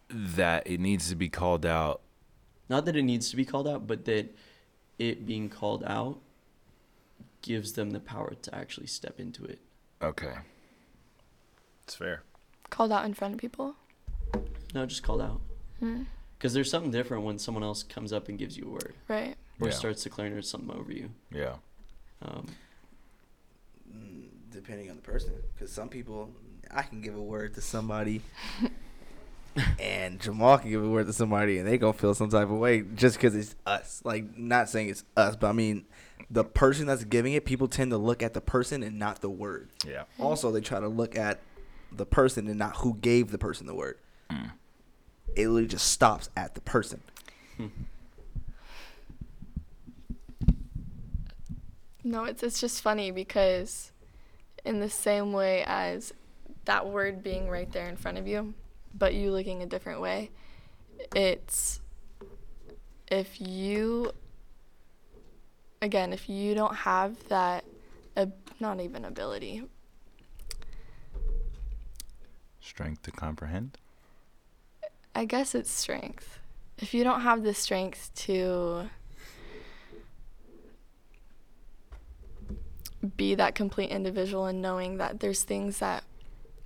That 0.09 0.67
it 0.67 0.79
needs 0.81 1.09
to 1.09 1.17
be 1.17 1.29
called 1.29 1.65
out. 1.65 2.01
not 2.69 2.85
that 2.87 2.97
it 2.97 3.03
needs 3.03 3.31
to 3.31 3.37
be 3.37 3.45
called 3.45 3.67
out 3.67 3.87
but 3.87 4.05
that 4.05 4.35
it 4.99 5.27
being 5.27 5.49
called 5.49 5.83
out 5.87 6.19
gives 7.41 7.73
them 7.73 7.91
the 7.91 8.01
power 8.01 8.35
to 8.43 8.55
actually 8.55 8.87
step 8.87 9.19
into 9.19 9.45
it 9.45 9.59
Okay. 10.03 10.35
It's 11.85 11.95
fair. 11.95 12.23
Called 12.71 12.91
out 12.93 13.05
in 13.05 13.15
front 13.15 13.35
of 13.35 13.41
people. 13.41 13.75
no 14.75 14.87
just 14.87 15.03
called 15.03 15.21
out 15.23 15.41
Hmm. 15.81 16.03
because 16.39 16.53
there's 16.55 16.71
something 16.71 16.91
different 16.93 17.25
when 17.25 17.39
someone 17.39 17.65
else 17.65 17.83
comes 17.83 18.13
up 18.13 18.29
and 18.29 18.39
gives 18.39 18.57
you 18.57 18.65
a 18.67 18.71
word 18.71 18.95
Right. 19.09 19.37
or 19.61 19.69
Yeah. 19.69 19.75
starts 19.75 20.03
declaring 20.05 20.33
there's 20.33 20.49
something 20.49 20.71
over 20.77 20.93
you 20.93 21.11
Yeah. 21.31 21.57
um, 22.23 22.47
depending 24.53 24.91
on 24.91 24.97
the 24.97 25.03
person, 25.03 25.33
because 25.55 25.73
some 25.73 25.89
people, 25.89 26.31
I 26.71 26.83
can 26.83 27.01
give 27.01 27.17
a 27.17 27.23
word 27.23 27.55
to 27.55 27.61
somebody, 27.61 28.23
and 29.81 30.21
Jamal 30.21 30.59
can 30.59 30.71
give 30.71 30.85
a 30.85 30.89
word 30.89 31.07
to 31.07 31.13
somebody, 31.13 31.59
and 31.59 31.67
they 31.67 31.79
gonna 31.79 31.93
feel 31.93 32.15
some 32.15 32.31
type 32.31 32.51
of 32.51 32.59
way 32.59 32.83
just 32.95 33.17
because 33.17 33.35
it's 33.35 33.55
us. 33.67 34.01
Like, 34.05 34.37
not 34.37 34.69
saying 34.69 34.91
it's 34.91 35.05
us, 35.17 35.37
but 35.37 35.49
I 35.49 35.53
mean, 35.53 35.85
the 36.31 36.45
person 36.45 36.87
that's 36.87 37.05
giving 37.05 37.33
it, 37.33 37.45
people 37.45 37.69
tend 37.69 37.91
to 37.91 37.99
look 37.99 38.23
at 38.23 38.35
the 38.35 38.41
person 38.41 38.83
and 38.83 38.99
not 38.99 39.21
the 39.21 39.31
word. 39.31 39.69
Yeah. 39.87 40.05
Also, 40.19 40.51
they 40.51 40.61
try 40.61 40.81
to 40.81 40.89
look 40.89 41.17
at 41.17 41.41
the 41.91 42.07
person 42.07 42.49
and 42.49 42.59
not 42.59 42.77
who 42.77 42.95
gave 42.95 43.31
the 43.31 43.39
person 43.39 43.67
the 43.67 43.75
word. 43.75 43.99
Mm. 44.31 44.53
It 45.35 45.49
literally 45.49 45.67
just 45.67 45.91
stops 45.91 46.31
at 46.37 46.55
the 46.55 46.61
person. 46.61 47.03
No, 52.05 52.25
it's 52.25 52.43
it's 52.43 52.61
just 52.61 52.83
funny 52.83 53.11
because 53.11 53.92
in 54.65 54.81
the 54.81 54.91
same 54.91 55.33
way 55.33 55.65
as 55.67 56.13
that 56.65 56.87
word 56.87 57.23
being 57.23 57.49
right 57.49 57.71
there 57.73 57.89
in 57.89 57.97
front 57.97 58.19
of 58.19 58.27
you, 58.27 58.55
but 58.97 59.15
you 59.15 59.31
looking 59.31 59.63
a 59.63 59.67
different 59.67 60.01
way, 60.01 60.31
it's 61.15 61.81
if 63.11 63.41
you 63.41 64.13
again, 65.81 66.13
if 66.13 66.29
you 66.29 66.55
don't 66.55 66.77
have 66.77 67.29
that 67.29 67.65
ab- 68.17 68.35
not 68.61 68.81
even 68.81 69.05
ability, 69.05 69.65
Strength 72.63 73.03
to 73.03 73.11
comprehend. 73.11 73.77
I 75.17 75.25
guess 75.25 75.55
it's 75.55 75.71
strength. 75.71 76.39
If 76.79 76.95
you 76.95 77.03
don't 77.03 77.21
have 77.23 77.43
the 77.43 77.55
strength 77.55 78.11
to 78.27 78.89
be 83.17 83.35
that 83.35 83.55
complete 83.55 83.91
individual 83.91 84.47
and 84.47 84.63
knowing 84.63 84.97
that 84.99 85.21
there's 85.21 85.43
things 85.43 85.79
that 85.79 86.05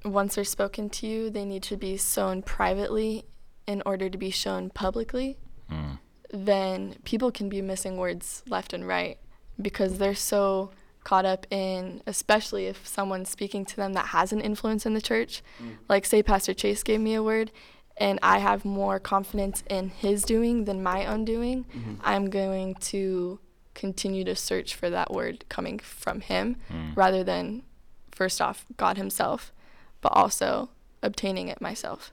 once 0.05 0.35
they're 0.35 0.45
spoken 0.45 0.89
to 0.91 1.07
you, 1.07 1.31
they 1.31 1.45
need 1.45 1.63
to 1.65 1.77
be 1.77 1.97
sown 1.97 2.43
privately 2.43 3.25
in 3.67 3.83
order 3.87 4.09
to 4.09 4.19
be 4.19 4.31
shown 4.31 4.71
publicly, 4.71 5.37
Mm. 5.71 5.99
then 6.31 6.97
people 7.05 7.33
can 7.33 7.49
be 7.49 7.61
missing 7.61 7.97
words 7.97 8.43
left 8.49 8.73
and 8.73 8.87
right 8.87 9.19
because 9.61 9.99
they're 9.99 10.15
so 10.15 10.71
caught 11.03 11.25
up 11.25 11.47
in, 11.51 12.03
especially 12.07 12.67
if 12.67 12.87
someone's 12.87 13.29
speaking 13.31 13.65
to 13.65 13.77
them 13.77 13.93
that 13.95 14.07
has 14.07 14.33
an 14.33 14.41
influence 14.41 14.85
in 14.87 14.95
the 14.95 15.01
church. 15.01 15.43
Like, 15.89 16.05
say, 16.05 16.23
Pastor 16.23 16.53
Chase 16.53 16.83
gave 16.83 17.01
me 17.01 17.15
a 17.15 17.23
word, 17.23 17.51
and 17.97 18.19
I 18.23 18.39
have 18.39 18.65
more 18.65 18.99
confidence 19.01 19.63
in 19.71 19.89
his 19.91 20.23
doing 20.25 20.65
than 20.67 20.83
my 20.83 21.07
own 21.07 21.25
doing. 21.25 21.65
mhm. 21.73 21.99
I'm 22.03 22.29
going 22.29 22.75
to 22.93 23.39
continue 23.77 24.25
to 24.25 24.35
search 24.35 24.75
for 24.75 24.91
that 24.91 25.13
word 25.13 25.45
coming 25.49 25.79
from 25.79 26.21
him 26.23 26.57
Mm. 26.69 26.97
rather 26.97 27.23
than, 27.23 27.63
first 28.11 28.41
off, 28.41 28.65
God 28.77 28.97
Himself, 28.97 29.53
but 30.01 30.11
also 30.13 30.71
obtaining 31.03 31.47
it 31.49 31.61
myself. 31.61 32.13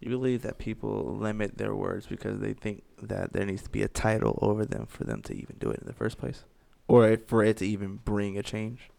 You 0.00 0.10
believe 0.10 0.42
that 0.42 0.58
people 0.58 1.16
limit 1.16 1.58
their 1.58 1.74
words 1.74 2.06
because 2.06 2.38
they 2.40 2.52
think 2.54 2.82
that 3.02 3.32
there 3.32 3.44
needs 3.46 3.62
to 3.62 3.70
be 3.70 3.82
a 3.82 3.88
title 3.88 4.38
over 4.42 4.64
them 4.64 4.86
for 4.86 5.04
them 5.04 5.20
to 5.22 5.34
even 5.34 5.56
do 5.58 5.70
it 5.70 5.80
in 5.80 5.86
the 5.86 5.92
first 5.94 6.16
place, 6.18 6.44
or 6.86 7.16
for 7.26 7.42
it 7.42 7.56
to 7.58 7.66
even 7.66 7.96
bring 8.04 8.38
a 8.38 8.42
change. 8.42 8.90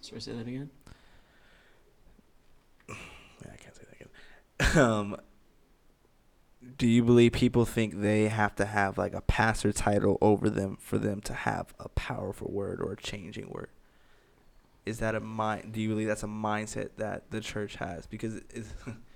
sorry 0.00 0.20
say 0.20 0.32
that 0.32 0.46
again 0.48 0.70
Yeah, 2.88 3.52
I 3.52 3.56
can't 3.56 3.76
say 3.76 3.82
that 3.88 3.94
again. 4.00 4.82
um, 4.82 5.16
do 6.76 6.86
you 6.86 7.02
believe 7.02 7.32
people 7.32 7.64
think 7.64 8.00
they 8.00 8.28
have 8.28 8.54
to 8.56 8.66
have 8.66 8.98
like 8.98 9.14
a 9.14 9.20
pastor 9.22 9.72
title 9.72 10.18
over 10.20 10.50
them 10.50 10.76
for 10.80 10.98
them 10.98 11.20
to 11.22 11.32
have 11.32 11.74
a 11.78 11.88
powerful 11.88 12.50
word 12.50 12.80
or 12.80 12.92
a 12.92 12.96
changing 12.96 13.48
word? 13.50 13.70
Is 14.84 14.98
that 14.98 15.14
a 15.14 15.20
mind? 15.20 15.72
Do 15.72 15.80
you 15.80 15.88
believe 15.88 16.08
that's 16.08 16.22
a 16.22 16.28
mindset 16.28 16.90
that 16.96 17.30
the 17.30 17.40
church 17.40 17.76
has? 17.76 18.06
Because 18.06 18.36
it's 18.36 18.72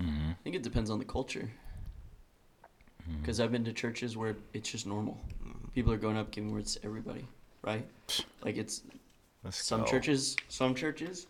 Mm-hmm. 0.00 0.30
I 0.30 0.36
think 0.42 0.56
it 0.56 0.62
depends 0.62 0.90
on 0.90 0.98
the 0.98 1.04
culture. 1.04 1.50
Mm-hmm. 3.02 3.20
Because 3.20 3.40
I've 3.40 3.52
been 3.52 3.64
to 3.64 3.72
churches 3.72 4.16
where 4.16 4.36
it's 4.52 4.70
just 4.70 4.86
normal. 4.86 5.18
People 5.74 5.92
are 5.92 5.98
going 5.98 6.16
up 6.16 6.30
giving 6.30 6.52
words 6.52 6.76
to 6.76 6.84
everybody, 6.84 7.26
right? 7.62 7.86
Like 8.44 8.56
it's 8.56 8.82
Let's 9.44 9.64
some 9.64 9.80
go. 9.80 9.86
churches, 9.86 10.36
some 10.48 10.74
churches, 10.74 11.26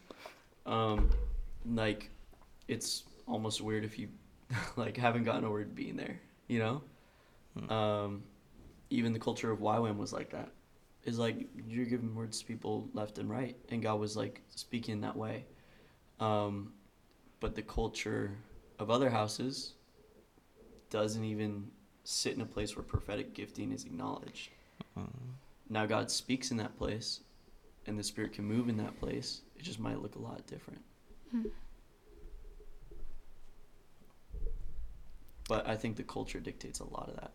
um, 0.66 1.10
like 1.66 2.10
it's 2.68 3.04
almost 3.26 3.60
weird 3.60 3.84
if 3.84 3.98
you 3.98 4.08
like 4.76 4.96
haven't 4.96 5.24
gotten 5.24 5.44
over 5.44 5.64
being 5.64 5.96
there, 5.96 6.20
you 6.48 6.58
know. 6.58 6.82
Hmm. 7.58 7.72
Um, 7.72 8.22
even 8.90 9.12
the 9.12 9.18
culture 9.18 9.50
of 9.50 9.60
YWAM 9.60 9.96
was 9.96 10.12
like 10.12 10.30
that. 10.30 10.50
Is 11.04 11.18
like 11.18 11.48
you're 11.66 11.86
giving 11.86 12.14
words 12.14 12.38
to 12.40 12.46
people 12.46 12.88
left 12.94 13.18
and 13.18 13.28
right, 13.28 13.56
and 13.70 13.82
God 13.82 13.98
was 13.98 14.16
like 14.16 14.40
speaking 14.50 15.00
that 15.00 15.16
way. 15.16 15.44
Um, 16.20 16.72
but 17.40 17.56
the 17.56 17.62
culture 17.62 18.36
of 18.78 18.88
other 18.90 19.10
houses 19.10 19.74
doesn't 20.90 21.24
even 21.24 21.66
sit 22.04 22.34
in 22.34 22.40
a 22.40 22.46
place 22.46 22.76
where 22.76 22.84
prophetic 22.84 23.34
gifting 23.34 23.72
is 23.72 23.84
acknowledged. 23.84 24.50
Now 25.68 25.86
God 25.86 26.10
speaks 26.10 26.50
in 26.52 26.56
that 26.58 26.76
place, 26.78 27.20
and 27.86 27.98
the 27.98 28.04
Spirit 28.04 28.32
can 28.32 28.44
move 28.44 28.68
in 28.68 28.76
that 28.76 28.98
place. 29.00 29.40
It 29.56 29.62
just 29.62 29.80
might 29.80 30.00
look 30.00 30.14
a 30.14 30.20
lot 30.20 30.46
different. 30.46 30.82
But 35.52 35.68
I 35.68 35.76
think 35.76 35.96
the 35.96 36.02
culture 36.02 36.40
dictates 36.40 36.80
a 36.80 36.84
lot 36.84 37.10
of 37.10 37.16
that. 37.16 37.32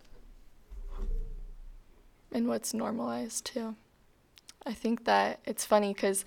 and 2.31 2.47
what's 2.47 2.73
normalized 2.73 3.45
too. 3.45 3.75
I 4.65 4.73
think 4.73 5.05
that 5.05 5.39
it's 5.45 5.65
funny 5.65 5.93
because 5.93 6.25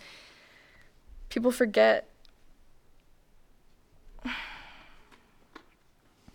people 1.30 1.50
forget 1.50 2.08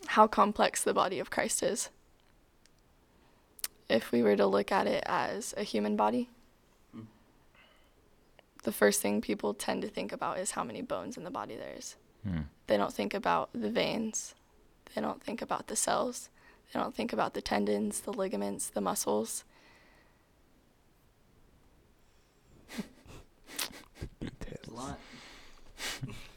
how 0.08 0.28
complex 0.28 0.84
the 0.84 0.94
body 0.94 1.20
of 1.20 1.30
Christ 1.32 1.64
is. 1.64 1.90
If 3.90 4.12
we 4.12 4.22
were 4.22 4.36
to 4.36 4.46
look 4.46 4.74
at 4.74 4.88
it 4.88 5.04
as 5.08 5.54
a 5.56 5.64
human 5.64 5.96
body, 5.96 6.30
Mm. 6.94 7.06
the 8.64 8.74
first 8.74 9.02
thing 9.02 9.22
people 9.22 9.54
tend 9.54 9.82
to 9.84 9.88
think 9.88 10.12
about 10.12 10.38
is 10.38 10.52
how 10.52 10.66
many 10.66 10.82
bones 10.82 11.16
in 11.16 11.24
the 11.24 11.32
body 11.32 11.56
there 11.56 11.74
is. 11.78 11.96
Hmm. 12.24 12.42
They 12.68 12.76
don't 12.76 12.94
think 12.94 13.14
about 13.14 13.50
the 13.54 13.70
veins. 13.70 14.36
They 14.94 15.02
don't 15.02 15.22
think 15.22 15.42
about 15.42 15.68
the 15.68 15.76
cells. 15.76 16.30
They 16.74 16.80
don't 16.80 16.96
think 16.96 17.14
about 17.14 17.34
the 17.34 17.42
tendons, 17.42 18.02
the 18.02 18.14
ligaments, 18.14 18.68
the 18.70 18.82
muscles. 18.82 19.44
It's 24.22 24.68
a 24.68 24.72
lot. 24.72 25.00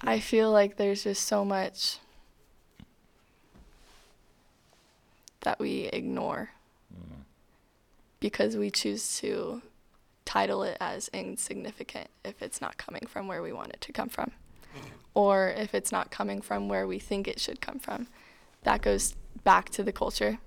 I 0.03 0.21
feel 0.21 0.51
like 0.51 0.77
there's 0.77 1.05
just 1.05 1.25
so 1.27 1.45
much 1.45 1.99
that 5.41 5.59
we 5.59 5.85
ignore 5.93 6.51
Mm. 6.95 7.25
because 8.21 8.57
we 8.57 8.71
choose 8.71 9.19
to 9.19 9.61
title 10.25 10.63
it 10.63 10.77
as 10.81 11.09
insignificant 11.13 12.09
if 12.25 12.41
it's 12.43 12.61
not 12.61 12.77
coming 12.79 13.07
from 13.07 13.27
where 13.29 13.43
we 13.43 13.53
want 13.53 13.71
it 13.73 13.81
to 13.83 13.93
come 13.93 14.09
from 14.09 14.33
or 15.15 15.49
if 15.49 15.75
it's 15.75 15.93
not 15.93 16.11
coming 16.11 16.41
from 16.41 16.69
where 16.69 16.87
we 16.87 16.99
think 16.99 17.27
it 17.29 17.39
should 17.41 17.61
come 17.61 17.79
from. 17.79 18.07
That 18.63 18.83
goes 18.83 19.15
back 19.45 19.71
to 19.71 19.83
the 19.83 19.93
culture 19.93 20.39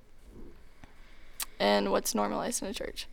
and 1.60 1.92
what's 1.92 2.14
normalized 2.14 2.62
in 2.62 2.68
a 2.70 2.74
church. 2.74 3.08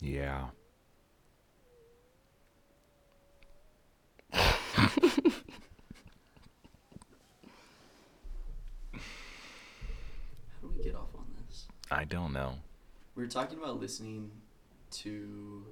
Yeah. 0.00 0.46
How 8.92 9.00
do 10.62 10.68
we 10.76 10.84
get 10.84 10.94
off 10.94 11.14
on 11.14 11.24
this? 11.48 11.66
I 11.90 12.04
don't 12.04 12.32
know. 12.32 12.54
We 13.14 13.22
were 13.22 13.28
talking 13.28 13.58
about 13.58 13.80
listening 13.80 14.30
to 14.92 15.64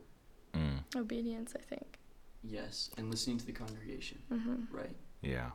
Mm. 0.54 0.84
Obedience, 0.96 1.54
I 1.56 1.62
think. 1.62 1.98
yes, 2.44 2.90
and 2.96 3.10
listening 3.10 3.38
to 3.38 3.46
the 3.46 3.52
congregation, 3.52 4.22
Mm-hmm. 4.30 4.76
right? 4.76 4.94
Yeah. 5.24 5.50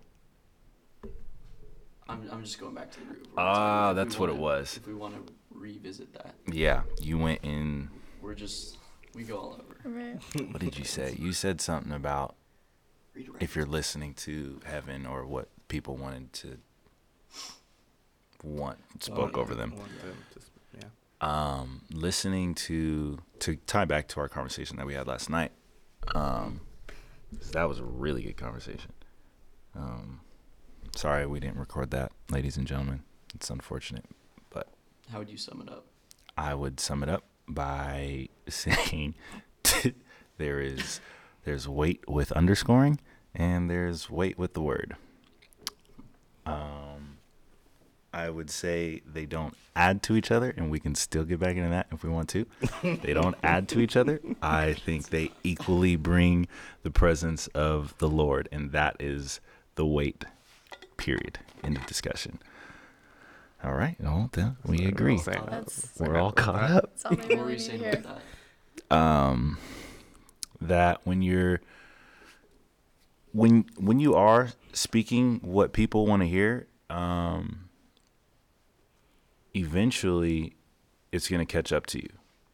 I'm, 2.07 2.27
I'm 2.31 2.43
just 2.43 2.59
going 2.59 2.73
back 2.73 2.91
to 2.91 2.99
the 2.99 3.05
root. 3.05 3.27
of 3.27 3.33
what 3.33 3.35
we're 3.37 3.41
Ah, 3.43 3.53
talking 3.53 3.61
about. 3.61 3.89
If 3.91 3.95
we 3.95 4.03
that's 4.03 4.19
what 4.19 4.29
it 4.29 4.31
wanna- 4.37 4.41
was. 4.59 4.77
If 4.77 4.87
we 4.87 4.93
want 4.95 5.27
to 5.27 5.33
revisit 5.51 6.13
that, 6.13 6.35
Yeah. 6.51 6.83
You 6.99 7.17
went 7.17 7.41
in. 7.43 7.89
we're 8.21 8.33
just 8.35 8.77
we 9.13 9.23
go 9.23 9.37
all 9.37 9.53
over. 9.53 9.89
Right. 9.89 10.19
What 10.51 10.59
did 10.59 10.77
you 10.77 10.85
say? 10.85 11.15
You 11.19 11.33
said 11.33 11.61
something 11.61 11.91
about 11.91 12.35
Redirect. 13.13 13.43
if 13.43 13.55
you're 13.55 13.65
listening 13.65 14.13
to 14.15 14.59
heaven 14.65 15.05
or 15.05 15.25
what 15.25 15.49
people 15.67 15.97
wanted 15.97 16.33
to 16.33 16.57
want 18.43 18.77
spoke 19.03 19.37
over 19.37 19.53
them. 19.53 19.71
Them 19.71 19.85
to 20.33 20.79
yeah. 20.79 20.83
um, 21.21 21.81
listening 21.91 22.55
to 22.55 23.19
to 23.39 23.55
tie 23.67 23.85
back 23.85 24.07
to 24.09 24.19
our 24.19 24.29
conversation 24.29 24.77
that 24.77 24.85
we 24.85 24.93
had 24.93 25.07
last 25.07 25.29
night. 25.29 25.51
Um, 26.15 26.61
so 27.41 27.51
that 27.51 27.67
was 27.67 27.79
a 27.79 27.83
really 27.83 28.23
good 28.23 28.37
conversation. 28.37 28.91
Um, 29.75 30.21
sorry 30.95 31.25
we 31.25 31.39
didn't 31.39 31.59
record 31.59 31.91
that, 31.91 32.11
ladies 32.29 32.57
and 32.57 32.67
gentlemen. 32.67 33.03
It's 33.33 33.49
unfortunate. 33.49 34.05
But 34.49 34.67
how 35.11 35.19
would 35.19 35.29
you 35.29 35.37
sum 35.37 35.61
it 35.61 35.71
up? 35.71 35.85
I 36.37 36.53
would 36.53 36.79
sum 36.79 37.03
it 37.03 37.09
up 37.09 37.23
by 37.47 38.29
saying 38.47 39.15
there 40.37 40.59
is 40.59 40.99
there's 41.45 41.67
weight 41.67 42.07
with 42.07 42.31
underscoring 42.33 42.99
and 43.33 43.69
there's 43.69 44.09
weight 44.09 44.37
with 44.37 44.53
the 44.53 44.61
word. 44.61 44.95
Um, 46.45 47.17
I 48.13 48.29
would 48.29 48.49
say 48.49 49.01
they 49.05 49.25
don't 49.25 49.55
add 49.75 50.01
to 50.03 50.15
each 50.15 50.31
other, 50.31 50.53
and 50.55 50.71
we 50.71 50.79
can 50.79 50.95
still 50.95 51.23
get 51.23 51.39
back 51.39 51.55
into 51.55 51.69
that 51.69 51.87
if 51.91 52.03
we 52.03 52.09
want 52.09 52.29
to. 52.29 52.45
they 53.03 53.13
don't 53.13 53.35
add 53.43 53.67
to 53.69 53.79
each 53.79 53.95
other. 53.95 54.19
I 54.41 54.73
think 54.73 55.09
they 55.09 55.31
equally 55.43 55.95
bring 55.95 56.47
the 56.83 56.91
presence 56.91 57.47
of 57.47 57.95
the 57.99 58.09
Lord, 58.09 58.49
and 58.51 58.71
that 58.71 58.95
is 58.99 59.39
the 59.79 59.85
weight. 59.85 60.25
Period. 60.97 61.39
End 61.63 61.77
of 61.77 61.85
discussion. 61.85 62.39
All 63.63 63.73
right. 63.73 63.95
Well, 63.99 64.29
then 64.33 64.57
we 64.65 64.85
agree. 64.85 65.17
That's, 65.25 65.93
We're 65.97 66.17
all 66.17 66.33
caught 66.33 66.69
up. 66.69 66.83
that's 66.97 67.05
all 67.05 67.15
they 67.15 67.35
What 67.35 67.37
were 67.37 67.45
really 67.45 67.51
you 67.53 67.57
need 67.57 67.57
to 67.59 67.63
saying 67.65 67.79
hear. 67.79 67.93
about 67.93 68.19
that? 68.89 68.95
um, 68.97 69.57
that 70.59 70.99
when 71.05 71.21
you're 71.21 71.61
when 73.31 73.65
when 73.77 73.99
you 74.01 74.15
are 74.15 74.49
speaking 74.73 75.39
what 75.43 75.71
people 75.71 76.05
want 76.05 76.23
to 76.23 76.27
hear, 76.27 76.67
um, 76.89 77.69
eventually 79.55 80.55
it's 81.13 81.29
going 81.29 81.39
to 81.45 81.51
catch 81.51 81.71
up 81.71 81.85
to 81.87 81.99
you 82.01 82.09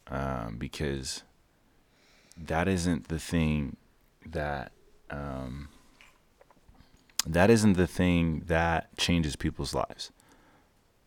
um, 0.10 0.58
because 0.60 1.24
that 2.38 2.68
isn't 2.68 3.08
the 3.08 3.18
thing 3.20 3.78
that 4.26 4.72
um, 5.10 5.70
that 7.26 7.50
isn't 7.50 7.74
the 7.74 7.88
thing 7.88 8.44
that 8.48 8.96
changes 8.98 9.36
people's 9.36 9.74
lives. 9.74 10.12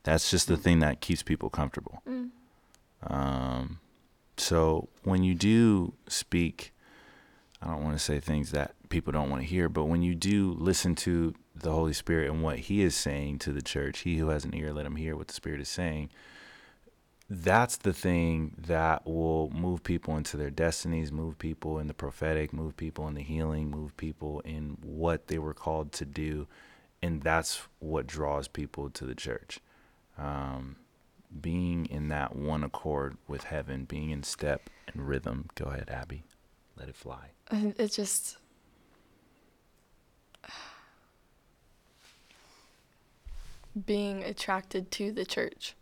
That's 0.03 0.31
just 0.31 0.49
the 0.49 0.57
thing 0.57 0.79
that 0.81 1.01
keeps 1.01 1.23
people 1.23 1.51
comfortable. 1.51 2.03
Mm. 2.09 2.31
Um, 3.07 3.79
so 4.37 4.89
when 5.05 5.23
you 5.23 5.35
do 5.35 5.95
speak, 6.09 6.73
I 7.62 7.66
don't 7.66 7.85
want 7.85 7.97
to 7.97 8.03
say 8.03 8.21
things 8.21 8.51
that 8.53 8.75
people 8.89 9.12
don't 9.12 9.31
want 9.31 9.43
to 9.43 9.49
hear, 9.49 9.69
but 9.69 9.85
when 9.85 10.03
you 10.03 10.14
do 10.14 10.55
listen 10.59 10.95
to 10.97 11.35
the 11.55 11.73
Holy 11.73 11.93
Spirit 11.93 12.31
and 12.31 12.43
what 12.43 12.59
He 12.61 12.83
is 12.83 12.95
saying 12.95 13.41
to 13.41 13.53
the 13.53 13.62
church, 13.62 14.01
He 14.01 14.16
who 14.16 14.29
has 14.29 14.45
an 14.45 14.55
ear, 14.55 14.73
let 14.73 14.87
him 14.87 14.97
hear 14.97 15.16
what 15.16 15.29
the 15.29 15.35
Spirit 15.35 15.61
is 15.61 15.69
saying. 15.69 16.11
That's 17.31 17.76
the 17.76 17.93
thing 17.93 18.55
that 18.66 19.07
will 19.07 19.51
move 19.51 19.83
people 19.83 20.16
into 20.16 20.39
their 20.39 20.49
destinies, 20.51 21.12
move 21.12 21.39
people 21.39 21.79
in 21.79 21.87
the 21.87 21.93
prophetic, 21.95 22.55
move 22.55 22.74
people 22.76 23.07
in 23.07 23.14
the 23.14 23.22
healing, 23.22 23.70
move 23.70 23.95
people 23.99 24.41
in 24.41 24.79
what 24.83 25.26
they 25.26 25.39
were 25.39 25.53
called 25.53 25.93
to 25.93 26.07
do. 26.07 26.47
And 27.03 27.22
that's 27.22 27.61
what 27.81 28.07
draws 28.07 28.49
people 28.49 28.89
to 28.91 29.05
the 29.05 29.14
church. 29.14 29.61
Um, 30.16 30.76
being 31.41 31.85
in 31.87 32.09
that 32.09 32.35
one 32.35 32.64
accord 32.64 33.18
with 33.29 33.45
heaven, 33.45 33.85
being 33.85 34.09
in 34.11 34.22
step 34.22 34.70
and 34.87 35.07
rhythm. 35.07 35.51
Go 35.55 35.66
ahead, 35.66 35.91
Abby. 35.91 36.24
Let 36.76 36.89
it 36.89 36.97
fly. 36.97 37.33
It 37.53 37.93
just 37.93 38.39
being 43.87 44.24
attracted 44.24 44.91
to 44.93 45.12
the 45.12 45.26
church. 45.26 45.74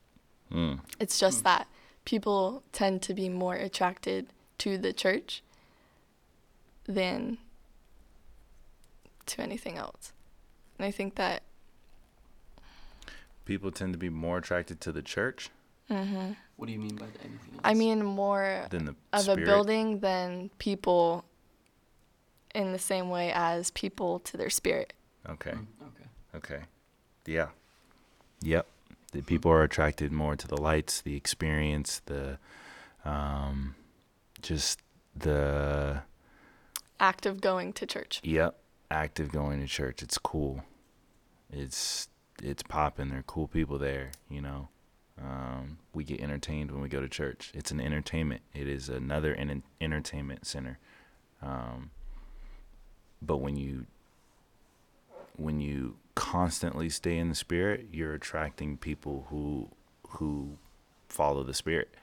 Mm. 0.52 0.80
It's 1.00 1.18
just 1.18 1.44
that 1.44 1.66
people 2.04 2.62
tend 2.72 3.02
to 3.02 3.14
be 3.14 3.28
more 3.28 3.54
attracted 3.54 4.28
to 4.58 4.78
the 4.78 4.92
church 4.92 5.42
than 6.86 7.38
to 9.26 9.42
anything 9.42 9.76
else. 9.76 10.12
And 10.78 10.86
I 10.86 10.90
think 10.90 11.16
that 11.16 11.42
People 13.44 13.70
tend 13.70 13.92
to 13.92 13.98
be 13.98 14.08
more 14.08 14.38
attracted 14.38 14.80
to 14.80 14.92
the 14.92 15.02
church 15.02 15.50
hmm 15.88 16.32
What 16.56 16.66
do 16.66 16.72
you 16.72 16.78
mean 16.78 16.96
by 16.96 17.04
anything 17.20 17.54
else? 17.54 17.60
I 17.64 17.74
mean 17.74 18.04
more 18.04 18.66
than 18.70 18.86
the 18.86 18.94
of 19.12 19.22
spirit. 19.22 19.42
a 19.42 19.46
building 19.46 20.00
than 20.00 20.50
people 20.58 21.24
in 22.54 22.72
the 22.72 22.78
same 22.78 23.08
way 23.10 23.30
as 23.32 23.70
people 23.70 24.18
to 24.20 24.36
their 24.36 24.50
spirit. 24.50 24.94
Okay. 25.28 25.50
Mm, 25.52 25.66
okay. 25.82 26.08
Okay. 26.34 26.62
Yeah. 27.26 27.48
Yep. 28.42 28.66
The 29.16 29.22
people 29.22 29.50
are 29.50 29.62
attracted 29.62 30.12
more 30.12 30.36
to 30.36 30.46
the 30.46 30.60
lights, 30.60 31.00
the 31.00 31.16
experience, 31.16 32.02
the 32.04 32.38
um 33.04 33.74
just 34.42 34.80
the 35.14 36.02
Act 37.00 37.24
of 37.26 37.40
going 37.40 37.72
to 37.74 37.86
church. 37.86 38.20
yep, 38.22 38.58
act 38.90 39.18
of 39.20 39.32
going 39.32 39.60
to 39.60 39.66
church. 39.66 40.02
It's 40.02 40.18
cool. 40.18 40.64
It's 41.50 42.08
it's 42.42 42.62
popping. 42.62 43.08
There 43.08 43.20
are 43.20 43.22
cool 43.22 43.48
people 43.48 43.78
there, 43.78 44.10
you 44.28 44.42
know. 44.42 44.68
Um, 45.18 45.78
we 45.94 46.04
get 46.04 46.20
entertained 46.20 46.70
when 46.70 46.82
we 46.82 46.88
go 46.90 47.00
to 47.00 47.08
church. 47.08 47.50
It's 47.54 47.70
an 47.70 47.80
entertainment. 47.80 48.42
It 48.52 48.68
is 48.68 48.90
another 48.90 49.34
en- 49.34 49.62
entertainment 49.80 50.46
center. 50.46 50.78
Um, 51.40 51.90
but 53.22 53.38
when 53.38 53.56
you 53.56 53.86
when 55.38 55.60
you 55.60 55.96
constantly 56.16 56.88
stay 56.88 57.16
in 57.18 57.28
the 57.28 57.34
spirit, 57.36 57.86
you're 57.92 58.14
attracting 58.14 58.76
people 58.78 59.26
who 59.30 59.68
who 60.18 60.58
follow 61.08 61.44
the 61.44 61.54
spirit, 61.54 61.94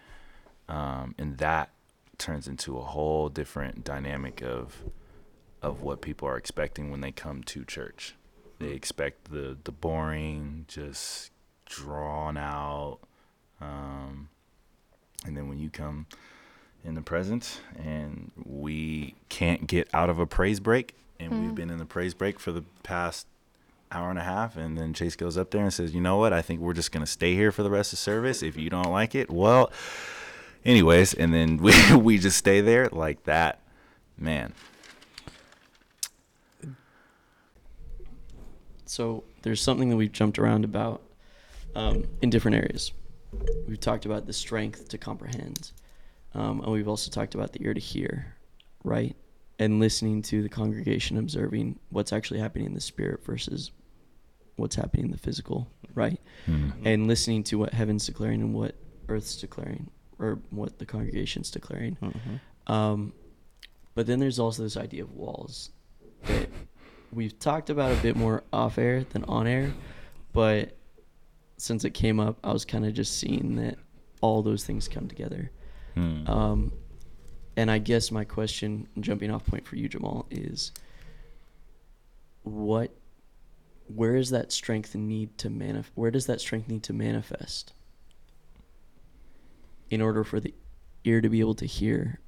um, 0.70 1.14
and 1.18 1.38
that 1.39 1.70
turns 2.18 2.47
into 2.47 2.78
a 2.78 2.82
whole 2.84 3.28
different 3.28 3.84
dynamic 3.84 4.41
of 4.41 4.78
of 5.61 5.82
what 5.82 6.01
people 6.01 6.28
are 6.28 6.38
expecting 6.38 6.91
when 6.91 7.01
they 7.01 7.11
come 7.11 7.43
to 7.43 7.66
church. 7.66 8.16
They 8.59 8.72
expect 8.72 9.32
the 9.32 9.57
the 9.66 9.72
boring, 9.72 10.66
just 10.70 11.32
drawn 11.66 12.38
out, 12.38 12.99
um, 13.59 14.30
and 15.26 15.36
then 15.36 15.49
when 15.49 15.59
you 15.59 15.70
come 15.70 16.05
in 16.86 16.93
the 16.95 17.01
present 17.01 17.61
and 17.78 18.32
we 18.45 19.16
can't 19.30 19.68
get 19.68 19.88
out 19.93 20.09
of 20.09 20.20
a 20.20 20.26
praise 20.28 20.59
break, 20.59 20.95
and 21.20 21.32
we've 21.39 21.51
Mm. 21.51 21.55
been 21.55 21.70
in 21.72 21.78
the 21.80 21.86
praise 21.86 22.14
break 22.14 22.39
for 22.39 22.51
the 22.51 22.64
past 22.84 23.26
hour 23.93 24.09
and 24.09 24.19
a 24.19 24.23
half, 24.23 24.57
and 24.57 24.77
then 24.77 24.93
Chase 24.93 25.15
goes 25.15 25.37
up 25.37 25.51
there 25.51 25.61
and 25.61 25.73
says, 25.73 25.93
"You 25.93 26.01
know 26.01 26.17
what? 26.17 26.33
I 26.33 26.41
think 26.41 26.59
we're 26.59 26.73
just 26.73 26.91
gonna 26.91 27.05
stay 27.05 27.35
here 27.35 27.51
for 27.51 27.63
the 27.63 27.69
rest 27.69 27.93
of 27.93 27.99
service. 27.99 28.41
If 28.43 28.57
you 28.57 28.69
don't 28.69 28.91
like 28.91 29.15
it, 29.15 29.29
well." 29.29 29.71
Anyways, 30.65 31.13
and 31.13 31.33
then 31.33 31.57
we 31.61 31.73
we 31.95 32.17
just 32.17 32.37
stay 32.37 32.61
there 32.61 32.89
like 32.91 33.23
that, 33.23 33.59
man. 34.17 34.53
So 38.85 39.23
there's 39.41 39.61
something 39.61 39.89
that 39.89 39.95
we've 39.95 40.11
jumped 40.11 40.37
around 40.37 40.65
about 40.65 41.01
um, 41.75 42.05
in 42.21 42.29
different 42.29 42.57
areas. 42.57 42.91
We've 43.67 43.79
talked 43.79 44.05
about 44.05 44.27
the 44.27 44.33
strength 44.33 44.89
to 44.89 44.97
comprehend, 44.99 45.71
um, 46.35 46.61
and 46.61 46.71
we've 46.71 46.87
also 46.87 47.09
talked 47.09 47.33
about 47.33 47.53
the 47.53 47.63
ear 47.63 47.73
to 47.73 47.79
hear, 47.79 48.35
right? 48.83 49.15
And 49.57 49.79
listening 49.79 50.21
to 50.23 50.43
the 50.43 50.49
congregation, 50.49 51.17
observing 51.17 51.79
what's 51.89 52.13
actually 52.13 52.39
happening 52.39 52.67
in 52.67 52.75
the 52.75 52.81
spirit 52.81 53.25
versus 53.25 53.71
what's 54.55 54.75
happening 54.75 55.05
in 55.05 55.11
the 55.11 55.17
physical, 55.17 55.67
right? 55.95 56.19
And 56.85 57.07
listening 57.07 57.43
to 57.45 57.57
what 57.57 57.73
heaven's 57.73 58.05
declaring 58.05 58.41
and 58.41 58.53
what 58.53 58.75
earth's 59.09 59.35
declaring, 59.35 59.89
or 60.19 60.39
what 60.51 60.79
the 60.79 60.85
congregation's 60.85 61.51
declaring. 61.51 61.97
Mhm. 62.01 62.71
Um, 62.71 63.13
but 63.95 64.07
then 64.07 64.19
there's 64.19 64.39
also 64.39 64.63
this 64.63 64.77
idea 64.77 65.03
of 65.03 65.13
walls 65.13 65.71
that 66.25 66.49
we've 67.11 67.37
talked 67.39 67.69
about 67.69 67.91
a 67.91 68.01
bit 68.01 68.15
more 68.15 68.43
off 68.53 68.77
air 68.77 69.03
than 69.03 69.23
on 69.25 69.47
air, 69.47 69.73
but 70.31 70.75
since 71.57 71.85
it 71.85 71.91
came 71.91 72.19
up, 72.19 72.37
I 72.43 72.51
was 72.51 72.65
kind 72.65 72.85
of 72.85 72.93
just 72.93 73.17
seeing 73.19 73.55
that 73.57 73.77
all 74.21 74.41
those 74.41 74.63
things 74.65 74.87
come 74.87 75.07
together. 75.07 75.51
Hmm. 75.95 76.27
Um, 76.27 76.73
and 77.55 77.69
I 77.69 77.77
guess 77.77 78.09
my 78.11 78.23
question, 78.23 78.87
jumping 78.99 79.29
off 79.29 79.45
point 79.45 79.67
for 79.67 79.75
you, 79.75 79.87
Jamal, 79.87 80.25
is 80.31 80.71
what, 82.43 82.91
where 83.95 84.15
is 84.15 84.29
that 84.31 84.51
strength 84.51 84.95
need 84.95 85.37
to 85.37 85.49
manif- 85.49 85.91
Where 85.95 86.11
does 86.11 86.25
that 86.25 86.41
strength 86.41 86.67
need 86.67 86.83
to 86.83 86.93
manifest 86.93 87.73
in 89.89 90.01
order 90.01 90.23
for 90.23 90.39
the 90.39 90.53
ear 91.03 91.21
to 91.21 91.29
be 91.29 91.39
able 91.39 91.55
to 91.55 91.65
hear 91.65 92.19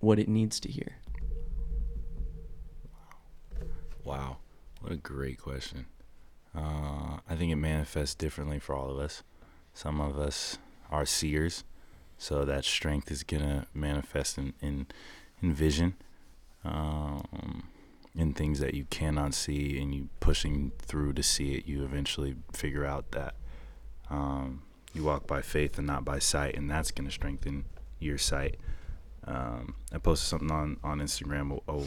what 0.00 0.18
it 0.18 0.28
needs 0.28 0.60
to 0.60 0.70
hear? 0.70 0.96
Wow, 4.04 4.38
what 4.80 4.92
a 4.92 4.96
great 4.96 5.40
question. 5.40 5.86
Uh, 6.56 7.18
I 7.28 7.34
think 7.36 7.52
it 7.52 7.56
manifests 7.56 8.14
differently 8.14 8.58
for 8.58 8.74
all 8.74 8.90
of 8.90 8.98
us. 8.98 9.22
Some 9.74 10.00
of 10.00 10.18
us 10.18 10.58
are 10.90 11.04
seers, 11.04 11.64
so 12.16 12.44
that 12.44 12.64
strength 12.64 13.10
is 13.10 13.22
gonna 13.22 13.66
manifest 13.74 14.38
in 14.38 14.54
in, 14.62 14.86
in 15.42 15.52
vision, 15.52 15.96
um, 16.64 17.68
in 18.16 18.32
things 18.32 18.60
that 18.60 18.74
you 18.74 18.84
cannot 18.86 19.34
see, 19.34 19.78
and 19.78 19.94
you 19.94 20.08
pushing 20.20 20.72
through 20.78 21.12
to 21.14 21.22
see 21.22 21.54
it. 21.54 21.66
You 21.66 21.84
eventually 21.84 22.36
figure 22.52 22.84
out 22.84 23.12
that 23.12 23.34
um, 24.10 24.62
you 24.94 25.04
walk 25.04 25.26
by 25.26 25.42
faith 25.42 25.78
and 25.78 25.86
not 25.86 26.04
by 26.04 26.18
sight, 26.18 26.56
and 26.56 26.70
that's 26.70 26.90
gonna 26.90 27.10
strengthen 27.10 27.66
your 27.98 28.18
sight. 28.18 28.56
Um, 29.26 29.74
I 29.92 29.98
posted 29.98 30.28
something 30.28 30.50
on 30.50 30.78
on 30.82 31.00
Instagram 31.00 31.60
a, 31.68 31.72
a, 31.72 31.84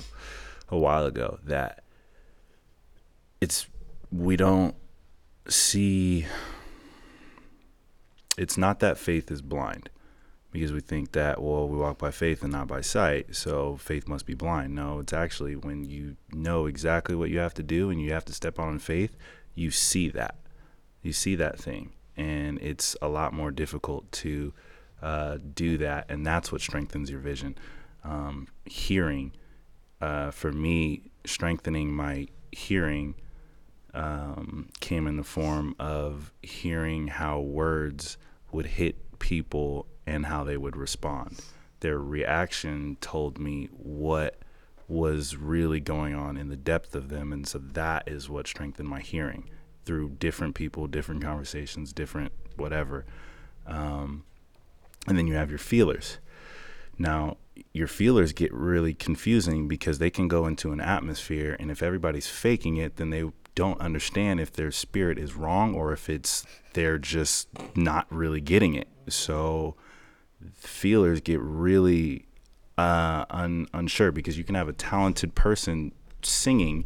a 0.70 0.78
while 0.78 1.06
ago 1.06 1.40
that 1.44 1.84
it's 3.42 3.68
we 4.12 4.36
don't 4.36 4.76
see 5.48 6.26
it's 8.38 8.58
not 8.58 8.80
that 8.80 8.98
faith 8.98 9.32
is 9.32 9.42
blind 9.42 9.90
because 10.52 10.72
we 10.72 10.80
think 10.80 11.12
that 11.12 11.42
well 11.42 11.68
we 11.68 11.78
walk 11.78 11.98
by 11.98 12.12
faith 12.12 12.44
and 12.44 12.52
not 12.52 12.68
by 12.68 12.82
sight 12.82 13.36
so 13.36 13.78
faith 13.78 14.08
must 14.08 14.26
be 14.26 14.34
blind. 14.34 14.74
No 14.74 15.00
it's 15.00 15.14
actually 15.14 15.56
when 15.56 15.86
you 15.86 16.18
know 16.32 16.66
exactly 16.66 17.16
what 17.16 17.30
you 17.30 17.40
have 17.40 17.54
to 17.56 17.64
do 17.64 17.90
and 17.90 18.02
you 18.02 18.12
have 18.14 18.26
to 18.26 18.34
step 18.34 18.60
out 18.60 18.70
in 18.70 18.80
faith 18.80 19.16
you 19.56 19.72
see 19.72 20.10
that. 20.10 20.36
You 21.02 21.14
see 21.14 21.36
that 21.36 21.60
thing 21.60 21.94
and 22.18 22.60
it's 22.60 22.96
a 23.02 23.08
lot 23.08 23.34
more 23.34 23.52
difficult 23.52 24.12
to 24.12 24.54
uh, 25.02 25.38
do 25.54 25.78
that 25.78 26.06
and 26.10 26.26
that's 26.26 26.52
what 26.52 26.62
strengthens 26.62 27.10
your 27.10 27.20
vision. 27.20 27.58
Um, 28.04 28.48
hearing 28.66 29.34
uh, 30.02 30.32
for 30.32 30.52
me 30.52 31.12
strengthening 31.26 31.92
my 31.92 32.28
hearing 32.52 33.16
um, 33.94 34.70
came 34.80 35.08
in 35.08 35.18
the 35.18 35.24
form 35.24 35.76
of 35.80 36.32
hearing 36.42 37.08
how 37.08 37.40
words 37.40 38.18
would 38.52 38.66
hit 38.66 39.20
people 39.20 39.88
and 40.10 40.26
how 40.26 40.44
they 40.44 40.58
would 40.58 40.76
respond. 40.76 41.40
Their 41.82 42.00
reaction 42.00 42.98
told 43.00 43.38
me 43.38 43.70
what 43.72 44.40
was 44.88 45.36
really 45.36 45.80
going 45.80 46.16
on 46.16 46.36
in 46.36 46.50
the 46.50 46.58
depth 46.58 46.96
of 46.96 47.10
them. 47.10 47.32
And 47.32 47.48
so 47.48 47.60
that 47.60 48.08
is 48.08 48.28
what 48.28 48.48
strengthened 48.48 48.90
my 48.90 49.02
hearing 49.02 49.50
through 49.86 50.10
different 50.20 50.56
people, 50.56 50.88
different 50.88 51.24
conversations, 51.24 51.94
different 51.94 52.34
whatever. 52.58 53.06
Um, 53.68 54.24
and 55.08 55.18
then 55.18 55.28
you 55.28 55.36
have 55.36 55.52
your 55.52 55.60
feelers. 55.60 56.18
Now, 56.98 57.38
your 57.72 57.88
feelers 57.88 58.34
get 58.34 58.52
really 58.54 58.94
confusing 58.94 59.68
because 59.68 60.00
they 60.00 60.10
can 60.10 60.28
go 60.28 60.48
into 60.48 60.72
an 60.72 60.82
atmosphere, 60.82 61.56
and 61.60 61.72
if 61.72 61.82
everybody's 61.82 62.28
faking 62.28 62.78
it, 62.78 62.98
then 62.98 63.10
they 63.10 63.24
don't 63.56 63.80
understand 63.80 64.40
if 64.40 64.52
their 64.52 64.72
spirit 64.72 65.18
is 65.18 65.36
wrong 65.36 65.76
or 65.76 65.94
if 65.94 66.10
it's 66.10 66.46
they're 66.74 66.98
just 66.98 67.48
not 67.76 68.06
really 68.10 68.42
getting 68.42 68.76
it. 68.76 68.88
So, 69.08 69.76
feelers 70.56 71.22
get 71.22 71.40
really 71.42 72.26
uh, 72.78 73.26
un- 73.30 73.68
unsure 73.74 74.12
because 74.12 74.38
you 74.38 74.44
can 74.44 74.56
have 74.56 74.70
a 74.70 74.74
talented 74.74 75.36
person 75.36 75.92
singing, 76.22 76.86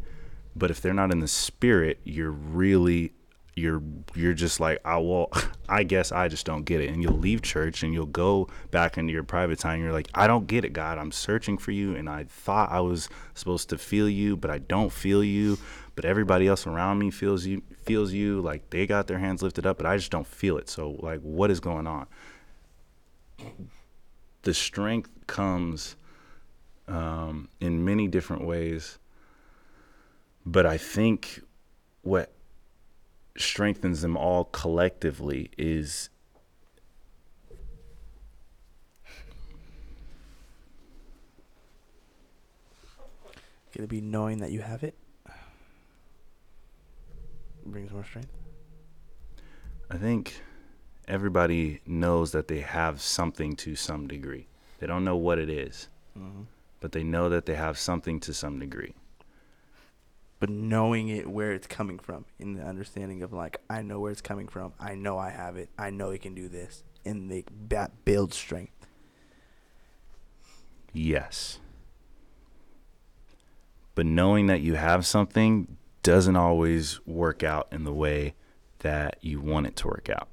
but 0.55 0.71
if 0.71 0.81
they're 0.81 0.93
not 0.93 1.11
in 1.11 1.19
the 1.19 1.27
spirit, 1.27 1.99
you're 2.03 2.31
really 2.31 3.13
you're 3.55 3.83
you're 4.15 4.33
just 4.33 4.59
like 4.59 4.79
I 4.83 4.97
well 4.97 5.29
I 5.69 5.83
guess 5.83 6.11
I 6.11 6.27
just 6.27 6.45
don't 6.45 6.63
get 6.63 6.81
it. 6.81 6.89
And 6.89 7.03
you'll 7.03 7.17
leave 7.17 7.41
church 7.41 7.83
and 7.83 7.93
you'll 7.93 8.07
go 8.07 8.47
back 8.71 8.97
into 8.97 9.13
your 9.13 9.23
private 9.23 9.59
time. 9.59 9.81
You're 9.81 9.93
like 9.93 10.09
I 10.13 10.27
don't 10.27 10.47
get 10.47 10.65
it 10.65 10.73
God. 10.73 10.97
I'm 10.97 11.11
searching 11.11 11.57
for 11.57 11.71
you 11.71 11.95
and 11.95 12.09
I 12.09 12.23
thought 12.23 12.71
I 12.71 12.79
was 12.79 13.09
supposed 13.35 13.69
to 13.69 13.77
feel 13.77 14.09
you 14.09 14.35
but 14.35 14.49
I 14.49 14.57
don't 14.57 14.91
feel 14.91 15.23
you. 15.23 15.57
But 15.95 16.05
everybody 16.05 16.47
else 16.47 16.65
around 16.65 16.97
me 16.97 17.11
feels 17.11 17.45
you 17.45 17.61
feels 17.83 18.11
you. 18.11 18.41
Like 18.41 18.69
they 18.71 18.87
got 18.87 19.05
their 19.05 19.19
hands 19.19 19.43
lifted 19.43 19.65
up 19.67 19.77
but 19.77 19.85
I 19.85 19.97
just 19.97 20.11
don't 20.11 20.27
feel 20.27 20.57
it. 20.57 20.69
So 20.69 20.97
like 20.99 21.21
what 21.21 21.51
is 21.51 21.59
going 21.59 21.85
on 21.85 22.07
the 24.43 24.53
strength 24.53 25.09
comes 25.27 25.95
um, 26.87 27.47
in 27.59 27.83
many 27.85 28.07
different 28.07 28.43
ways 28.43 28.99
but 30.45 30.65
I 30.65 30.77
think 30.77 31.41
what 32.01 32.33
strengthens 33.37 34.01
them 34.01 34.17
all 34.17 34.45
collectively 34.45 35.49
is 35.57 36.09
Gonna 43.75 43.87
be 43.87 44.01
knowing 44.01 44.37
that 44.37 44.51
you 44.51 44.61
have 44.61 44.83
it. 44.83 44.93
brings 47.65 47.91
more 47.91 48.03
strength. 48.03 48.29
I 49.89 49.97
think 49.97 50.39
everybody 51.07 51.81
knows 51.85 52.31
that 52.31 52.47
they 52.47 52.59
have 52.61 53.01
something 53.01 53.55
to 53.57 53.75
some 53.75 54.07
degree. 54.07 54.47
They 54.79 54.87
don't 54.87 55.03
know 55.05 55.17
what 55.17 55.39
it 55.39 55.49
is, 55.49 55.87
Mm-hmm. 56.17 56.43
but 56.79 56.91
they 56.91 57.03
know 57.03 57.29
that 57.29 57.45
they 57.45 57.55
have 57.55 57.77
something 57.77 58.19
to 58.21 58.33
some 58.33 58.59
degree. 58.59 58.93
But 60.39 60.49
knowing 60.49 61.07
it 61.09 61.27
where 61.27 61.53
it's 61.53 61.67
coming 61.67 61.97
from, 61.99 62.25
in 62.37 62.53
the 62.53 62.63
understanding 62.63 63.23
of 63.23 63.31
like, 63.33 63.61
I 63.69 63.81
know 63.81 63.99
where 63.99 64.11
it's 64.11 64.21
coming 64.21 64.47
from. 64.47 64.73
I 64.79 64.93
know 64.95 65.17
I 65.17 65.29
have 65.29 65.55
it. 65.57 65.69
I 65.77 65.89
know 65.89 66.09
it 66.11 66.21
can 66.21 66.35
do 66.35 66.49
this, 66.49 66.83
and 67.05 67.31
they 67.31 67.45
that 67.69 68.03
builds 68.05 68.35
strength. 68.35 68.85
Yes. 70.91 71.59
But 73.95 74.05
knowing 74.05 74.47
that 74.47 74.61
you 74.61 74.75
have 74.75 75.05
something 75.05 75.77
doesn't 76.03 76.35
always 76.35 76.99
work 77.07 77.41
out 77.43 77.67
in 77.71 77.83
the 77.83 77.93
way 77.93 78.33
that 78.79 79.17
you 79.21 79.39
want 79.39 79.67
it 79.67 79.75
to 79.77 79.87
work 79.87 80.09
out. 80.09 80.27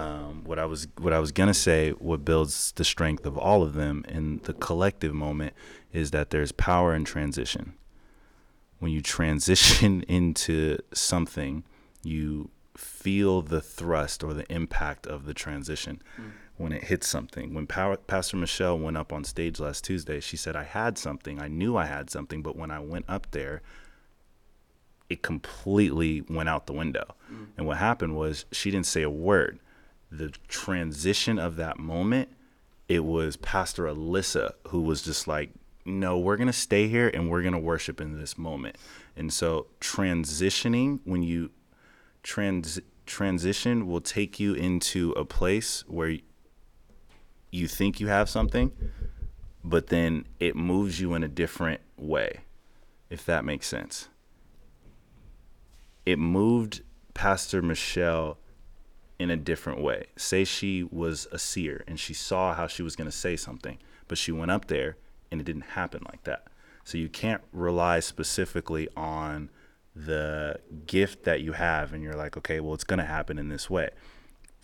Um, 0.00 0.44
what 0.44 0.58
I 0.58 0.64
was 0.64 0.88
what 0.98 1.12
I 1.12 1.18
was 1.18 1.30
gonna 1.30 1.54
say, 1.54 1.90
what 1.90 2.24
builds 2.24 2.72
the 2.72 2.84
strength 2.84 3.26
of 3.26 3.36
all 3.36 3.62
of 3.62 3.74
them 3.74 4.04
in 4.08 4.40
the 4.44 4.54
collective 4.54 5.12
moment 5.12 5.52
is 5.92 6.10
that 6.12 6.30
there's 6.30 6.52
power 6.52 6.94
in 6.94 7.04
transition. 7.04 7.74
When 8.78 8.92
you 8.92 9.02
transition 9.02 10.02
into 10.08 10.78
something, 10.94 11.64
you 12.02 12.50
feel 12.76 13.42
the 13.42 13.60
thrust 13.60 14.24
or 14.24 14.32
the 14.32 14.50
impact 14.50 15.06
of 15.06 15.26
the 15.26 15.34
transition 15.34 16.00
when 16.56 16.72
it 16.72 16.84
hits 16.84 17.06
something. 17.06 17.52
When 17.52 17.66
Power, 17.66 17.96
Pastor 17.96 18.36
Michelle 18.38 18.78
went 18.78 18.96
up 18.96 19.12
on 19.12 19.24
stage 19.24 19.60
last 19.60 19.84
Tuesday, 19.84 20.20
she 20.20 20.36
said, 20.36 20.56
I 20.56 20.62
had 20.62 20.96
something. 20.96 21.40
I 21.40 21.48
knew 21.48 21.76
I 21.76 21.86
had 21.86 22.08
something, 22.10 22.42
but 22.42 22.56
when 22.56 22.70
I 22.70 22.78
went 22.78 23.04
up 23.08 23.30
there, 23.32 23.60
it 25.10 25.22
completely 25.22 26.22
went 26.22 26.48
out 26.48 26.66
the 26.66 26.72
window. 26.72 27.14
And 27.58 27.66
what 27.66 27.76
happened 27.78 28.16
was 28.16 28.46
she 28.52 28.70
didn't 28.70 28.86
say 28.86 29.02
a 29.02 29.10
word. 29.10 29.58
The 30.10 30.30
transition 30.48 31.38
of 31.38 31.56
that 31.56 31.78
moment, 31.78 32.28
it 32.88 33.04
was 33.04 33.36
Pastor 33.36 33.84
Alyssa 33.84 34.52
who 34.68 34.82
was 34.82 35.02
just 35.02 35.28
like, 35.28 35.50
no, 35.84 36.18
we're 36.18 36.36
going 36.36 36.46
to 36.46 36.52
stay 36.52 36.88
here 36.88 37.10
and 37.12 37.30
we're 37.30 37.42
going 37.42 37.52
to 37.52 37.58
worship 37.58 38.00
in 38.00 38.18
this 38.18 38.36
moment. 38.36 38.76
And 39.16 39.32
so 39.32 39.66
transitioning, 39.80 41.00
when 41.04 41.22
you 41.22 41.50
trans 42.22 42.80
transition 43.06 43.86
will 43.86 44.00
take 44.00 44.38
you 44.38 44.54
into 44.54 45.10
a 45.12 45.24
place 45.24 45.84
where 45.88 46.18
you 47.50 47.66
think 47.66 47.98
you 47.98 48.08
have 48.08 48.28
something, 48.28 48.72
but 49.64 49.88
then 49.88 50.26
it 50.38 50.54
moves 50.54 51.00
you 51.00 51.14
in 51.14 51.24
a 51.24 51.28
different 51.28 51.80
way, 51.96 52.40
if 53.08 53.24
that 53.26 53.44
makes 53.44 53.66
sense. 53.66 54.08
It 56.06 56.18
moved 56.18 56.82
Pastor 57.14 57.62
Michelle 57.62 58.38
in 59.20 59.30
a 59.30 59.36
different 59.36 59.82
way. 59.82 60.06
Say 60.16 60.44
she 60.44 60.82
was 60.82 61.28
a 61.30 61.38
seer 61.38 61.84
and 61.86 62.00
she 62.00 62.14
saw 62.14 62.54
how 62.54 62.66
she 62.66 62.82
was 62.82 62.96
going 62.96 63.08
to 63.10 63.16
say 63.16 63.36
something, 63.36 63.76
but 64.08 64.16
she 64.16 64.32
went 64.32 64.50
up 64.50 64.68
there 64.68 64.96
and 65.30 65.42
it 65.42 65.44
didn't 65.44 65.76
happen 65.76 66.02
like 66.10 66.24
that. 66.24 66.46
So 66.84 66.96
you 66.96 67.10
can't 67.10 67.42
rely 67.52 68.00
specifically 68.00 68.88
on 68.96 69.50
the 69.94 70.58
gift 70.86 71.24
that 71.24 71.42
you 71.42 71.52
have 71.52 71.92
and 71.92 72.02
you're 72.02 72.14
like, 72.14 72.38
okay, 72.38 72.60
well, 72.60 72.72
it's 72.72 72.82
going 72.82 72.98
to 72.98 73.04
happen 73.04 73.38
in 73.38 73.50
this 73.50 73.68
way. 73.68 73.90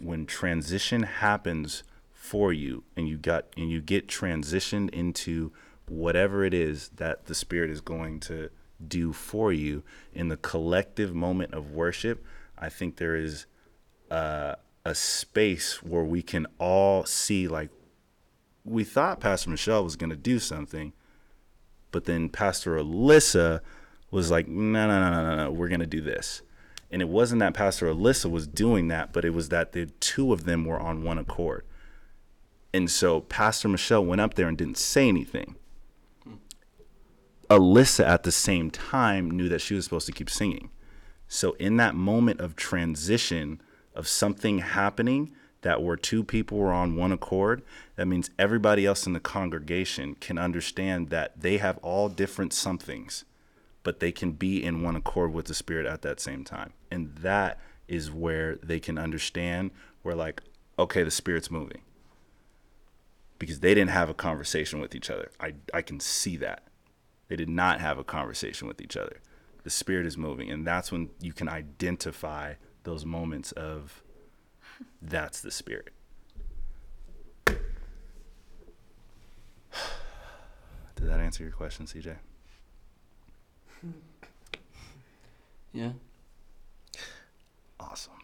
When 0.01 0.25
transition 0.25 1.03
happens 1.03 1.83
for 2.15 2.51
you 2.51 2.83
and 2.97 3.07
you 3.07 3.19
got 3.19 3.45
and 3.59 3.71
you 3.71 3.83
get 3.83 4.09
transitioned 4.09 4.89
into 4.89 5.53
whatever 5.87 6.45
it 6.45 6.55
is 6.55 6.89
that 6.97 7.27
the 7.27 7.35
spirit 7.35 7.69
is 7.69 7.83
going 7.83 8.21
to 8.21 8.49
do 8.89 9.13
for 9.13 9.53
you 9.53 9.83
in 10.15 10.29
the 10.29 10.39
collective 10.39 11.15
moment 11.15 11.53
of 11.53 11.73
worship, 11.73 12.25
I 12.59 12.71
think 12.71 12.97
there 12.97 13.17
is 13.17 13.45
uh, 14.11 14.55
a 14.85 14.95
space 14.95 15.83
where 15.83 16.05
we 16.05 16.23
can 16.23 16.47
all 16.59 17.05
see 17.05 17.49
like 17.49 17.71
we 18.65 18.85
thought 18.85 19.21
Pastor 19.21 19.51
Michelle 19.51 19.85
was 19.85 19.97
going 19.97 20.11
to 20.11 20.17
do 20.17 20.39
something, 20.39 20.93
but 21.93 22.05
then 22.05 22.29
Pastor 22.29 22.77
Alyssa 22.77 23.61
was 24.11 24.31
like, 24.31 24.49
no, 24.49 24.87
no, 24.87 25.01
no, 25.01 25.11
no, 25.11 25.25
no, 25.25 25.45
no, 25.45 25.51
we're 25.51 25.69
going 25.69 25.81
to 25.81 25.87
do 25.87 26.01
this. 26.01 26.43
And 26.91 27.03
it 27.03 27.09
wasn't 27.09 27.41
that 27.41 27.55
Pastor 27.55 27.87
Alyssa 27.87 28.31
was 28.31 28.47
doing 28.47 28.89
that, 28.89 29.13
but 29.13 29.25
it 29.25 29.31
was 29.31 29.49
that 29.51 29.73
the 29.73 29.87
two 29.87 30.33
of 30.33 30.45
them 30.45 30.65
were 30.65 30.79
on 30.79 31.05
one 31.05 31.19
accord. 31.19 31.65
And 32.73 32.91
so 32.91 33.21
Pastor 33.21 33.69
Michelle 33.69 34.05
went 34.05 34.21
up 34.21 34.35
there 34.35 34.49
and 34.49 34.59
didn't 34.59 34.79
say 34.79 35.09
anything. 35.09 35.57
Alyssa 37.49 38.05
at 38.05 38.25
the 38.25 38.33
same 38.33 38.71
time 38.71 39.31
knew 39.31 39.49
that 39.49 39.61
she 39.61 39.75
was 39.75 39.85
supposed 39.85 40.07
to 40.07 40.13
keep 40.13 40.29
singing. 40.29 40.71
So 41.29 41.53
in 41.55 41.77
that 41.77 41.95
moment 41.95 42.41
of 42.41 42.57
transition 42.57 43.61
of 43.97 44.07
something 44.07 44.59
happening 44.59 45.33
that 45.63 45.83
where 45.83 45.97
two 45.97 46.23
people 46.23 46.59
were 46.59 46.73
on 46.73 46.97
one 46.97 47.11
accord, 47.11 47.63
that 47.97 48.07
means 48.07 48.31
everybody 48.39 48.87
else 48.87 49.07
in 49.07 49.15
the 49.15 49.21
congregation 49.21 50.15
can 50.15 50.39
understand 50.39 51.11
that 51.11 51.41
they 51.41 51.57
have 51.57 51.79
all 51.79 52.09
different 52.09 52.53
somethings, 52.53 53.25
but 53.83 53.99
they 53.99 54.13
can 54.13 54.33
be 54.33 54.63
in 54.63 54.83
one 54.83 54.95
accord 54.95 55.33
with 55.33 55.47
the 55.47 55.55
spirit 55.55 55.87
at 55.87 56.03
that 56.03 56.21
same 56.21 56.45
time. 56.45 56.73
And 56.91 57.17
that 57.17 57.59
is 57.89 58.11
where 58.11 58.57
they 58.57 58.79
can 58.79 58.99
understand 58.99 59.71
where 60.03 60.15
like, 60.15 60.43
okay, 60.79 61.03
the 61.03 61.11
spirit's 61.11 61.51
moving. 61.51 61.81
Because 63.39 63.61
they 63.61 63.75
didn't 63.75 63.91
have 63.91 64.09
a 64.09 64.15
conversation 64.15 64.81
with 64.81 64.95
each 64.95 65.11
other. 65.11 65.31
I 65.41 65.55
I 65.75 65.83
can 65.83 66.01
see 66.01 66.37
that. 66.39 66.63
They 67.29 67.37
did 67.37 67.51
not 67.51 67.81
have 67.81 67.99
a 67.99 68.05
conversation 68.05 68.67
with 68.69 68.81
each 68.81 68.97
other. 68.97 69.21
The 69.63 69.71
spirit 69.71 70.07
is 70.07 70.17
moving, 70.17 70.49
and 70.51 70.67
that's 70.67 70.93
when 70.93 71.11
you 71.21 71.33
can 71.33 71.49
identify 71.49 72.55
those 72.87 73.05
moments 73.05 73.53
of 73.53 74.03
that's 75.03 75.43
the 75.43 75.51
spirit. 75.51 75.93
Did 77.47 77.59
that 81.09 81.21
answer 81.21 81.43
your 81.43 81.53
question, 81.53 81.85
CJ? 81.85 82.17
Yeah. 85.73 85.91
Awesome. 87.79 88.15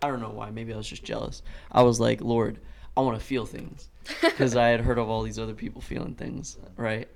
I 0.00 0.06
don't 0.06 0.20
know 0.20 0.30
why. 0.30 0.50
Maybe 0.50 0.72
I 0.72 0.76
was 0.76 0.86
just 0.86 1.02
jealous. 1.02 1.42
I 1.72 1.82
was 1.82 1.98
like, 1.98 2.20
Lord, 2.20 2.60
I 2.96 3.00
want 3.00 3.18
to 3.18 3.24
feel 3.24 3.46
things 3.46 3.88
because 4.20 4.54
I 4.54 4.68
had 4.68 4.80
heard 4.80 4.98
of 4.98 5.08
all 5.08 5.22
these 5.22 5.40
other 5.40 5.54
people 5.54 5.80
feeling 5.80 6.14
things, 6.14 6.56
right? 6.76 7.08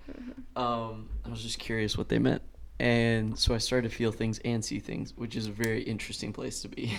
Um, 0.57 1.09
I 1.25 1.29
was 1.29 1.43
just 1.43 1.61
curious 1.61 1.97
what 1.97 2.09
they 2.09 2.19
meant, 2.19 2.43
and 2.79 3.39
so 3.39 3.55
I 3.55 3.59
started 3.59 3.91
to 3.91 3.97
feel 3.97 4.13
things 4.13 4.41
and 4.45 4.65
see 4.65 4.81
things, 4.81 5.13
which 5.17 5.37
is 5.37 5.47
a 5.47 5.53
very 5.53 5.83
interesting 5.83 6.33
place 6.33 6.61
to 6.63 6.69
be. 6.69 6.95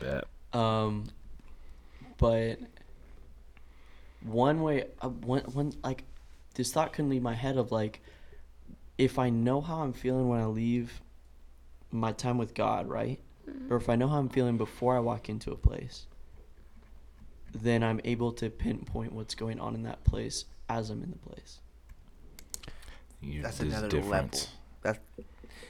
Bet. 0.00 0.24
Um, 0.52 1.06
but 2.18 2.58
one 4.22 4.62
way, 4.62 4.84
uh, 5.00 5.08
one, 5.08 5.42
one 5.52 5.72
like 5.82 6.04
this 6.54 6.72
thought 6.72 6.92
couldn't 6.92 7.10
leave 7.10 7.22
my 7.22 7.34
head 7.34 7.56
of 7.56 7.72
like, 7.72 8.02
if 8.98 9.18
I 9.18 9.30
know 9.30 9.60
how 9.60 9.80
I'm 9.80 9.92
feeling 9.92 10.28
when 10.28 10.40
I 10.40 10.46
leave 10.46 11.00
my 11.90 12.12
time 12.12 12.38
with 12.38 12.54
God, 12.54 12.88
right? 12.88 13.18
Or 13.68 13.76
if 13.76 13.88
I 13.88 13.96
know 13.96 14.06
how 14.06 14.18
I'm 14.18 14.28
feeling 14.28 14.56
before 14.56 14.96
I 14.96 15.00
walk 15.00 15.28
into 15.28 15.50
a 15.50 15.56
place, 15.56 16.06
then 17.52 17.82
I'm 17.82 18.00
able 18.04 18.32
to 18.34 18.48
pinpoint 18.48 19.12
what's 19.12 19.34
going 19.34 19.58
on 19.58 19.74
in 19.74 19.82
that 19.82 20.04
place 20.04 20.44
as 20.68 20.90
I'm 20.90 21.02
in 21.02 21.10
the 21.10 21.18
place. 21.18 21.58
You, 23.20 23.42
That's 23.42 23.58
there's 23.58 23.72
another 23.72 23.88
difference. 23.88 24.44
level. 24.44 24.59
That's 24.82 24.98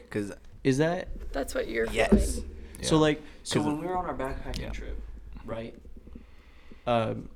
because 0.08 0.32
Is 0.62 0.78
that 0.78 1.08
That's 1.32 1.54
what 1.54 1.68
you're 1.68 1.86
yes, 1.86 2.34
feeling. 2.36 2.50
So 2.82 2.96
Yeah. 2.96 3.00
like 3.00 3.22
so 3.42 3.58
'Cause 3.60 3.66
when 3.66 3.80
we 3.80 3.86
were 3.86 3.96
on 3.96 4.06
our 4.06 4.14
backpacking 4.16 4.60
Yeah. 4.60 4.70
trip, 4.70 5.00
right? 5.44 5.74
Um, 6.86 7.28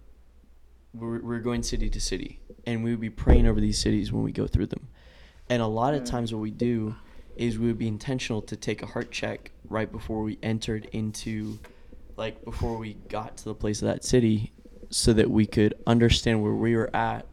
we're 0.93 1.21
we're 1.23 1.41
going 1.41 1.63
city 1.63 1.89
to 1.91 2.01
city, 2.01 2.41
and 2.67 2.85
we 2.85 2.91
would 2.91 3.01
be 3.01 3.11
praying 3.11 3.47
over 3.47 3.61
these 3.61 3.79
cities 3.79 4.13
when 4.13 4.23
we 4.23 4.33
go 4.33 4.47
through 4.47 4.67
them. 4.67 4.89
And 5.49 5.61
a 5.63 5.67
lot 5.67 5.95
of 5.95 6.03
Mm. 6.03 6.07
times, 6.07 6.33
what 6.33 6.41
we 6.41 6.51
do 6.51 6.97
is 7.37 7.59
we 7.59 7.67
would 7.67 7.79
be 7.79 7.89
intentional 7.89 8.41
to 8.43 8.57
take 8.57 8.83
a 8.83 8.87
heart 8.87 9.11
check 9.11 9.51
right 9.69 9.91
before 9.91 10.23
we 10.23 10.39
entered 10.43 10.87
into, 10.93 11.59
like 12.17 12.45
before 12.45 12.77
we 12.79 12.95
got 13.09 13.37
to 13.39 13.45
the 13.45 13.55
place 13.55 13.83
of 13.83 13.89
that 13.89 14.05
city, 14.05 14.53
so 14.91 15.13
that 15.13 15.31
we 15.31 15.47
could 15.47 15.75
understand 15.87 16.43
where 16.43 16.55
we 16.55 16.77
were 16.77 16.95
at, 16.95 17.27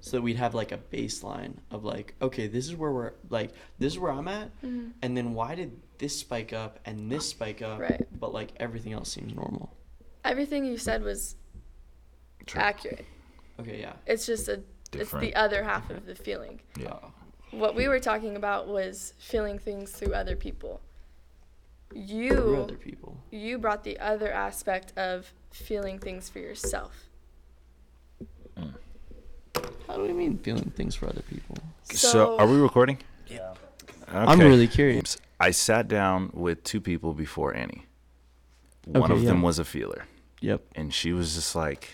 so 0.00 0.16
that 0.16 0.22
we'd 0.22 0.36
have 0.36 0.54
like 0.54 0.72
a 0.72 0.78
baseline 0.78 1.54
of 1.70 1.84
like, 1.84 2.14
okay, 2.22 2.46
this 2.46 2.66
is 2.66 2.74
where 2.76 2.90
we're 2.90 3.12
like, 3.28 3.52
this 3.78 3.92
is 3.94 3.98
where 3.98 4.12
I'm 4.12 4.28
at, 4.28 4.50
Mhm. 4.62 4.92
and 5.02 5.16
then 5.16 5.34
why 5.34 5.54
did 5.54 5.80
this 5.98 6.18
spike 6.18 6.52
up 6.52 6.78
and 6.86 7.10
this 7.12 7.28
spike 7.28 7.60
up, 7.62 7.78
Right. 7.80 8.06
but 8.18 8.32
like 8.32 8.52
everything 8.56 8.92
else 8.92 9.12
seems 9.12 9.34
normal. 9.34 9.76
Everything 10.24 10.64
you 10.64 10.78
said 10.78 11.02
was 11.02 11.36
True. 12.46 12.60
accurate. 12.60 13.04
Okay, 13.58 13.80
yeah. 13.80 13.94
It's 14.06 14.26
just 14.26 14.48
a 14.48 14.62
it's 14.92 15.12
the 15.12 15.34
other 15.36 15.62
half 15.62 15.88
of 15.90 16.06
the 16.06 16.14
feeling. 16.16 16.60
Yeah. 16.78 16.88
Uh, 16.94 17.10
What 17.52 17.74
we 17.74 17.86
were 17.88 18.00
talking 18.00 18.36
about 18.36 18.66
was 18.68 19.14
feeling 19.18 19.58
things 19.58 19.92
through 19.92 20.14
other 20.14 20.36
people. 20.36 20.80
through 21.90 22.00
You 22.02 22.56
other 22.62 22.76
people. 22.76 23.16
you 23.32 23.58
brought 23.58 23.82
the 23.82 23.98
other 23.98 24.30
aspect 24.32 24.96
of 24.96 25.32
feeling 25.50 25.98
things 25.98 26.28
for 26.28 26.38
yourself. 26.38 27.08
How 29.86 29.96
do 29.96 30.02
we 30.02 30.12
mean 30.12 30.38
feeling 30.38 30.70
things 30.76 30.94
for 30.94 31.06
other 31.08 31.22
people? 31.22 31.56
So, 31.84 32.38
are 32.38 32.46
we 32.46 32.56
recording? 32.56 32.98
Yeah. 33.28 33.54
I'm 34.08 34.38
really 34.40 34.68
curious. 34.68 35.16
I 35.38 35.50
sat 35.52 35.88
down 35.88 36.30
with 36.34 36.64
two 36.64 36.80
people 36.80 37.12
before 37.14 37.54
Annie. 37.54 37.86
One 38.86 39.04
Okay, 39.04 39.12
of 39.14 39.22
them 39.24 39.42
was 39.42 39.58
a 39.58 39.64
feeler, 39.64 40.04
Yep. 40.40 40.62
and 40.74 40.92
she 40.92 41.12
was 41.12 41.34
just 41.34 41.54
like, 41.54 41.88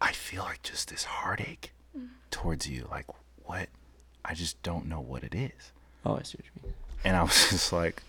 I 0.00 0.12
feel 0.12 0.42
like 0.42 0.62
just 0.62 0.88
this 0.90 1.04
heartache 1.04 1.72
towards 2.30 2.68
you. 2.68 2.88
Like, 2.90 3.06
what? 3.44 3.68
I 4.24 4.34
just 4.34 4.60
don't 4.62 4.86
know 4.86 5.00
what 5.00 5.22
it 5.22 5.34
is. 5.34 5.72
Oh, 6.04 6.16
I 6.16 6.22
see 6.22 6.38
what 6.38 6.46
you 6.46 6.62
mean. 6.68 6.74
And 7.04 7.16
I 7.16 7.22
was 7.22 7.32
just 7.50 7.72
like, 7.72 8.02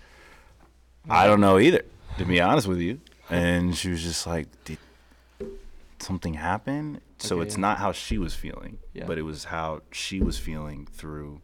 I 1.10 1.28
don't 1.28 1.42
know 1.42 1.60
either, 1.60 1.84
to 2.18 2.26
be 2.26 2.40
honest 2.42 2.68
with 2.68 2.80
you. 2.80 3.00
And 3.30 3.76
she 3.76 3.90
was 3.90 4.02
just 4.02 4.26
like, 4.26 4.48
Did 4.66 4.78
something 6.04 6.36
happen? 6.36 7.02
So 7.18 7.38
Okay, 7.38 7.46
it's 7.48 7.56
yeah. 7.56 7.62
not 7.62 7.78
how 7.80 7.92
she 7.92 8.18
was 8.18 8.34
feeling, 8.36 8.78
Yeah. 8.94 9.06
but 9.06 9.18
it 9.18 9.24
was 9.24 9.46
how 9.46 9.82
she 9.92 10.22
was 10.22 10.38
feeling 10.38 10.86
through 10.92 11.42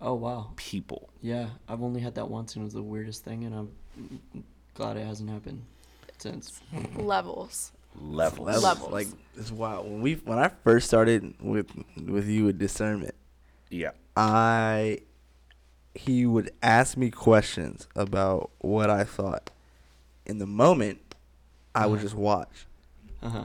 Oh 0.00 0.14
wow. 0.14 0.50
people. 0.56 1.10
Yeah, 1.20 1.50
I've 1.68 1.82
only 1.82 2.00
had 2.00 2.14
that 2.16 2.28
once, 2.28 2.54
and 2.54 2.62
it 2.62 2.64
was 2.64 2.74
the 2.74 2.82
weirdest 2.82 3.24
thing, 3.24 3.44
and 3.44 3.54
I'm 3.54 4.44
glad 4.74 4.96
it 4.96 5.06
hasn't 5.06 5.30
happened 5.30 5.62
since. 6.18 6.60
Levels. 6.96 7.72
Levels. 8.00 8.46
Levels. 8.46 8.62
Levels. 8.64 8.92
Like 8.92 9.06
it's 9.36 9.52
wild. 9.52 9.84
When 9.86 10.00
we 10.00 10.14
when 10.14 10.38
I 10.38 10.48
first 10.48 10.86
started 10.86 11.34
with 11.40 11.66
with 11.96 12.26
you 12.26 12.44
with 12.46 12.58
discernment, 12.58 13.14
Yeah. 13.70 13.90
I 14.16 15.00
he 15.94 16.24
would 16.24 16.50
ask 16.62 16.96
me 16.96 17.10
questions 17.10 17.86
about 17.94 18.50
what 18.60 18.88
I 18.88 19.04
thought. 19.04 19.50
In 20.24 20.38
the 20.38 20.46
moment, 20.46 21.00
I 21.74 21.86
would 21.86 21.96
Uh-huh. 21.96 22.02
just 22.04 22.14
watch. 22.14 22.66
Uh 23.22 23.28
huh. 23.28 23.44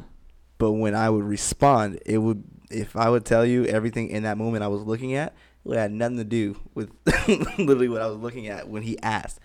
But 0.57 0.71
when 0.73 0.95
I 0.95 1.09
would 1.09 1.23
respond, 1.23 1.99
it 2.05 2.17
would 2.17 2.43
if 2.69 2.95
I 2.95 3.09
would 3.09 3.25
tell 3.25 3.45
you 3.45 3.65
everything 3.65 4.09
in 4.09 4.23
that 4.23 4.37
moment 4.37 4.63
I 4.63 4.67
was 4.67 4.81
looking 4.81 5.13
at, 5.13 5.33
it 5.65 5.75
had 5.75 5.91
nothing 5.91 6.17
to 6.17 6.23
do 6.23 6.57
with 6.73 6.89
literally 7.27 7.87
what 7.89 8.01
I 8.01 8.07
was 8.07 8.17
looking 8.17 8.47
at 8.47 8.67
when 8.67 8.83
he 8.83 8.97
asked. 9.01 9.39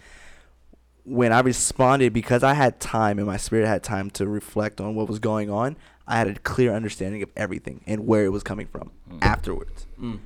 When 1.04 1.32
I 1.32 1.40
responded, 1.40 2.12
because 2.12 2.42
I 2.44 2.54
had 2.54 2.78
time 2.80 3.18
and 3.18 3.26
my 3.26 3.36
spirit 3.36 3.66
had 3.66 3.82
time 3.82 4.08
to 4.12 4.26
reflect 4.26 4.80
on 4.80 4.94
what 4.94 5.08
was 5.08 5.18
going 5.18 5.50
on, 5.50 5.76
I 6.06 6.16
had 6.18 6.28
a 6.28 6.34
clear 6.38 6.72
understanding 6.72 7.22
of 7.22 7.30
everything 7.36 7.82
and 7.86 8.06
where 8.06 8.24
it 8.24 8.28
was 8.30 8.42
coming 8.42 8.66
from 8.68 8.92
Mm. 9.10 9.18
afterwards. 9.22 9.86
Mm. 10.00 10.20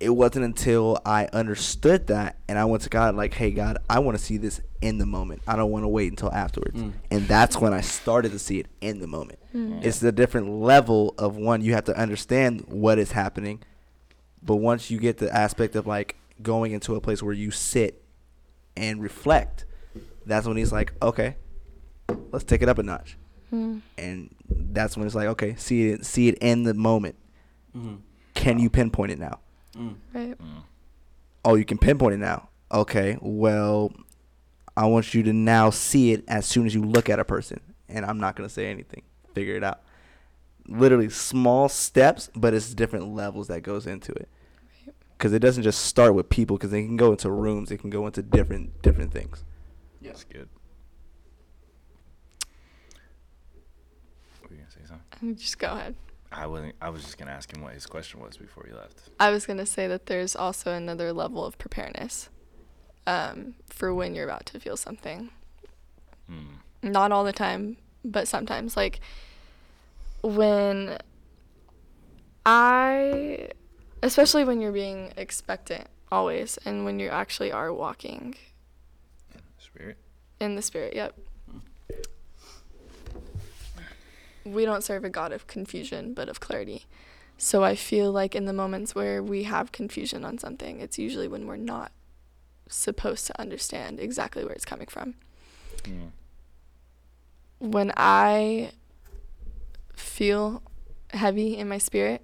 It 0.00 0.10
wasn't 0.10 0.44
until 0.44 0.98
I 1.06 1.26
understood 1.32 2.08
that 2.08 2.36
and 2.48 2.58
I 2.58 2.64
went 2.66 2.82
to 2.82 2.88
God 2.90 3.14
like, 3.14 3.32
"Hey 3.34 3.52
God, 3.52 3.78
I 3.88 4.00
want 4.00 4.18
to 4.18 4.22
see 4.22 4.36
this 4.36 4.60
in 4.82 4.98
the 4.98 5.06
moment. 5.06 5.40
I 5.46 5.56
don't 5.56 5.70
want 5.70 5.84
to 5.84 5.88
wait 5.88 6.10
until 6.10 6.30
afterwards." 6.32 6.80
Mm. 6.82 6.92
And 7.10 7.28
that's 7.28 7.58
when 7.58 7.72
I 7.72 7.80
started 7.80 8.32
to 8.32 8.38
see 8.38 8.58
it 8.60 8.66
in 8.80 9.00
the 9.00 9.06
moment 9.06 9.38
Mm. 9.54 9.84
it's 9.84 10.02
a 10.02 10.10
different 10.10 10.48
level 10.50 11.14
of 11.16 11.36
one 11.36 11.62
you 11.62 11.74
have 11.74 11.84
to 11.84 11.96
understand 11.96 12.62
what 12.66 12.98
is 12.98 13.12
happening 13.12 13.60
but 14.42 14.56
once 14.56 14.90
you 14.90 14.98
get 14.98 15.18
the 15.18 15.32
aspect 15.32 15.76
of 15.76 15.86
like 15.86 16.16
going 16.42 16.72
into 16.72 16.96
a 16.96 17.00
place 17.00 17.22
where 17.22 17.32
you 17.32 17.52
sit 17.52 18.02
and 18.76 19.00
reflect 19.00 19.64
that's 20.26 20.44
when 20.48 20.56
he's 20.56 20.72
like 20.72 20.92
okay 21.00 21.36
let's 22.32 22.42
take 22.44 22.62
it 22.62 22.68
up 22.68 22.78
a 22.78 22.82
notch 22.82 23.16
Mm. 23.52 23.82
and 23.96 24.34
that's 24.72 24.96
when 24.96 25.06
it's 25.06 25.14
like 25.14 25.28
okay 25.28 25.54
see 25.54 25.90
it 25.90 26.04
see 26.04 26.26
it 26.26 26.36
in 26.40 26.64
the 26.64 26.74
moment 26.74 27.14
Mm. 27.76 27.98
can 28.34 28.58
you 28.58 28.68
pinpoint 28.68 29.12
it 29.12 29.20
now 29.20 29.38
Mm. 29.76 29.94
Right. 30.12 30.38
Mm. 30.38 30.62
oh 31.44 31.54
you 31.56 31.64
can 31.64 31.78
pinpoint 31.78 32.14
it 32.14 32.18
now 32.18 32.48
okay 32.70 33.18
well 33.20 33.92
i 34.76 34.86
want 34.86 35.12
you 35.14 35.22
to 35.24 35.32
now 35.32 35.70
see 35.70 36.12
it 36.12 36.22
as 36.28 36.46
soon 36.46 36.64
as 36.66 36.74
you 36.74 36.82
look 36.82 37.08
at 37.10 37.18
a 37.18 37.24
person 37.24 37.58
and 37.88 38.04
i'm 38.06 38.18
not 38.18 38.36
going 38.36 38.48
to 38.48 38.52
say 38.54 38.66
anything 38.70 39.02
figure 39.34 39.56
it 39.56 39.64
out 39.64 39.80
literally 40.68 41.08
small 41.10 41.68
steps 41.68 42.30
but 42.36 42.54
it's 42.54 42.72
different 42.74 43.08
levels 43.14 43.48
that 43.48 43.62
goes 43.62 43.86
into 43.86 44.12
it 44.12 44.28
Right. 44.86 44.94
because 45.18 45.32
it 45.32 45.40
doesn't 45.40 45.62
just 45.64 45.84
start 45.86 46.14
with 46.14 46.28
people 46.28 46.56
because 46.56 46.70
they 46.70 46.82
can 46.82 46.96
go 46.96 47.10
into 47.10 47.30
rooms 47.30 47.70
it 47.72 47.78
can 47.78 47.90
go 47.90 48.06
into 48.06 48.22
different 48.22 48.80
different 48.82 49.12
things 49.12 49.44
Yeah. 50.00 50.10
That's 50.10 50.24
good. 50.24 50.48
Were 54.42 54.50
you 54.50 54.56
gonna 54.58 54.70
say 54.70 54.80
something? 54.86 55.36
Just 55.36 55.58
go 55.58 55.68
ahead. 55.72 55.94
I 56.36 56.46
wasn't. 56.46 56.74
I 56.80 56.90
was 56.90 57.02
just 57.02 57.16
gonna 57.16 57.30
ask 57.30 57.54
him 57.54 57.62
what 57.62 57.74
his 57.74 57.86
question 57.86 58.20
was 58.20 58.36
before 58.36 58.64
he 58.66 58.74
left. 58.74 59.08
I 59.20 59.30
was 59.30 59.46
gonna 59.46 59.66
say 59.66 59.86
that 59.86 60.06
there's 60.06 60.34
also 60.34 60.72
another 60.72 61.12
level 61.12 61.44
of 61.44 61.56
preparedness 61.58 62.28
um, 63.06 63.54
for 63.68 63.94
when 63.94 64.14
you're 64.14 64.24
about 64.24 64.46
to 64.46 64.60
feel 64.60 64.76
something. 64.76 65.30
Mm. 66.30 66.58
Not 66.82 67.12
all 67.12 67.24
the 67.24 67.32
time, 67.32 67.76
but 68.04 68.26
sometimes. 68.26 68.76
Like 68.76 69.00
when 70.22 70.98
I, 72.44 73.50
especially 74.02 74.44
when 74.44 74.60
you're 74.60 74.72
being 74.72 75.12
expectant 75.16 75.86
always, 76.10 76.58
and 76.64 76.84
when 76.84 76.98
you 76.98 77.08
actually 77.08 77.52
are 77.52 77.72
walking 77.72 78.34
Spirit. 79.58 79.98
in 80.40 80.56
the 80.56 80.62
spirit. 80.62 80.94
Yep. 80.94 81.16
We 84.44 84.64
don't 84.64 84.84
serve 84.84 85.04
a 85.04 85.10
God 85.10 85.32
of 85.32 85.46
confusion, 85.46 86.14
but 86.14 86.28
of 86.28 86.40
clarity. 86.40 86.86
So 87.36 87.64
I 87.64 87.74
feel 87.74 88.12
like 88.12 88.34
in 88.34 88.44
the 88.44 88.52
moments 88.52 88.94
where 88.94 89.22
we 89.22 89.44
have 89.44 89.72
confusion 89.72 90.24
on 90.24 90.38
something, 90.38 90.80
it's 90.80 90.98
usually 90.98 91.28
when 91.28 91.46
we're 91.46 91.56
not 91.56 91.92
supposed 92.68 93.26
to 93.26 93.40
understand 93.40 94.00
exactly 94.00 94.44
where 94.44 94.54
it's 94.54 94.64
coming 94.64 94.86
from. 94.86 95.14
Mm. 95.82 96.10
When 97.58 97.92
I 97.96 98.72
feel 99.96 100.62
heavy 101.10 101.56
in 101.56 101.68
my 101.68 101.78
spirit, 101.78 102.22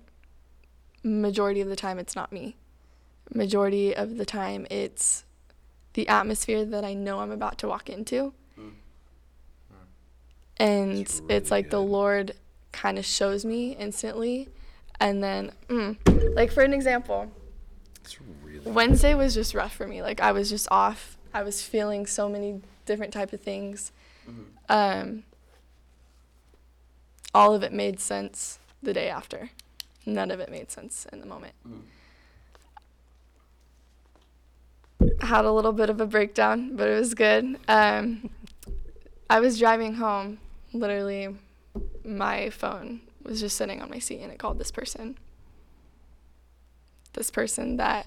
majority 1.02 1.60
of 1.60 1.68
the 1.68 1.76
time 1.76 1.98
it's 1.98 2.16
not 2.16 2.32
me. 2.32 2.56
Majority 3.32 3.94
of 3.94 4.16
the 4.16 4.26
time 4.26 4.66
it's 4.70 5.24
the 5.94 6.08
atmosphere 6.08 6.64
that 6.64 6.84
I 6.84 6.94
know 6.94 7.20
I'm 7.20 7.30
about 7.30 7.58
to 7.58 7.68
walk 7.68 7.88
into. 7.88 8.32
And 10.60 11.10
it's 11.28 11.50
like 11.50 11.70
the. 11.70 11.80
Lord 11.80 12.34
kind 12.72 12.98
of 12.98 13.04
shows 13.04 13.44
me 13.44 13.72
instantly. 13.72 14.48
And 15.00 15.24
then, 15.24 15.52
mm, 15.68 15.96
like 16.36 16.52
for 16.52 16.62
an 16.62 16.74
example, 16.74 17.32
really. 18.44 18.70
Wednesday 18.70 19.14
was 19.14 19.34
just 19.34 19.54
rough 19.54 19.74
for 19.74 19.86
me. 19.86 20.02
Like 20.02 20.20
I 20.20 20.32
was 20.32 20.50
just 20.50 20.68
off. 20.70 21.16
I 21.32 21.42
was 21.42 21.62
feeling 21.62 22.06
so 22.06 22.28
many 22.28 22.60
different 22.84 23.12
type 23.12 23.32
of 23.32 23.40
things. 23.40 23.92
Mhm. 24.28 24.44
Um, 24.68 25.22
all 27.34 27.54
of 27.54 27.62
it 27.62 27.72
made 27.72 28.00
sense 28.00 28.58
the 28.82 28.92
day 28.92 29.08
after. 29.08 29.50
None 30.04 30.30
of 30.30 30.40
it 30.40 30.50
made 30.50 30.70
sense 30.70 31.06
in 31.12 31.20
the 31.20 31.26
moment. 31.26 31.54
Mm. 31.66 31.82
Had 35.22 35.44
a 35.44 35.52
little 35.52 35.72
bit 35.72 35.88
of 35.88 36.00
a 36.00 36.06
breakdown, 36.06 36.76
but 36.76 36.88
it 36.88 36.98
was 36.98 37.14
good. 37.14 37.58
Um, 37.68 38.30
I 39.28 39.40
was 39.40 39.58
driving 39.58 39.94
home. 39.94 40.38
Literally, 40.72 41.34
my 42.04 42.50
phone 42.50 43.00
was 43.22 43.40
just 43.40 43.56
sitting 43.56 43.82
on 43.82 43.90
my 43.90 43.98
seat, 43.98 44.20
and 44.20 44.32
it 44.32 44.38
called 44.38 44.58
this 44.58 44.70
person. 44.70 45.18
This 47.12 47.30
person 47.30 47.76
that 47.76 48.06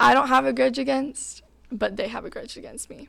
I 0.00 0.14
don't 0.14 0.28
have 0.28 0.46
a 0.46 0.52
grudge 0.52 0.78
against, 0.78 1.42
but 1.70 1.96
they 1.96 2.08
have 2.08 2.24
a 2.24 2.30
grudge 2.30 2.56
against 2.56 2.88
me. 2.90 3.08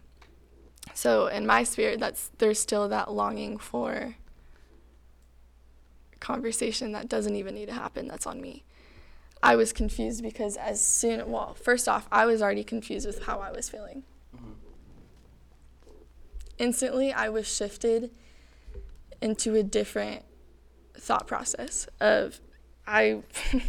So 0.93 1.27
in 1.27 1.45
my 1.45 1.63
spirit, 1.63 1.99
that's 1.99 2.29
there's 2.37 2.59
still 2.59 2.87
that 2.89 3.11
longing 3.11 3.57
for 3.57 4.15
conversation 6.19 6.91
that 6.91 7.07
doesn't 7.07 7.35
even 7.35 7.55
need 7.55 7.67
to 7.67 7.73
happen. 7.73 8.07
That's 8.07 8.27
on 8.27 8.41
me. 8.41 8.63
I 9.41 9.55
was 9.55 9.71
confused 9.73 10.23
because 10.23 10.57
as 10.57 10.83
soon 10.83 11.29
well, 11.29 11.53
first 11.53 11.87
off, 11.87 12.07
I 12.11 12.25
was 12.25 12.41
already 12.41 12.63
confused 12.63 13.05
with 13.05 13.23
how 13.23 13.39
I 13.39 13.51
was 13.51 13.69
feeling. 13.69 14.03
Mhm. 14.35 14.55
Instantly, 16.57 17.13
I 17.13 17.29
was 17.29 17.47
shifted 17.47 18.11
into 19.21 19.55
a 19.55 19.63
different 19.63 20.23
thought 20.97 21.27
process 21.27 21.87
of 21.99 22.39
I 22.87 23.21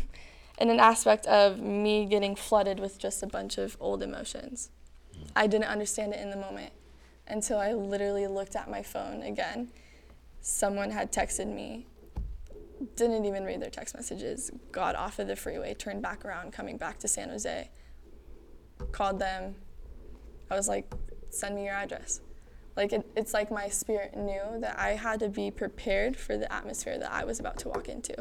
in 0.58 0.70
an 0.70 0.80
aspect 0.80 1.26
of 1.26 1.58
me 1.58 2.06
getting 2.06 2.34
flooded 2.34 2.80
with 2.80 2.98
just 2.98 3.22
a 3.22 3.26
bunch 3.26 3.58
of 3.58 3.76
old 3.80 4.02
emotions. 4.02 4.70
I 5.34 5.46
didn't 5.46 5.68
understand 5.68 6.14
it 6.14 6.20
in 6.20 6.30
the 6.30 6.36
moment 6.36 6.72
until 7.26 7.58
I 7.58 7.72
literally 7.72 8.26
looked 8.26 8.56
at 8.56 8.70
my 8.70 8.82
phone 8.82 9.22
again. 9.22 9.68
Someone 10.40 10.90
had 10.90 11.12
texted 11.12 11.52
me, 11.52 11.86
didn't 12.94 13.24
even 13.24 13.44
read 13.44 13.60
their 13.60 13.70
text 13.70 13.94
messages, 13.94 14.50
got 14.72 14.94
off 14.94 15.18
of 15.18 15.26
the 15.26 15.36
freeway, 15.36 15.74
turned 15.74 16.02
back 16.02 16.24
around, 16.24 16.52
coming 16.52 16.76
back 16.76 16.98
to 17.00 17.08
San 17.08 17.30
Jose. 17.30 17.70
Called 18.92 19.18
them. 19.18 19.56
I 20.50 20.54
was 20.54 20.68
like, 20.68 20.92
send 21.30 21.56
me 21.56 21.64
your 21.64 21.74
address. 21.74 22.20
Like, 22.76 22.92
it, 22.92 23.10
it's 23.16 23.32
like 23.32 23.50
my 23.50 23.68
spirit 23.68 24.16
knew 24.16 24.42
that 24.60 24.78
I 24.78 24.90
had 24.90 25.20
to 25.20 25.28
be 25.28 25.50
prepared 25.50 26.16
for 26.16 26.36
the 26.36 26.50
atmosphere 26.52 26.98
that 26.98 27.10
I 27.10 27.24
was 27.24 27.40
about 27.40 27.58
to 27.60 27.68
walk 27.68 27.88
into 27.88 28.14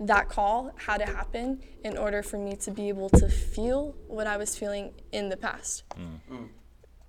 that 0.00 0.28
call 0.28 0.72
had 0.86 0.98
to 0.98 1.06
happen 1.06 1.60
in 1.84 1.96
order 1.96 2.22
for 2.22 2.36
me 2.36 2.56
to 2.56 2.70
be 2.72 2.88
able 2.88 3.08
to 3.10 3.28
feel 3.28 3.94
what 4.08 4.26
I 4.26 4.36
was 4.36 4.56
feeling 4.56 4.92
in 5.12 5.28
the 5.28 5.36
past. 5.36 5.84
Mm. 6.30 6.48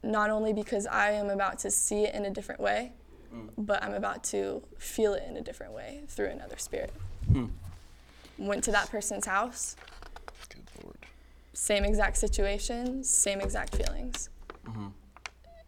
Not 0.03 0.29
only 0.29 0.53
because 0.53 0.85
I 0.85 1.11
am 1.11 1.29
about 1.29 1.57
to 1.59 1.71
see 1.71 2.03
it 2.05 2.13
in 2.13 2.25
a 2.25 2.29
different 2.29 2.61
way, 2.61 2.91
Mm. 3.33 3.49
but 3.57 3.81
I'm 3.83 3.93
about 3.95 4.23
to 4.25 4.61
feel 4.77 5.15
it 5.15 5.23
in 5.27 5.37
a 5.37 5.41
different 5.41 5.73
way 5.73 6.01
through 6.07 6.27
another 6.27 6.57
spirit. 6.59 6.93
Mm. 7.31 7.49
Went 8.37 8.63
to 8.65 8.71
that 8.71 8.91
person's 8.91 9.25
house. 9.25 9.75
Good 10.49 10.61
lord. 10.83 10.97
same 11.53 11.83
exact 11.83 12.17
situation, 12.17 13.03
same 13.03 13.41
exact 13.41 13.75
feelings. 13.75 14.29
Mm-hmm. 14.67 14.87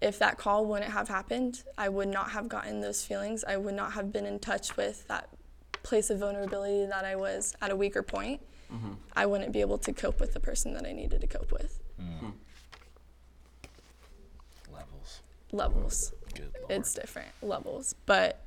If 0.06 0.20
that 0.20 0.38
call 0.38 0.68
wouldn't 0.68 0.92
have 0.92 1.08
happened, 1.08 1.64
I 1.80 1.90
would 1.90 2.10
not 2.10 2.30
have 2.30 2.48
gotten 2.48 2.80
those 2.80 3.04
feelings. 3.04 3.44
I 3.44 3.58
would 3.58 3.74
not 3.74 3.94
have 3.94 4.14
been 4.14 4.28
in 4.28 4.38
touch 4.38 4.78
with 4.78 5.08
that 5.08 5.30
place 5.82 6.12
of 6.12 6.20
vulnerability 6.20 6.86
that 6.86 7.04
I 7.04 7.16
was 7.16 7.56
at 7.60 7.72
a 7.72 7.76
weaker 7.76 8.04
point. 8.04 8.40
Mm-hmm. 8.72 8.92
I 9.16 9.26
wouldn't 9.26 9.52
be 9.52 9.62
able 9.62 9.80
to 9.80 9.92
cope 9.92 10.20
with 10.20 10.34
the 10.34 10.40
person 10.40 10.76
that 10.76 10.86
I 10.86 10.92
needed 10.92 11.22
to 11.22 11.28
cope 11.28 11.52
with. 11.52 11.80
Levels. 14.72 15.22
Levels. 15.52 16.14
Good 16.36 16.52
lord. 16.54 16.72
It's 16.72 16.94
different 16.94 17.30
levels. 17.42 17.96
But 18.06 18.42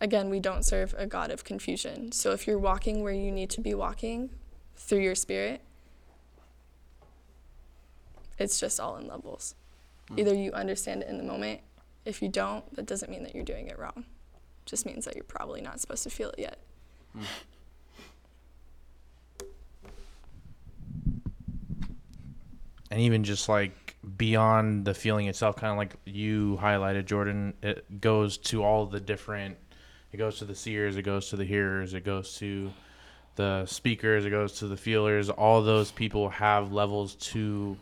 again, 0.00 0.28
we 0.28 0.40
don't 0.40 0.64
serve 0.64 0.92
a 0.98 1.06
God 1.06 1.30
of 1.30 1.44
confusion. 1.44 2.10
So 2.10 2.32
if 2.32 2.48
you're 2.48 2.58
walking 2.58 3.04
where 3.04 3.12
you 3.12 3.30
need 3.30 3.50
to 3.50 3.60
be 3.60 3.74
walking 3.74 4.30
through 4.74 5.02
your 5.02 5.14
spirit, 5.14 5.60
it's 8.40 8.58
just 8.58 8.80
all 8.80 8.96
in 8.96 9.06
levels. 9.06 9.54
Mm. 10.12 10.18
Either 10.18 10.34
you 10.34 10.52
understand 10.52 11.02
it 11.02 11.08
in 11.08 11.18
the 11.18 11.24
moment. 11.24 11.60
If 12.04 12.22
you 12.22 12.28
don't, 12.28 12.74
that 12.74 12.86
doesn't 12.86 13.10
mean 13.10 13.22
that 13.24 13.34
you're 13.34 13.44
doing 13.44 13.68
it 13.68 13.78
wrong. 13.78 13.92
It 13.96 14.66
Just 14.66 14.86
means 14.86 15.04
that 15.04 15.14
you're 15.14 15.24
probably 15.24 15.60
not 15.60 15.80
supposed 15.80 16.02
to 16.04 16.10
feel 16.10 16.30
it 16.30 16.38
yet. 16.38 16.58
Mm. 17.16 17.24
and 22.90 23.00
even 23.00 23.24
just 23.24 23.48
like 23.48 23.96
beyond 24.16 24.84
the 24.84 24.94
feeling 24.94 25.26
itself 25.26 25.56
kind 25.56 25.70
of 25.70 25.78
like 25.78 25.94
you 26.04 26.58
highlighted 26.60 27.04
jordan 27.06 27.54
it 27.62 28.00
goes 28.00 28.36
to 28.36 28.62
all 28.62 28.86
the 28.86 29.00
different 29.00 29.56
it 30.12 30.16
goes 30.16 30.38
to 30.38 30.44
the 30.44 30.54
seers 30.54 30.96
it 30.96 31.02
goes 31.02 31.28
to 31.28 31.36
the 31.36 31.44
hearers 31.44 31.94
it 31.94 32.04
goes 32.04 32.36
to 32.36 32.72
the 33.36 33.64
speakers 33.66 34.24
it 34.24 34.30
goes 34.30 34.58
to 34.58 34.66
the 34.66 34.76
feelers 34.76 35.30
all 35.30 35.62
those 35.62 35.90
people 35.90 36.28
have 36.28 36.72
levels 36.72 37.14
to 37.16 37.76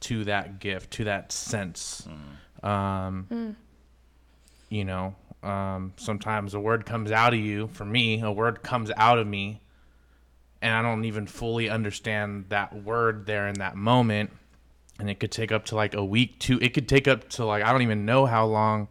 to 0.00 0.24
that 0.24 0.58
gift 0.60 0.90
to 0.92 1.04
that 1.04 1.32
sense. 1.32 2.08
Um 2.62 3.56
you 4.68 4.84
know 4.84 5.14
um 5.42 5.92
sometimes 5.96 6.54
a 6.54 6.60
word 6.60 6.86
comes 6.86 7.10
out 7.10 7.32
of 7.34 7.40
you 7.40 7.66
for 7.68 7.84
me 7.84 8.20
a 8.20 8.30
word 8.30 8.62
comes 8.62 8.90
out 8.96 9.18
of 9.18 9.26
me 9.26 9.60
and 10.62 10.72
i 10.72 10.82
don't 10.82 11.04
even 11.04 11.26
fully 11.26 11.68
understand 11.68 12.44
that 12.50 12.72
word 12.84 13.26
there 13.26 13.48
in 13.48 13.54
that 13.54 13.74
moment 13.74 14.30
and 14.98 15.08
it 15.10 15.18
could 15.18 15.32
take 15.32 15.50
up 15.50 15.64
to 15.64 15.74
like 15.74 15.94
a 15.94 16.04
week 16.04 16.38
two 16.38 16.58
it 16.60 16.74
could 16.74 16.88
take 16.88 17.08
up 17.08 17.28
to 17.28 17.44
like 17.44 17.64
i 17.64 17.72
don't 17.72 17.82
even 17.82 18.04
know 18.04 18.26
how 18.26 18.44
long 18.46 18.86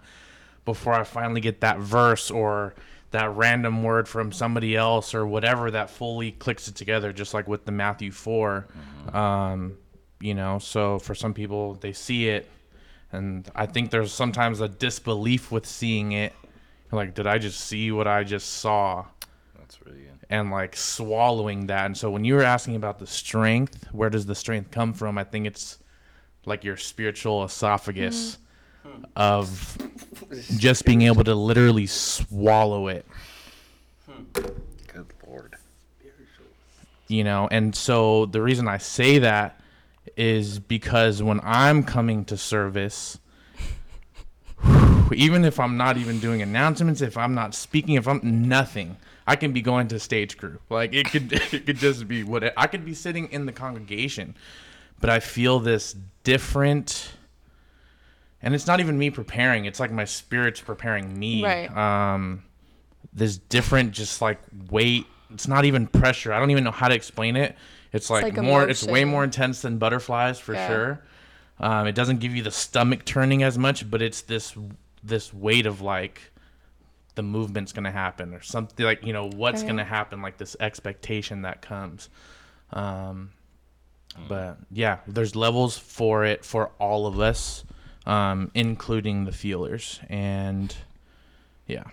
before 0.65 0.93
i 0.93 1.03
finally 1.03 1.39
get 1.39 1.61
that 1.61 1.77
verse 1.79 2.29
or 2.31 2.73
that 3.11 3.33
random 3.35 3.81
word 3.83 4.07
from 4.07 4.31
somebody 4.31 4.75
else 4.75 5.13
or 5.13 5.25
whatever 5.25 5.71
that 5.71 5.89
fully 5.89 6.31
clicks 6.31 6.67
it 6.67 6.75
together 6.75 7.13
just 7.13 7.33
like 7.33 7.47
with 7.47 7.63
the 7.65 7.71
matthew 7.71 8.11
4 8.11 8.67
um 9.13 9.77
you 10.19 10.33
know 10.33 10.59
so 10.59 10.99
for 10.99 11.15
some 11.15 11.33
people 11.33 11.75
they 11.75 11.93
see 11.93 12.29
it 12.29 12.49
and 13.11 13.49
i 13.55 13.65
think 13.65 13.89
there's 13.89 14.11
sometimes 14.11 14.61
a 14.61 14.67
disbelief 14.67 15.51
with 15.51 15.65
seeing 15.65 16.11
it 16.11 16.33
like 16.91 17.13
did 17.13 17.27
i 17.27 17.37
just 17.37 17.59
see 17.61 17.91
what 17.91 18.07
i 18.07 18.23
just 18.23 18.55
saw 18.55 19.05
That's 19.57 19.85
really 19.85 19.99
good. 19.99 20.19
and 20.29 20.49
like 20.49 20.75
swallowing 20.75 21.67
that. 21.67 21.85
And 21.85 21.95
so 21.95 22.09
when 22.09 22.23
you 22.23 22.33
were 22.33 22.43
asking 22.43 22.75
about 22.75 22.97
the 22.97 23.05
strength, 23.07 23.87
where 23.91 24.09
does 24.09 24.25
the 24.25 24.33
strength 24.35 24.71
come 24.71 24.93
from? 24.93 25.17
I 25.17 25.23
think 25.23 25.45
it's 25.45 25.77
like 26.45 26.63
your 26.63 26.77
spiritual 26.77 27.43
esophagus 27.43 28.39
hmm. 28.83 29.03
of 29.15 29.77
just 30.57 30.85
being 30.85 31.03
able 31.03 31.23
to 31.23 31.35
literally 31.35 31.85
swallow 31.85 32.87
it, 32.87 33.05
Good 34.33 35.13
lord. 35.27 35.55
you 37.07 37.23
know. 37.23 37.47
And 37.51 37.75
so 37.75 38.25
the 38.25 38.41
reason 38.41 38.67
I 38.67 38.79
say 38.79 39.19
that 39.19 39.59
is 40.19 40.59
because 40.59 41.23
when 41.23 41.39
I'm 41.43 41.81
coming 41.81 42.25
to 42.25 42.35
service, 42.35 43.19
even 45.13 45.45
if 45.45 45.61
I'm 45.61 45.77
not 45.77 45.95
even 45.95 46.19
doing 46.19 46.41
announcements, 46.41 46.99
if 46.99 47.15
I'm 47.15 47.33
not 47.33 47.55
speaking, 47.55 47.95
if 47.95 48.05
I'm 48.05 48.19
nothing, 48.49 48.97
I 49.25 49.37
can 49.37 49.53
be 49.53 49.61
going 49.61 49.87
to 49.87 49.99
stage 49.99 50.37
crew. 50.37 50.59
Like 50.69 50.93
it 50.93 51.05
could, 51.09 51.31
it 51.53 51.65
could 51.65 51.77
just 51.77 52.05
be 52.09 52.23
what 52.23 52.53
I 52.57 52.67
could 52.67 52.83
be 52.83 52.93
sitting 52.93 53.31
in 53.31 53.45
the 53.45 53.53
congregation, 53.53 54.35
but 54.99 55.09
I 55.09 55.21
feel 55.21 55.59
this 55.59 55.95
different. 56.25 57.13
And 58.41 58.53
it's 58.53 58.67
not 58.67 58.81
even 58.81 58.97
me 58.97 59.11
preparing; 59.11 59.63
it's 59.63 59.79
like 59.79 59.91
my 59.91 60.05
spirit's 60.05 60.59
preparing 60.59 61.17
me. 61.17 61.43
Right. 61.45 61.75
Um, 61.75 62.43
this 63.13 63.37
different, 63.37 63.93
just 63.93 64.21
like 64.21 64.41
weight. 64.69 65.05
It's 65.31 65.47
not 65.47 65.63
even 65.63 65.87
pressure. 65.87 66.33
I 66.33 66.39
don't 66.39 66.51
even 66.51 66.65
know 66.65 66.71
how 66.71 66.89
to 66.89 66.95
explain 66.95 67.37
it. 67.37 67.55
It's 67.91 68.09
like, 68.09 68.23
like 68.35 68.41
more. 68.43 68.67
It's 68.67 68.83
way 68.83 69.03
more 69.05 69.23
intense 69.23 69.61
than 69.61 69.77
butterflies 69.77 70.39
for 70.39 70.53
Yeah. 70.53 70.67
sure. 70.67 71.01
Um, 71.59 71.87
it 71.87 71.93
doesn't 71.95 72.19
give 72.19 72.35
you 72.35 72.43
the 72.43 72.51
stomach 72.51 73.03
turning 73.05 73.43
as 73.43 73.57
much, 73.57 73.89
but 73.89 74.01
it's 74.01 74.21
this 74.21 74.55
this 75.03 75.33
weight 75.33 75.65
of 75.65 75.81
like 75.81 76.31
the 77.15 77.23
movement's 77.23 77.73
gonna 77.73 77.91
happen 77.91 78.33
or 78.33 78.41
something 78.41 78.85
like 78.85 79.05
you 79.05 79.11
know 79.13 79.25
what's 79.27 79.61
Okay. 79.61 79.67
gonna 79.71 79.83
happen, 79.85 80.21
like 80.21 80.37
this 80.37 80.55
expectation 80.59 81.41
that 81.41 81.61
comes. 81.61 82.09
Um, 82.71 83.31
but 84.27 84.57
yeah, 84.71 84.99
there's 85.07 85.35
levels 85.35 85.77
for 85.77 86.23
it 86.25 86.45
for 86.45 86.71
all 86.79 87.07
of 87.07 87.19
us, 87.19 87.63
um, 88.05 88.51
including 88.53 89.25
the 89.25 89.31
feelers, 89.31 89.99
and 90.09 90.73
yeah, 91.67 91.83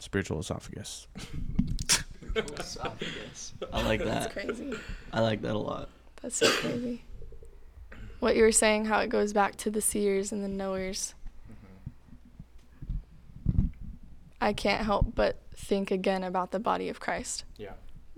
spiritual 0.00 0.40
esophagus. 0.40 1.06
Esophagus. 2.36 3.52
I 3.72 3.82
like 3.82 4.00
that. 4.00 4.06
That's 4.06 4.34
that. 4.34 4.46
crazy. 4.46 4.74
I 5.12 5.20
like 5.20 5.42
that 5.42 5.54
a 5.54 5.58
lot. 5.58 5.88
That's 6.22 6.36
so 6.36 6.50
crazy. 6.50 7.02
What 8.20 8.36
you 8.36 8.42
were 8.42 8.52
saying, 8.52 8.84
how 8.84 9.00
it 9.00 9.08
goes 9.08 9.32
back 9.32 9.56
to 9.56 9.70
the 9.70 9.80
seers 9.80 10.30
and 10.30 10.44
the 10.44 10.48
knowers. 10.48 11.14
Mm-hmm. 11.50 13.66
I 14.40 14.52
can't 14.52 14.84
help 14.84 15.14
but 15.14 15.38
think 15.56 15.90
again 15.90 16.22
about 16.22 16.52
the 16.52 16.60
body 16.60 16.88
of 16.88 17.00
Christ 17.00 17.44
Yeah. 17.56 17.72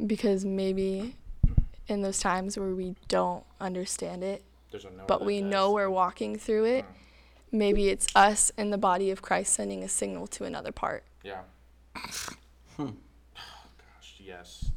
because 0.06 0.44
maybe 0.44 1.16
mm-hmm. 1.46 1.62
in 1.88 2.02
those 2.02 2.20
times 2.20 2.58
where 2.58 2.74
we 2.74 2.94
don't 3.08 3.44
understand 3.60 4.22
it, 4.22 4.42
There's 4.70 4.84
a 4.84 4.90
no 4.90 5.04
but 5.06 5.24
we 5.24 5.40
know 5.40 5.72
we're 5.72 5.90
walking 5.90 6.36
through 6.36 6.64
it, 6.66 6.84
mm-hmm. 6.84 7.58
maybe 7.58 7.88
it's 7.88 8.06
us 8.14 8.52
in 8.58 8.70
the 8.70 8.78
body 8.78 9.10
of 9.10 9.22
Christ 9.22 9.54
sending 9.54 9.82
a 9.82 9.88
signal 9.88 10.26
to 10.28 10.44
another 10.44 10.72
part. 10.72 11.04
Yeah. 11.22 11.40
Gosh, 11.94 12.28
yes. 14.37 14.70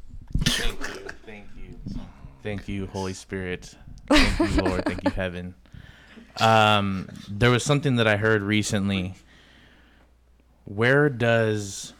Thank 0.44 0.80
you. 0.80 1.08
Thank 1.26 1.46
you. 1.56 2.00
Thank 2.42 2.68
you, 2.68 2.86
Holy 2.86 3.12
Spirit. 3.12 3.74
Thank 4.08 4.38
you, 4.38 4.62
Lord. 4.62 4.84
Thank 4.84 5.04
you, 5.04 5.10
Heaven. 5.10 5.54
Um, 6.40 7.08
there 7.28 7.50
was 7.50 7.64
something 7.64 7.96
that 7.96 8.06
I 8.06 8.16
heard 8.16 8.42
recently. 8.42 9.14
Where 10.64 11.08
does 11.08 11.94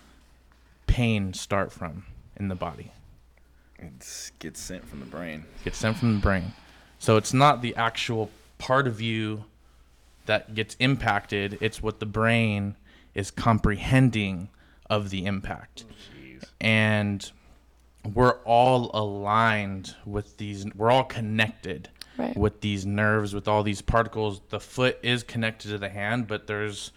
pain 0.86 1.32
start 1.32 1.72
from 1.72 2.04
in 2.36 2.48
the 2.48 2.54
body? 2.54 2.92
It 3.78 4.32
gets 4.38 4.60
sent 4.60 4.86
from 4.88 5.00
the 5.00 5.06
brain. 5.06 5.44
It 5.60 5.64
gets 5.64 5.78
sent 5.78 5.96
from 5.96 6.14
the 6.14 6.20
brain. 6.20 6.52
So 6.98 7.16
it's 7.16 7.32
not 7.32 7.62
the 7.62 7.74
actual 7.76 8.30
part 8.58 8.86
of 8.86 9.00
you 9.00 9.44
that 10.26 10.54
gets 10.54 10.76
impacted, 10.78 11.56
it's 11.60 11.82
what 11.82 12.00
the 12.00 12.06
brain 12.06 12.76
is 13.14 13.30
comprehending 13.30 14.50
of 14.90 15.08
the 15.10 15.24
impact. 15.24 15.84
Jeez. 15.88 16.44
and 16.60 17.32
we're 18.14 18.38
all 18.44 18.90
aligned 18.94 19.94
with 20.06 20.36
these 20.36 20.66
we're 20.74 20.90
all 20.90 21.04
connected 21.04 21.88
Right. 22.16 22.36
with 22.36 22.60
these 22.62 22.84
nerves 22.84 23.32
with 23.32 23.46
all 23.46 23.62
these 23.62 23.80
particles. 23.80 24.40
The 24.48 24.58
foot 24.58 24.98
is 25.04 25.22
connected 25.22 25.68
to 25.68 25.78
the 25.78 25.88
hand 25.88 26.26
but 26.26 26.48
there's 26.48 26.90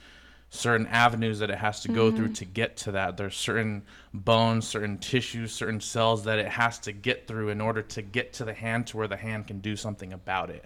certain 0.49 0.87
avenues 0.87 1.39
that 1.39 1.51
it 1.51 1.59
has 1.59 1.81
to 1.81 1.89
go 1.89 2.11
through 2.11 2.25
mm-hmm. 2.25 2.33
to 2.33 2.45
get 2.45 2.75
to 2.77 2.91
that. 2.93 3.17
There's 3.17 3.35
certain 3.35 3.83
bones 4.13 4.67
certain 4.67 4.97
tissues 4.97 5.51
certain 5.51 5.79
cells 5.79 6.23
that 6.23 6.39
it 6.39 6.47
has 6.47 6.79
to 6.79 6.91
get 6.91 7.27
through 7.27 7.49
in 7.49 7.61
order 7.61 7.83
to 7.83 8.01
get 8.01 8.33
to 8.33 8.45
the 8.45 8.53
hand 8.53 8.87
to 8.87 8.97
where 8.97 9.07
the 9.07 9.17
hand 9.17 9.45
can 9.47 9.59
do 9.59 9.75
something 9.75 10.11
about 10.11 10.49
it. 10.49 10.65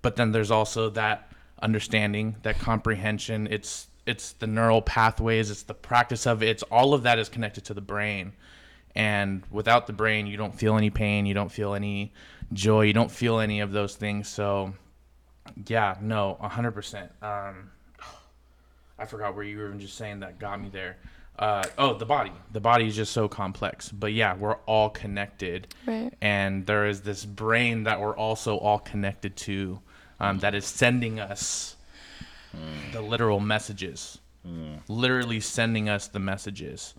But 0.00 0.14
then 0.14 0.30
there's 0.30 0.52
also 0.52 0.88
that 0.90 1.32
understanding 1.60 2.36
that 2.42 2.58
comprehension. 2.60 3.48
It's 3.50 3.88
it's 4.06 4.32
the 4.34 4.46
neural 4.46 4.80
pathways 4.80 5.50
it's 5.50 5.64
the 5.64 5.74
practice 5.74 6.24
of 6.24 6.40
it. 6.40 6.50
It's 6.50 6.62
all 6.64 6.94
of 6.94 7.02
that 7.02 7.18
is 7.18 7.28
connected 7.28 7.64
to 7.64 7.74
the 7.74 7.80
brain 7.80 8.32
and 8.96 9.42
without 9.50 9.86
the 9.86 9.92
brain 9.92 10.26
you 10.26 10.36
don't 10.36 10.54
feel 10.54 10.76
any 10.76 10.90
pain 10.90 11.26
you 11.26 11.34
don't 11.34 11.52
feel 11.52 11.74
any 11.74 12.12
joy 12.52 12.82
you 12.82 12.92
don't 12.92 13.10
feel 13.10 13.38
any 13.38 13.60
of 13.60 13.72
those 13.72 13.94
things. 13.94 14.28
So 14.28 14.72
yeah 15.66 15.96
no 16.00 16.36
100% 16.42 17.02
um 17.22 17.70
i 18.98 19.04
forgot 19.04 19.34
where 19.36 19.44
you 19.44 19.58
were 19.58 19.68
even 19.68 19.78
just 19.78 19.96
saying 19.96 20.20
that 20.20 20.38
got 20.38 20.60
me 20.60 20.68
there. 20.70 20.96
Uh, 21.38 21.62
oh 21.76 21.92
the 21.94 22.06
body. 22.06 22.32
The 22.52 22.60
body 22.60 22.86
is 22.88 22.96
just 22.96 23.12
so 23.12 23.28
complex. 23.28 23.90
But 23.90 24.12
yeah 24.14 24.34
we're 24.34 24.56
all 24.66 24.88
connected. 24.90 25.68
Right. 25.86 26.12
and 26.20 26.66
there 26.66 26.86
is 26.86 27.02
this 27.02 27.24
brain 27.24 27.84
that 27.84 28.00
we're 28.00 28.16
also 28.16 28.56
all 28.56 28.78
connected 28.78 29.36
to 29.36 29.80
um, 30.18 30.38
that 30.38 30.54
is 30.54 30.64
sending 30.64 31.20
us 31.20 31.76
the 32.92 33.02
literal 33.02 33.38
messages. 33.38 34.18
Literally 34.88 35.40
sending 35.40 35.88
us 35.88 36.08
the 36.08 36.20
messages 36.20 36.94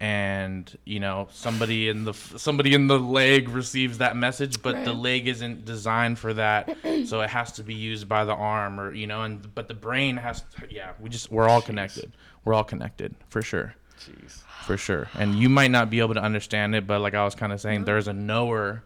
and 0.00 0.78
you 0.86 0.98
know 0.98 1.28
somebody 1.30 1.90
in 1.90 2.04
the 2.04 2.14
somebody 2.14 2.72
in 2.72 2.86
the 2.86 2.98
leg 2.98 3.50
receives 3.50 3.98
that 3.98 4.16
message 4.16 4.62
but 4.62 4.82
the 4.86 4.94
leg 4.94 5.28
isn't 5.28 5.66
designed 5.66 6.18
for 6.18 6.34
that. 6.34 6.76
So 7.06 7.22
it 7.22 7.30
has 7.30 7.52
to 7.52 7.62
be 7.62 7.74
used 7.74 8.08
by 8.08 8.24
the 8.24 8.34
arm 8.34 8.78
or 8.78 8.92
you 8.92 9.06
know 9.06 9.22
and 9.22 9.54
but 9.54 9.68
the 9.68 9.74
brain 9.74 10.16
has 10.16 10.44
yeah 10.70 10.92
we 11.00 11.08
just 11.08 11.30
we're 11.30 11.48
all 11.48 11.62
connected. 11.62 12.12
We're 12.44 12.54
all 12.54 12.64
connected 12.64 13.14
for 13.28 13.42
sure. 13.42 13.74
Jeez. 14.00 14.42
for 14.64 14.76
sure. 14.78 15.08
And 15.14 15.34
you 15.34 15.48
might 15.50 15.70
not 15.70 15.90
be 15.90 16.00
able 16.00 16.14
to 16.14 16.22
understand 16.22 16.74
it 16.74 16.86
but 16.86 17.00
like 17.00 17.14
i 17.14 17.24
was 17.24 17.34
kind 17.34 17.52
of 17.52 17.60
saying 17.60 17.80
mm-hmm. 17.80 17.84
there's 17.86 18.08
a 18.08 18.12
knower 18.12 18.82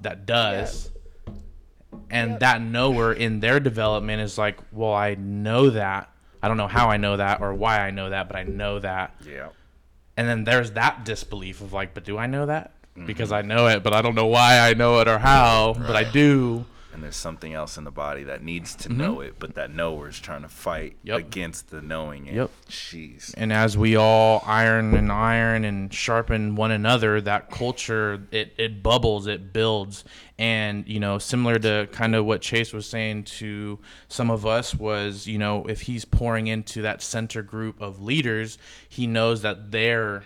that 0.00 0.26
does. 0.26 0.90
And 2.10 2.32
Yep. 2.32 2.40
that 2.40 2.62
knower 2.62 3.12
in 3.12 3.40
their 3.40 3.60
development 3.60 4.22
is 4.22 4.38
like 4.38 4.58
well 4.72 4.94
i 4.94 5.14
know 5.14 5.70
that. 5.70 6.10
I 6.42 6.48
don't 6.48 6.56
know 6.56 6.68
how 6.68 6.88
i 6.88 6.96
know 6.96 7.16
that 7.16 7.40
or 7.40 7.52
why 7.54 7.80
i 7.80 7.90
know 7.90 8.10
that 8.10 8.28
but 8.28 8.36
i 8.36 8.42
know 8.44 8.78
that. 8.80 9.14
Yeah. 9.26 9.48
And 10.20 10.28
then 10.28 10.44
there's 10.44 10.72
that 10.72 11.02
disbelief 11.04 11.62
of 11.62 11.72
like 11.72 11.94
but 11.94 12.04
do 12.04 12.18
i 12.18 12.26
know 12.26 12.44
that? 12.46 12.72
Because 13.06 13.30
mm-hmm. 13.30 13.50
i 13.50 13.54
know 13.54 13.66
it 13.68 13.82
but 13.82 13.94
i 13.94 14.02
don't 14.02 14.14
know 14.14 14.26
why 14.26 14.58
i 14.58 14.74
know 14.74 15.00
it 15.00 15.08
or 15.08 15.18
how 15.18 15.74
but 15.74 15.96
i 15.96 16.04
do 16.04 16.66
And 16.92 17.02
there's 17.04 17.14
something 17.16 17.54
else 17.54 17.78
in 17.78 17.84
the 17.84 17.90
body 17.92 18.24
that 18.24 18.42
needs 18.42 18.74
to 18.76 18.88
know 18.92 19.20
it, 19.20 19.36
but 19.38 19.54
that 19.54 19.72
knower 19.72 20.08
is 20.08 20.18
trying 20.18 20.42
to 20.42 20.48
fight 20.48 20.96
Mm-hmm. 20.98 21.06
Yep. 21.08 21.18
against 21.18 21.70
the 21.70 21.80
knowing 21.80 22.26
it. 22.26 22.34
Yep. 22.34 22.50
Jeez. 22.68 23.32
and 23.36 23.52
as 23.52 23.76
we 23.78 23.96
all 23.96 24.42
iron 24.46 24.94
and 24.94 25.10
iron 25.12 25.64
and 25.64 25.92
sharpen 25.94 26.56
one 26.56 26.70
another 26.70 27.20
that 27.20 27.50
culture 27.50 28.20
it, 28.30 28.52
it 28.56 28.82
bubbles 28.82 29.26
it 29.26 29.52
builds 29.52 30.04
and 30.38 30.86
you 30.88 30.98
know 31.00 31.18
similar 31.18 31.58
to 31.58 31.88
kind 31.92 32.14
of 32.14 32.24
what 32.24 32.40
chase 32.40 32.72
was 32.72 32.86
saying 32.86 33.24
to 33.24 33.78
some 34.08 34.30
of 34.30 34.44
us 34.46 34.74
was 34.74 35.26
you 35.26 35.38
know 35.38 35.64
if 35.66 35.82
he's 35.82 36.04
pouring 36.04 36.46
into 36.48 36.82
that 36.82 37.02
center 37.02 37.42
group 37.42 37.80
of 37.80 38.00
leaders 38.02 38.58
he 38.88 39.06
knows 39.06 39.42
that 39.42 39.70
they're 39.70 40.22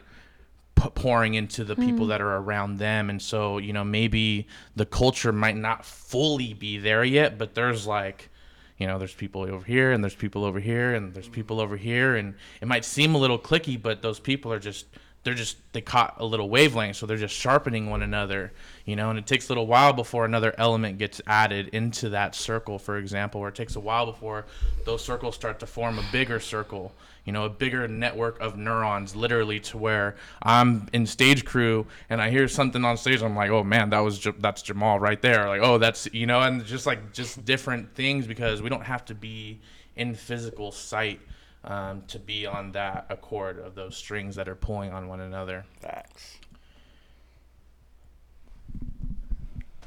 p- 0.75 0.91
pouring 0.91 1.35
into 1.35 1.64
the 1.64 1.77
people 1.77 2.07
mm. 2.07 2.09
that 2.09 2.20
are 2.20 2.37
around 2.37 2.79
them. 2.79 3.11
And 3.11 3.20
so 3.20 3.59
you 3.59 3.72
know 3.72 3.85
maybe 3.85 4.47
the 4.77 4.87
culture 4.87 5.33
might 5.33 5.57
not 5.57 5.85
fully 5.85 6.55
be 6.55 6.79
there 6.79 7.05
yet 7.05 7.39
but 7.39 7.55
there's 7.55 7.87
like 7.87 8.31
you 8.79 8.87
know 8.87 8.99
there's 8.99 9.14
people 9.14 9.43
over 9.43 9.64
here 9.64 9.93
and 9.93 10.03
there's 10.03 10.14
people 10.14 10.45
over 10.45 10.61
here 10.61 10.95
and 10.95 11.14
there's 11.14 11.29
people 11.29 11.61
over 11.61 11.77
here. 11.77 12.16
And 12.16 12.35
it 12.61 12.68
might 12.68 12.85
seem 12.85 13.14
a 13.14 13.18
little 13.18 13.39
clicky 13.39 13.81
but 13.81 14.03
those 14.03 14.20
people 14.20 14.53
are 14.53 14.59
just 14.59 14.87
they're 15.22 15.35
just 15.35 15.57
they 15.72 15.81
caught 15.81 16.16
a 16.18 16.25
little 16.25 16.49
wavelength. 16.49 16.97
So 16.97 17.07
they're 17.07 17.16
just 17.16 17.35
sharpening 17.35 17.89
one 17.91 18.03
another 18.03 18.53
you 18.85 18.97
know 18.97 19.11
and 19.11 19.18
it 19.18 19.27
takes 19.27 19.49
a 19.49 19.51
little 19.51 19.66
while 19.66 19.93
before 19.93 20.25
another 20.25 20.55
element 20.59 20.99
gets 20.99 21.20
added 21.27 21.68
into 21.68 22.11
that 22.11 22.35
circle 22.35 22.79
for 22.79 22.99
example 22.99 23.41
or 23.41 23.49
it 23.49 23.55
takes 23.55 23.77
a 23.77 23.81
while 23.81 24.07
before 24.07 24.45
those 24.85 25.05
circles 25.05 25.35
start 25.35 25.59
to 25.61 25.66
form 25.66 25.99
a 25.99 26.05
bigger 26.12 26.39
circle 26.39 26.93
you 27.25 27.33
know 27.33 27.45
a 27.45 27.49
bigger 27.49 27.89
network 27.89 28.39
of 28.41 28.57
neurons 28.57 29.16
literally 29.16 29.61
to 29.61 29.79
where 29.79 30.16
i'm 30.43 30.89
in 30.93 31.07
stage 31.07 31.45
crew 31.45 31.87
and 32.11 32.20
i 32.20 32.31
hear 32.31 32.47
something 32.49 32.85
on 32.85 32.97
stage 32.97 33.22
i'm 33.22 33.37
like 33.37 33.51
oh 33.51 33.64
man 33.64 33.91
that 33.91 34.01
was 34.01 34.18
J- 34.18 34.35
that's 34.39 34.62
jamal 34.62 34.99
right 34.99 35.20
there 35.20 35.49
like 35.49 35.61
oh 35.62 35.79
that's 35.79 36.09
you 36.12 36.27
know 36.27 36.41
and 36.41 36.64
just 36.64 36.87
like 36.87 37.12
just 37.12 37.45
different 37.45 37.95
things 37.95 38.27
because 38.27 38.62
we 38.62 38.68
don't 38.68 38.85
have 38.85 39.05
to 39.07 39.14
be 39.14 39.61
in 39.97 40.14
physical 40.14 40.72
sight 40.72 41.20
um, 41.64 42.03
to 42.09 42.18
be 42.18 42.47
on 42.47 42.72
that 42.72 43.07
accord 43.09 43.59
of 43.59 43.75
those 43.75 43.97
strings 43.97 44.37
that 44.37 44.49
are 44.49 44.55
pulling 44.55 44.93
on 44.93 45.09
one 45.09 45.20
another 45.20 45.64
Facts. 45.81 46.39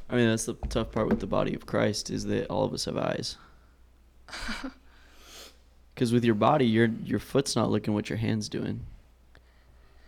I 0.10 0.16
mean, 0.16 0.30
that's 0.30 0.46
the 0.46 0.54
tough 0.70 0.92
part 0.92 1.08
with 1.10 1.20
the 1.20 1.28
body 1.28 1.54
of 1.54 1.66
Christ 1.66 2.10
is 2.10 2.26
that 2.26 2.48
all 2.48 2.64
of 2.64 2.74
us 2.74 2.86
have 2.86 2.98
eyes. 2.98 3.38
Because 5.98 6.14
with 6.14 6.24
your 6.24 6.36
body, 6.36 6.68
your 6.68 6.89
your 7.04 7.18
foot's 7.18 7.56
not 7.56 7.72
looking 7.72 7.95
what 7.95 8.08
your 8.08 8.20
hand's 8.20 8.50
doing. 8.50 8.82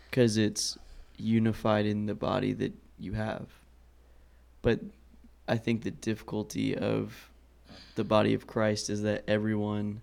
Because 0.08 0.38
it's 0.38 0.78
unified 1.18 1.88
in 1.88 2.06
the 2.06 2.14
body 2.14 2.54
that 2.54 2.74
you 3.00 3.14
have. 3.14 3.48
But 4.62 4.82
I 5.48 5.58
think 5.58 5.82
the 5.82 5.90
difficulty 5.90 6.78
of 6.78 7.32
the 7.96 8.04
body 8.04 8.36
of 8.36 8.46
Christ 8.46 8.92
is 8.92 9.02
that 9.02 9.24
everyone 9.28 10.02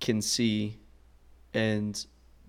can 0.00 0.22
see, 0.22 0.78
and 1.52 2.02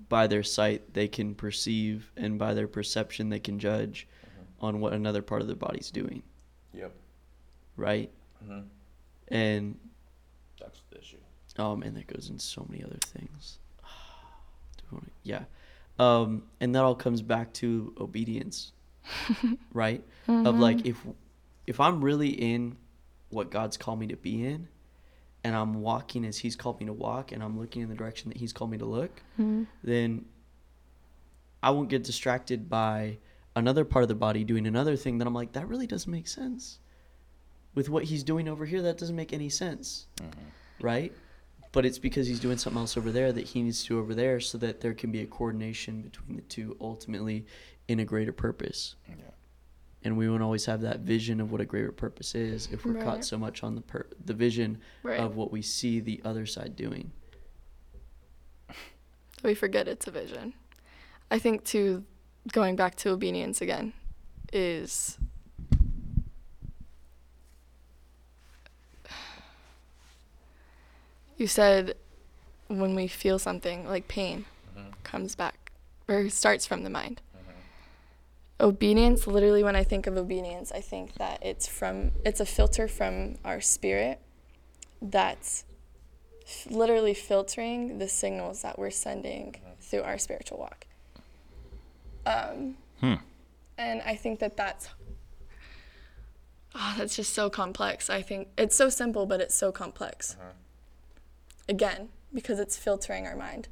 by 0.07 0.27
their 0.27 0.43
sight 0.43 0.93
they 0.93 1.09
can 1.09 1.35
perceive, 1.35 2.09
and 2.15 2.39
by 2.39 2.53
their 2.53 2.69
perception 2.69 3.27
they 3.27 3.39
can 3.39 3.59
judge 3.59 4.07
on 4.61 4.79
what 4.79 4.93
another 4.93 5.21
part 5.21 5.41
of 5.41 5.47
their 5.47 5.57
body's 5.57 5.91
doing, 5.91 6.23
yep 6.73 6.93
right? 7.75 8.09
mm-hmm. 8.45 8.61
And 9.27 9.77
that's 10.57 10.79
the 10.89 10.99
issue 10.99 11.17
oh 11.59 11.75
man, 11.75 11.93
that 11.95 12.07
goes 12.07 12.29
into 12.29 12.43
so 12.43 12.65
many 12.69 12.83
other 12.83 12.97
things. 13.01 13.59
Do 14.77 14.83
we 14.91 14.95
wanna- 14.97 15.11
yeah, 15.23 15.43
um, 15.99 16.43
and 16.59 16.73
that 16.75 16.83
all 16.83 16.95
comes 16.95 17.21
back 17.21 17.53
to 17.53 17.93
obedience, 17.99 18.71
right? 19.73 20.03
Of 20.27 20.33
mm-hmm. 20.33 20.59
like 20.59 20.85
if 20.85 20.97
if 21.67 21.79
I'm 21.79 22.03
really 22.03 22.29
in 22.29 22.77
what 23.29 23.49
God's 23.51 23.77
called 23.77 23.99
me 23.99 24.07
to 24.07 24.17
be 24.17 24.45
in, 24.45 24.67
and 25.43 25.55
I'm 25.55 25.81
walking 25.81 26.25
as 26.25 26.37
He's 26.37 26.55
called 26.55 26.79
me 26.79 26.85
to 26.87 26.93
walk, 26.93 27.31
and 27.31 27.43
I'm 27.43 27.59
looking 27.59 27.81
in 27.81 27.89
the 27.89 27.95
direction 27.95 28.29
that 28.29 28.37
He's 28.37 28.53
called 28.53 28.71
me 28.71 28.77
to 28.77 28.85
look, 28.85 29.21
mm-hmm. 29.39 29.63
then 29.83 30.25
I 31.63 31.71
won't 31.71 31.89
get 31.89 32.03
distracted 32.03 32.69
by 32.69 33.17
another 33.55 33.85
part 33.85 34.03
of 34.03 34.09
the 34.09 34.15
body 34.15 34.43
doing 34.43 34.65
another 34.65 34.95
thing 34.95 35.17
that 35.17 35.27
I'm 35.27 35.33
like, 35.33 35.53
that 35.53 35.67
really 35.67 35.87
doesn't 35.87 36.11
make 36.11 36.27
sense. 36.27 36.79
With 37.75 37.89
what 37.89 38.03
he's 38.03 38.23
doing 38.23 38.47
over 38.47 38.65
here, 38.65 38.81
that 38.81 38.97
doesn't 38.97 39.15
make 39.15 39.33
any 39.33 39.49
sense. 39.49 40.07
Mm-hmm. 40.17 40.85
Right? 40.85 41.13
But 41.71 41.85
it's 41.85 41.99
because 41.99 42.27
he's 42.27 42.39
doing 42.39 42.57
something 42.57 42.79
else 42.81 42.97
over 42.97 43.11
there 43.11 43.31
that 43.31 43.47
he 43.47 43.61
needs 43.61 43.81
to 43.83 43.87
do 43.89 43.99
over 43.99 44.13
there 44.13 44.39
so 44.41 44.57
that 44.57 44.81
there 44.81 44.93
can 44.93 45.11
be 45.11 45.21
a 45.21 45.25
coordination 45.25 46.01
between 46.01 46.35
the 46.35 46.41
two 46.43 46.75
ultimately 46.81 47.45
in 47.87 47.99
a 48.01 48.05
greater 48.05 48.33
purpose. 48.33 48.95
Yeah. 49.07 49.15
And 50.03 50.17
we 50.17 50.27
won't 50.29 50.43
always 50.43 50.65
have 50.65 50.81
that 50.81 51.01
vision 51.01 51.39
of 51.39 51.51
what 51.51 51.61
a 51.61 51.65
greater 51.65 51.91
purpose 51.91 52.35
is 52.35 52.67
if 52.71 52.85
we're 52.85 52.95
caught 53.01 53.23
so 53.23 53.37
much 53.37 53.63
on 53.63 53.75
the 53.75 53.81
per- 53.81 54.07
the 54.25 54.33
vision 54.33 54.79
Right. 55.03 55.19
of 55.19 55.35
what 55.35 55.51
we 55.51 55.61
see 55.61 55.99
the 55.99 56.19
other 56.25 56.45
side 56.45 56.75
doing. 56.75 57.11
we 59.43 59.53
forget 59.53 59.87
it's 59.87 60.07
a 60.07 60.11
vision. 60.11 60.53
I 61.29 61.39
think 61.39 61.63
too, 61.63 62.03
going 62.51 62.75
back 62.75 62.95
to 62.95 63.09
obedience 63.11 63.61
again, 63.61 63.93
is 64.51 65.17
you 71.41 71.47
said 71.47 71.95
when 72.67 72.95
we 72.95 73.07
feel 73.07 73.37
something 73.37 73.87
like 73.87 74.07
pain 74.07 74.45
mm-hmm. 74.77 74.91
comes 75.03 75.35
back 75.35 75.71
or 76.07 76.29
starts 76.29 76.65
from 76.65 76.83
the 76.83 76.89
mind. 76.89 77.21
Mm-hmm. 77.35 78.65
Obedience, 78.67 79.27
literally, 79.27 79.63
when 79.63 79.75
I 79.75 79.83
think 79.83 80.07
of 80.07 80.15
obedience, 80.15 80.71
I 80.71 80.79
think 80.79 81.15
that 81.15 81.39
it's 81.43 81.67
from 81.67 82.11
it's 82.23 82.39
a 82.39 82.45
filter 82.45 82.87
from 82.87 83.35
our 83.43 83.59
spirit 83.59 84.19
that's 85.01 85.65
f- 86.43 86.67
literally 86.69 87.13
filtering 87.13 87.97
the 87.97 88.07
signals 88.07 88.61
that 88.61 88.79
we're 88.79 88.91
sending 88.91 89.53
mm-hmm. 89.53 89.81
through 89.81 90.03
our 90.03 90.17
spiritual 90.17 90.59
walk. 90.59 90.85
Um, 92.25 92.77
Hmm. 93.01 93.15
And 93.77 94.01
I 94.03 94.15
think 94.15 94.39
that 94.39 94.55
that's, 94.55 94.89
oh, 96.75 96.95
that's 96.97 97.15
just 97.15 97.33
so 97.33 97.49
complex. 97.49 98.09
I 98.09 98.21
think 98.21 98.47
it's 98.57 98.75
so 98.75 98.89
simple, 98.89 99.25
but 99.25 99.41
it's 99.41 99.55
so 99.55 99.71
complex. 99.71 100.37
Again, 101.71 102.09
because 102.33 102.59
it's 102.59 102.75
filtering 102.75 103.25
our 103.25 103.35
mind. 103.37 103.69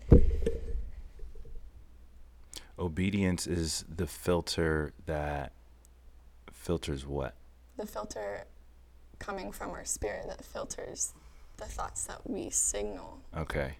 Obedience 2.79 3.45
is 3.45 3.83
the 3.93 4.07
filter 4.07 4.93
that 5.05 5.51
filters 6.53 7.05
what? 7.05 7.35
The 7.75 7.85
filter 7.85 8.45
coming 9.19 9.51
from 9.51 9.71
our 9.71 9.83
spirit 9.83 10.27
that 10.29 10.45
filters 10.45 11.13
the 11.57 11.65
thoughts 11.65 12.05
that 12.05 12.21
we 12.23 12.49
signal 12.49 13.19
Okay. 13.35 13.73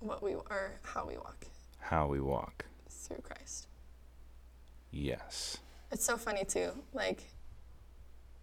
what 0.00 0.20
we 0.20 0.34
or 0.34 0.72
how 0.82 1.06
we 1.06 1.16
walk 1.16 1.46
How 1.78 2.08
we 2.08 2.18
walk. 2.20 2.64
through 2.88 3.18
Christ. 3.22 3.68
Yes. 4.90 5.58
It's 5.92 6.04
so 6.04 6.16
funny 6.16 6.44
too. 6.44 6.70
Like, 6.92 7.22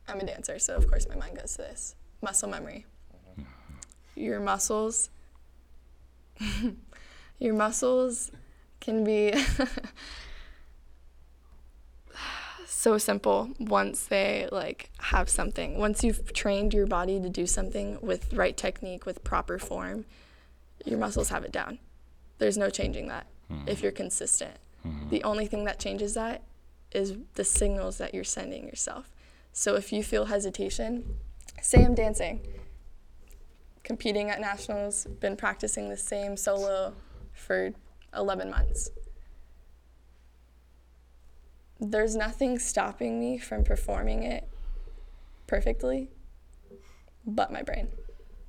I'm 0.08 0.22
a 0.22 0.26
dancer, 0.26 0.58
so 0.58 0.78
of 0.78 0.88
course 0.88 1.06
my 1.10 1.16
mind 1.18 1.36
goes 1.38 1.52
to 1.56 1.64
this 1.64 1.96
muscle 2.22 2.48
memory. 2.48 2.86
Mm-hmm. 3.38 3.44
Your 4.16 4.40
muscles, 4.40 5.10
your 7.40 7.54
muscles 7.54 8.32
can 8.80 9.04
be 9.04 9.34
so 12.66 12.98
simple 12.98 13.50
once 13.60 14.06
they 14.06 14.48
like 14.52 14.92
have 15.00 15.30
something. 15.30 15.78
Once 15.78 16.04
you've 16.04 16.34
trained 16.34 16.74
your 16.74 16.88
body 16.88 17.20
to 17.20 17.30
do 17.30 17.46
something 17.46 17.98
with 18.02 18.34
right 18.34 18.56
technique, 18.56 19.06
with 19.06 19.24
proper 19.24 19.58
form, 19.58 20.06
your 20.86 21.00
muscles 21.00 21.30
have 21.30 21.44
it 21.44 21.52
down. 21.52 21.80
There's 22.40 22.58
no 22.58 22.70
changing 22.70 23.08
that 23.08 23.28
hmm. 23.48 23.68
if 23.68 23.82
you're 23.82 23.92
consistent. 23.92 24.58
Hmm. 24.84 25.10
The 25.10 25.24
only 25.24 25.48
thing 25.48 25.66
that 25.66 25.80
changes 25.80 26.14
that 26.14 26.44
is 26.92 27.16
the 27.34 27.44
signals 27.44 27.98
that 27.98 28.14
you're 28.14 28.24
sending 28.24 28.66
yourself. 28.66 29.10
So 29.52 29.76
if 29.76 29.92
you 29.92 30.04
feel 30.04 30.26
hesitation, 30.26 31.18
say 31.62 31.84
I'm 31.84 31.96
dancing, 31.96 32.42
competing 33.88 34.30
at 34.30 34.42
nationals, 34.42 35.06
been 35.22 35.38
practicing 35.38 35.88
the 35.88 35.96
same 35.96 36.36
solo 36.36 36.94
for 37.32 37.72
11 38.14 38.50
months. 38.52 38.90
there's 41.80 42.16
nothing 42.16 42.58
stopping 42.58 43.20
me 43.20 43.38
from 43.38 43.64
performing 43.64 44.24
it 44.24 44.50
perfectly 45.46 46.10
but 47.26 47.52
my 47.52 47.62
brain, 47.62 47.88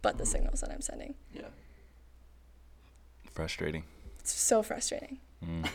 but 0.03 0.19
the 0.19 0.25
signals 0.25 0.61
that 0.61 0.71
I'm 0.71 0.81
sending. 0.81 1.15
Yeah. 1.35 1.43
Frustrating. 3.33 3.85
It's 4.21 4.33
so 4.33 4.63
frustrating. 4.63 5.19
Mm. 5.45 5.69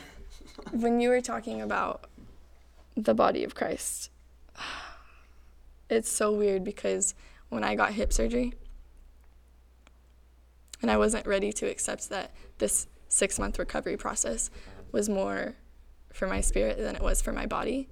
when 0.72 1.00
you 1.00 1.10
were 1.10 1.22
talking 1.22 1.62
about 1.62 2.06
the 2.96 3.14
body 3.14 3.44
of 3.44 3.56
Christ, 3.56 4.10
it's 5.90 6.10
so 6.10 6.32
weird 6.32 6.64
because 6.64 7.14
when 7.50 7.64
I 7.64 7.76
got 7.76 7.94
hip 7.94 8.12
surgery 8.12 8.54
and 10.84 10.92
I 10.92 10.98
wasn't 10.98 11.26
ready 11.26 11.52
to 11.54 11.66
accept 11.66 12.10
that 12.10 12.32
this 12.60 12.88
six 13.08 13.40
month 13.40 13.58
recovery 13.58 13.98
process 13.98 14.52
was 14.92 15.10
more 15.10 15.56
for 16.12 16.28
my 16.28 16.42
spirit 16.42 16.78
than 16.78 16.96
it 16.96 17.02
was 17.02 17.22
for 17.22 17.32
my 17.32 17.48
body, 17.48 17.90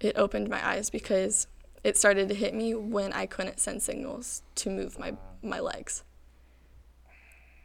it 0.00 0.16
opened 0.16 0.48
my 0.48 0.66
eyes 0.66 0.90
because 0.90 1.48
it 1.82 1.96
started 1.96 2.28
to 2.28 2.34
hit 2.34 2.54
me 2.54 2.74
when 2.74 3.12
I 3.12 3.26
couldn't 3.26 3.60
send 3.60 3.82
signals 3.82 4.42
to 4.54 4.70
move 4.70 4.98
my, 4.98 5.14
my 5.42 5.60
legs. 5.60 6.04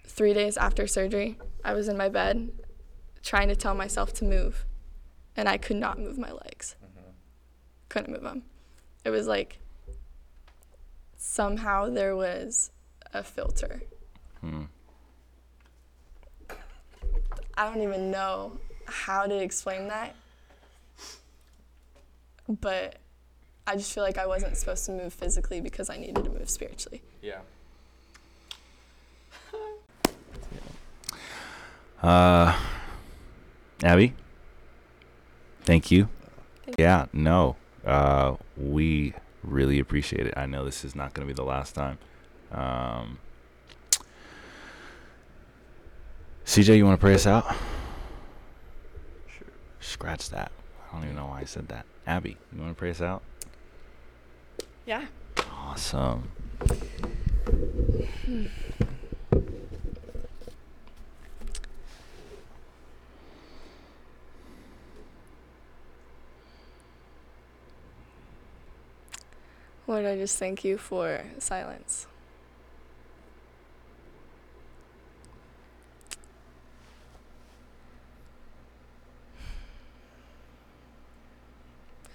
Three 0.05 0.33
days 0.33 0.57
after 0.57 0.87
surgery, 0.87 1.37
I 1.63 1.73
was 1.73 1.87
in 1.87 1.95
my 1.95 2.09
bed 2.09 2.51
trying 3.21 3.47
to 3.49 3.55
tell 3.55 3.75
myself 3.75 4.13
to 4.15 4.25
move, 4.25 4.65
and 5.37 5.47
I 5.47 5.57
could 5.57 5.77
not 5.77 5.99
move 5.99 6.17
my 6.17 6.31
legs. 6.31 6.75
Couldn't 7.87 8.11
move 8.11 8.23
them. 8.23 8.43
It 9.05 9.11
was 9.11 9.27
like 9.27 9.59
somehow 11.17 11.89
there 11.89 12.15
was 12.15 12.71
a 13.13 13.23
filter. 13.23 13.83
Hmm. 14.41 14.63
I 17.57 17.65
don't 17.65 17.81
even 17.81 18.09
know 18.09 18.57
how 18.85 19.25
to 19.25 19.35
explain 19.37 19.89
that, 19.89 20.15
but 22.47 22.97
I 23.67 23.75
just 23.75 23.93
feel 23.93 24.03
like 24.03 24.17
I 24.17 24.25
wasn't 24.25 24.55
supposed 24.57 24.85
to 24.85 24.91
move 24.91 25.13
physically 25.13 25.61
because 25.61 25.89
I 25.89 25.97
needed 25.97 26.23
to 26.23 26.29
move 26.29 26.49
spiritually. 26.49 27.03
Yeah. 27.21 27.39
Uh, 32.01 32.57
Abby, 33.83 34.13
thank 35.63 35.91
you. 35.91 36.07
Thank 36.63 36.79
yeah, 36.79 37.07
no, 37.11 37.57
uh, 37.85 38.35
we 38.55 39.13
really 39.43 39.79
appreciate 39.79 40.25
it. 40.25 40.33
I 40.37 40.45
know 40.45 40.63
this 40.63 40.85
is 40.85 40.95
not 40.95 41.13
going 41.13 41.27
to 41.27 41.33
be 41.33 41.35
the 41.35 41.43
last 41.43 41.75
time. 41.75 41.97
Um, 42.51 43.19
CJ, 46.45 46.77
you 46.77 46.85
want 46.85 46.99
to 46.99 47.03
pray 47.03 47.13
us 47.13 47.27
out? 47.27 47.45
Sure. 49.27 49.47
Scratch 49.79 50.29
that. 50.31 50.51
I 50.89 50.95
don't 50.95 51.03
even 51.03 51.15
know 51.15 51.27
why 51.27 51.41
I 51.41 51.43
said 51.43 51.67
that. 51.67 51.85
Abby, 52.07 52.37
you 52.53 52.61
want 52.61 52.75
to 52.75 52.79
pray 52.79 52.89
us 52.89 53.01
out? 53.01 53.21
Yeah. 54.85 55.05
Awesome. 55.51 56.31
Lord, 69.85 70.05
I 70.05 70.17
just 70.17 70.37
thank 70.37 70.63
you 70.63 70.77
for 70.77 71.23
silence. 71.39 72.07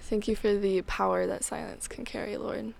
Thank 0.07 0.27
you 0.27 0.35
for 0.35 0.53
the 0.53 0.83
power 0.83 1.25
that 1.25 1.43
silence 1.43 1.87
can 1.87 2.05
carry, 2.05 2.37
Lord. 2.37 2.75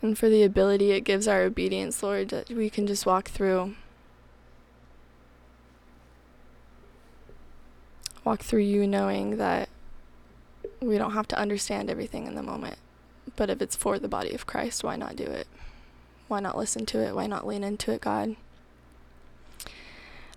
And 0.00 0.16
for 0.16 0.30
the 0.30 0.42
ability 0.42 0.92
it 0.92 1.02
gives 1.02 1.28
our 1.28 1.42
obedience, 1.42 2.02
Lord, 2.02 2.30
that 2.30 2.48
we 2.48 2.70
can 2.70 2.86
just 2.86 3.04
walk 3.04 3.28
through. 3.28 3.74
Walk 8.24 8.40
through 8.40 8.62
you 8.62 8.86
knowing 8.86 9.36
that 9.36 9.68
we 10.80 10.96
don't 10.96 11.12
have 11.12 11.28
to 11.28 11.38
understand 11.38 11.90
everything 11.90 12.26
in 12.26 12.36
the 12.36 12.42
moment. 12.42 12.78
But 13.36 13.50
if 13.50 13.60
it's 13.60 13.76
for 13.76 13.98
the 13.98 14.08
body 14.08 14.32
of 14.32 14.46
Christ, 14.46 14.82
why 14.82 14.96
not 14.96 15.16
do 15.16 15.24
it? 15.24 15.46
Why 16.28 16.40
not 16.40 16.56
listen 16.56 16.86
to 16.86 17.00
it? 17.00 17.14
Why 17.14 17.26
not 17.26 17.46
lean 17.46 17.62
into 17.62 17.92
it, 17.92 18.00
God? 18.00 18.36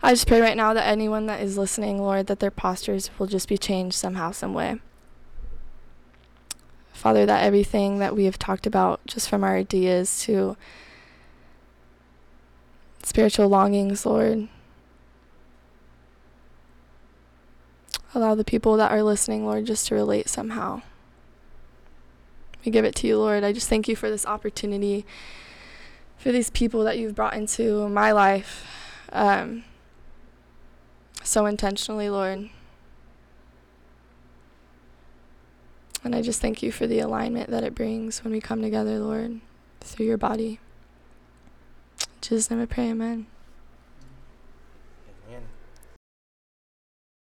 I 0.06 0.12
just 0.12 0.28
pray 0.28 0.42
right 0.42 0.58
now 0.58 0.74
that 0.74 0.86
anyone 0.86 1.28
that 1.28 1.40
is 1.40 1.58
listening, 1.58 1.98
Lord, 1.98 2.28
that 2.28 2.42
their 2.42 2.52
postures 2.52 3.10
will 3.18 3.26
just 3.26 3.48
be 3.48 3.58
changed 3.58 3.96
somehow, 3.96 4.32
some 4.32 4.54
way. 4.54 4.82
Father, 6.92 7.26
that 7.26 7.42
everything 7.42 8.00
that 8.00 8.14
we 8.14 8.26
have 8.26 8.38
talked 8.38 8.68
about, 8.68 9.00
just 9.08 9.30
from 9.30 9.46
our 9.46 9.56
ideas 9.56 10.22
to 10.24 10.58
spiritual 13.02 13.48
longings, 13.48 14.06
Lord, 14.06 14.50
allow 18.14 18.36
the 18.36 18.44
people 18.44 18.76
that 18.76 18.92
are 18.92 19.04
listening, 19.04 19.46
Lord, 19.46 19.66
just 19.66 19.88
to 19.88 19.96
relate 19.96 20.28
somehow. 20.28 20.82
We 22.66 22.74
give 22.74 22.84
it 22.84 22.96
to 22.96 23.08
you, 23.08 23.20
Lord. 23.20 23.46
I 23.46 23.54
just 23.54 23.70
thank 23.70 23.88
you 23.88 23.96
for 23.96 24.10
this 24.10 24.26
opportunity, 24.26 25.06
for 26.18 26.34
these 26.34 26.50
people 26.50 26.84
that 26.84 26.98
you've 26.98 27.16
brought 27.16 27.36
into 27.36 27.88
my 27.88 28.12
life 28.12 28.66
um, 29.14 29.64
so 31.24 31.46
intentionally, 31.46 32.10
Lord. 32.10 32.50
And 36.04 36.14
I 36.14 36.22
just 36.22 36.42
thank 36.42 36.62
you 36.62 36.72
for 36.72 36.86
the 36.86 37.00
alignment 37.00 37.50
that 37.50 37.64
it 37.64 37.74
brings 37.74 38.24
when 38.24 38.34
we 38.34 38.42
come 38.42 38.62
together, 38.62 39.00
Lord, 39.00 39.40
through 39.80 40.06
your 40.06 40.18
body. 40.18 40.60
In 42.00 42.22
Jesus' 42.22 42.52
name 42.52 42.62
I 42.62 42.66
pray, 42.66 42.90
amen. 42.90 43.28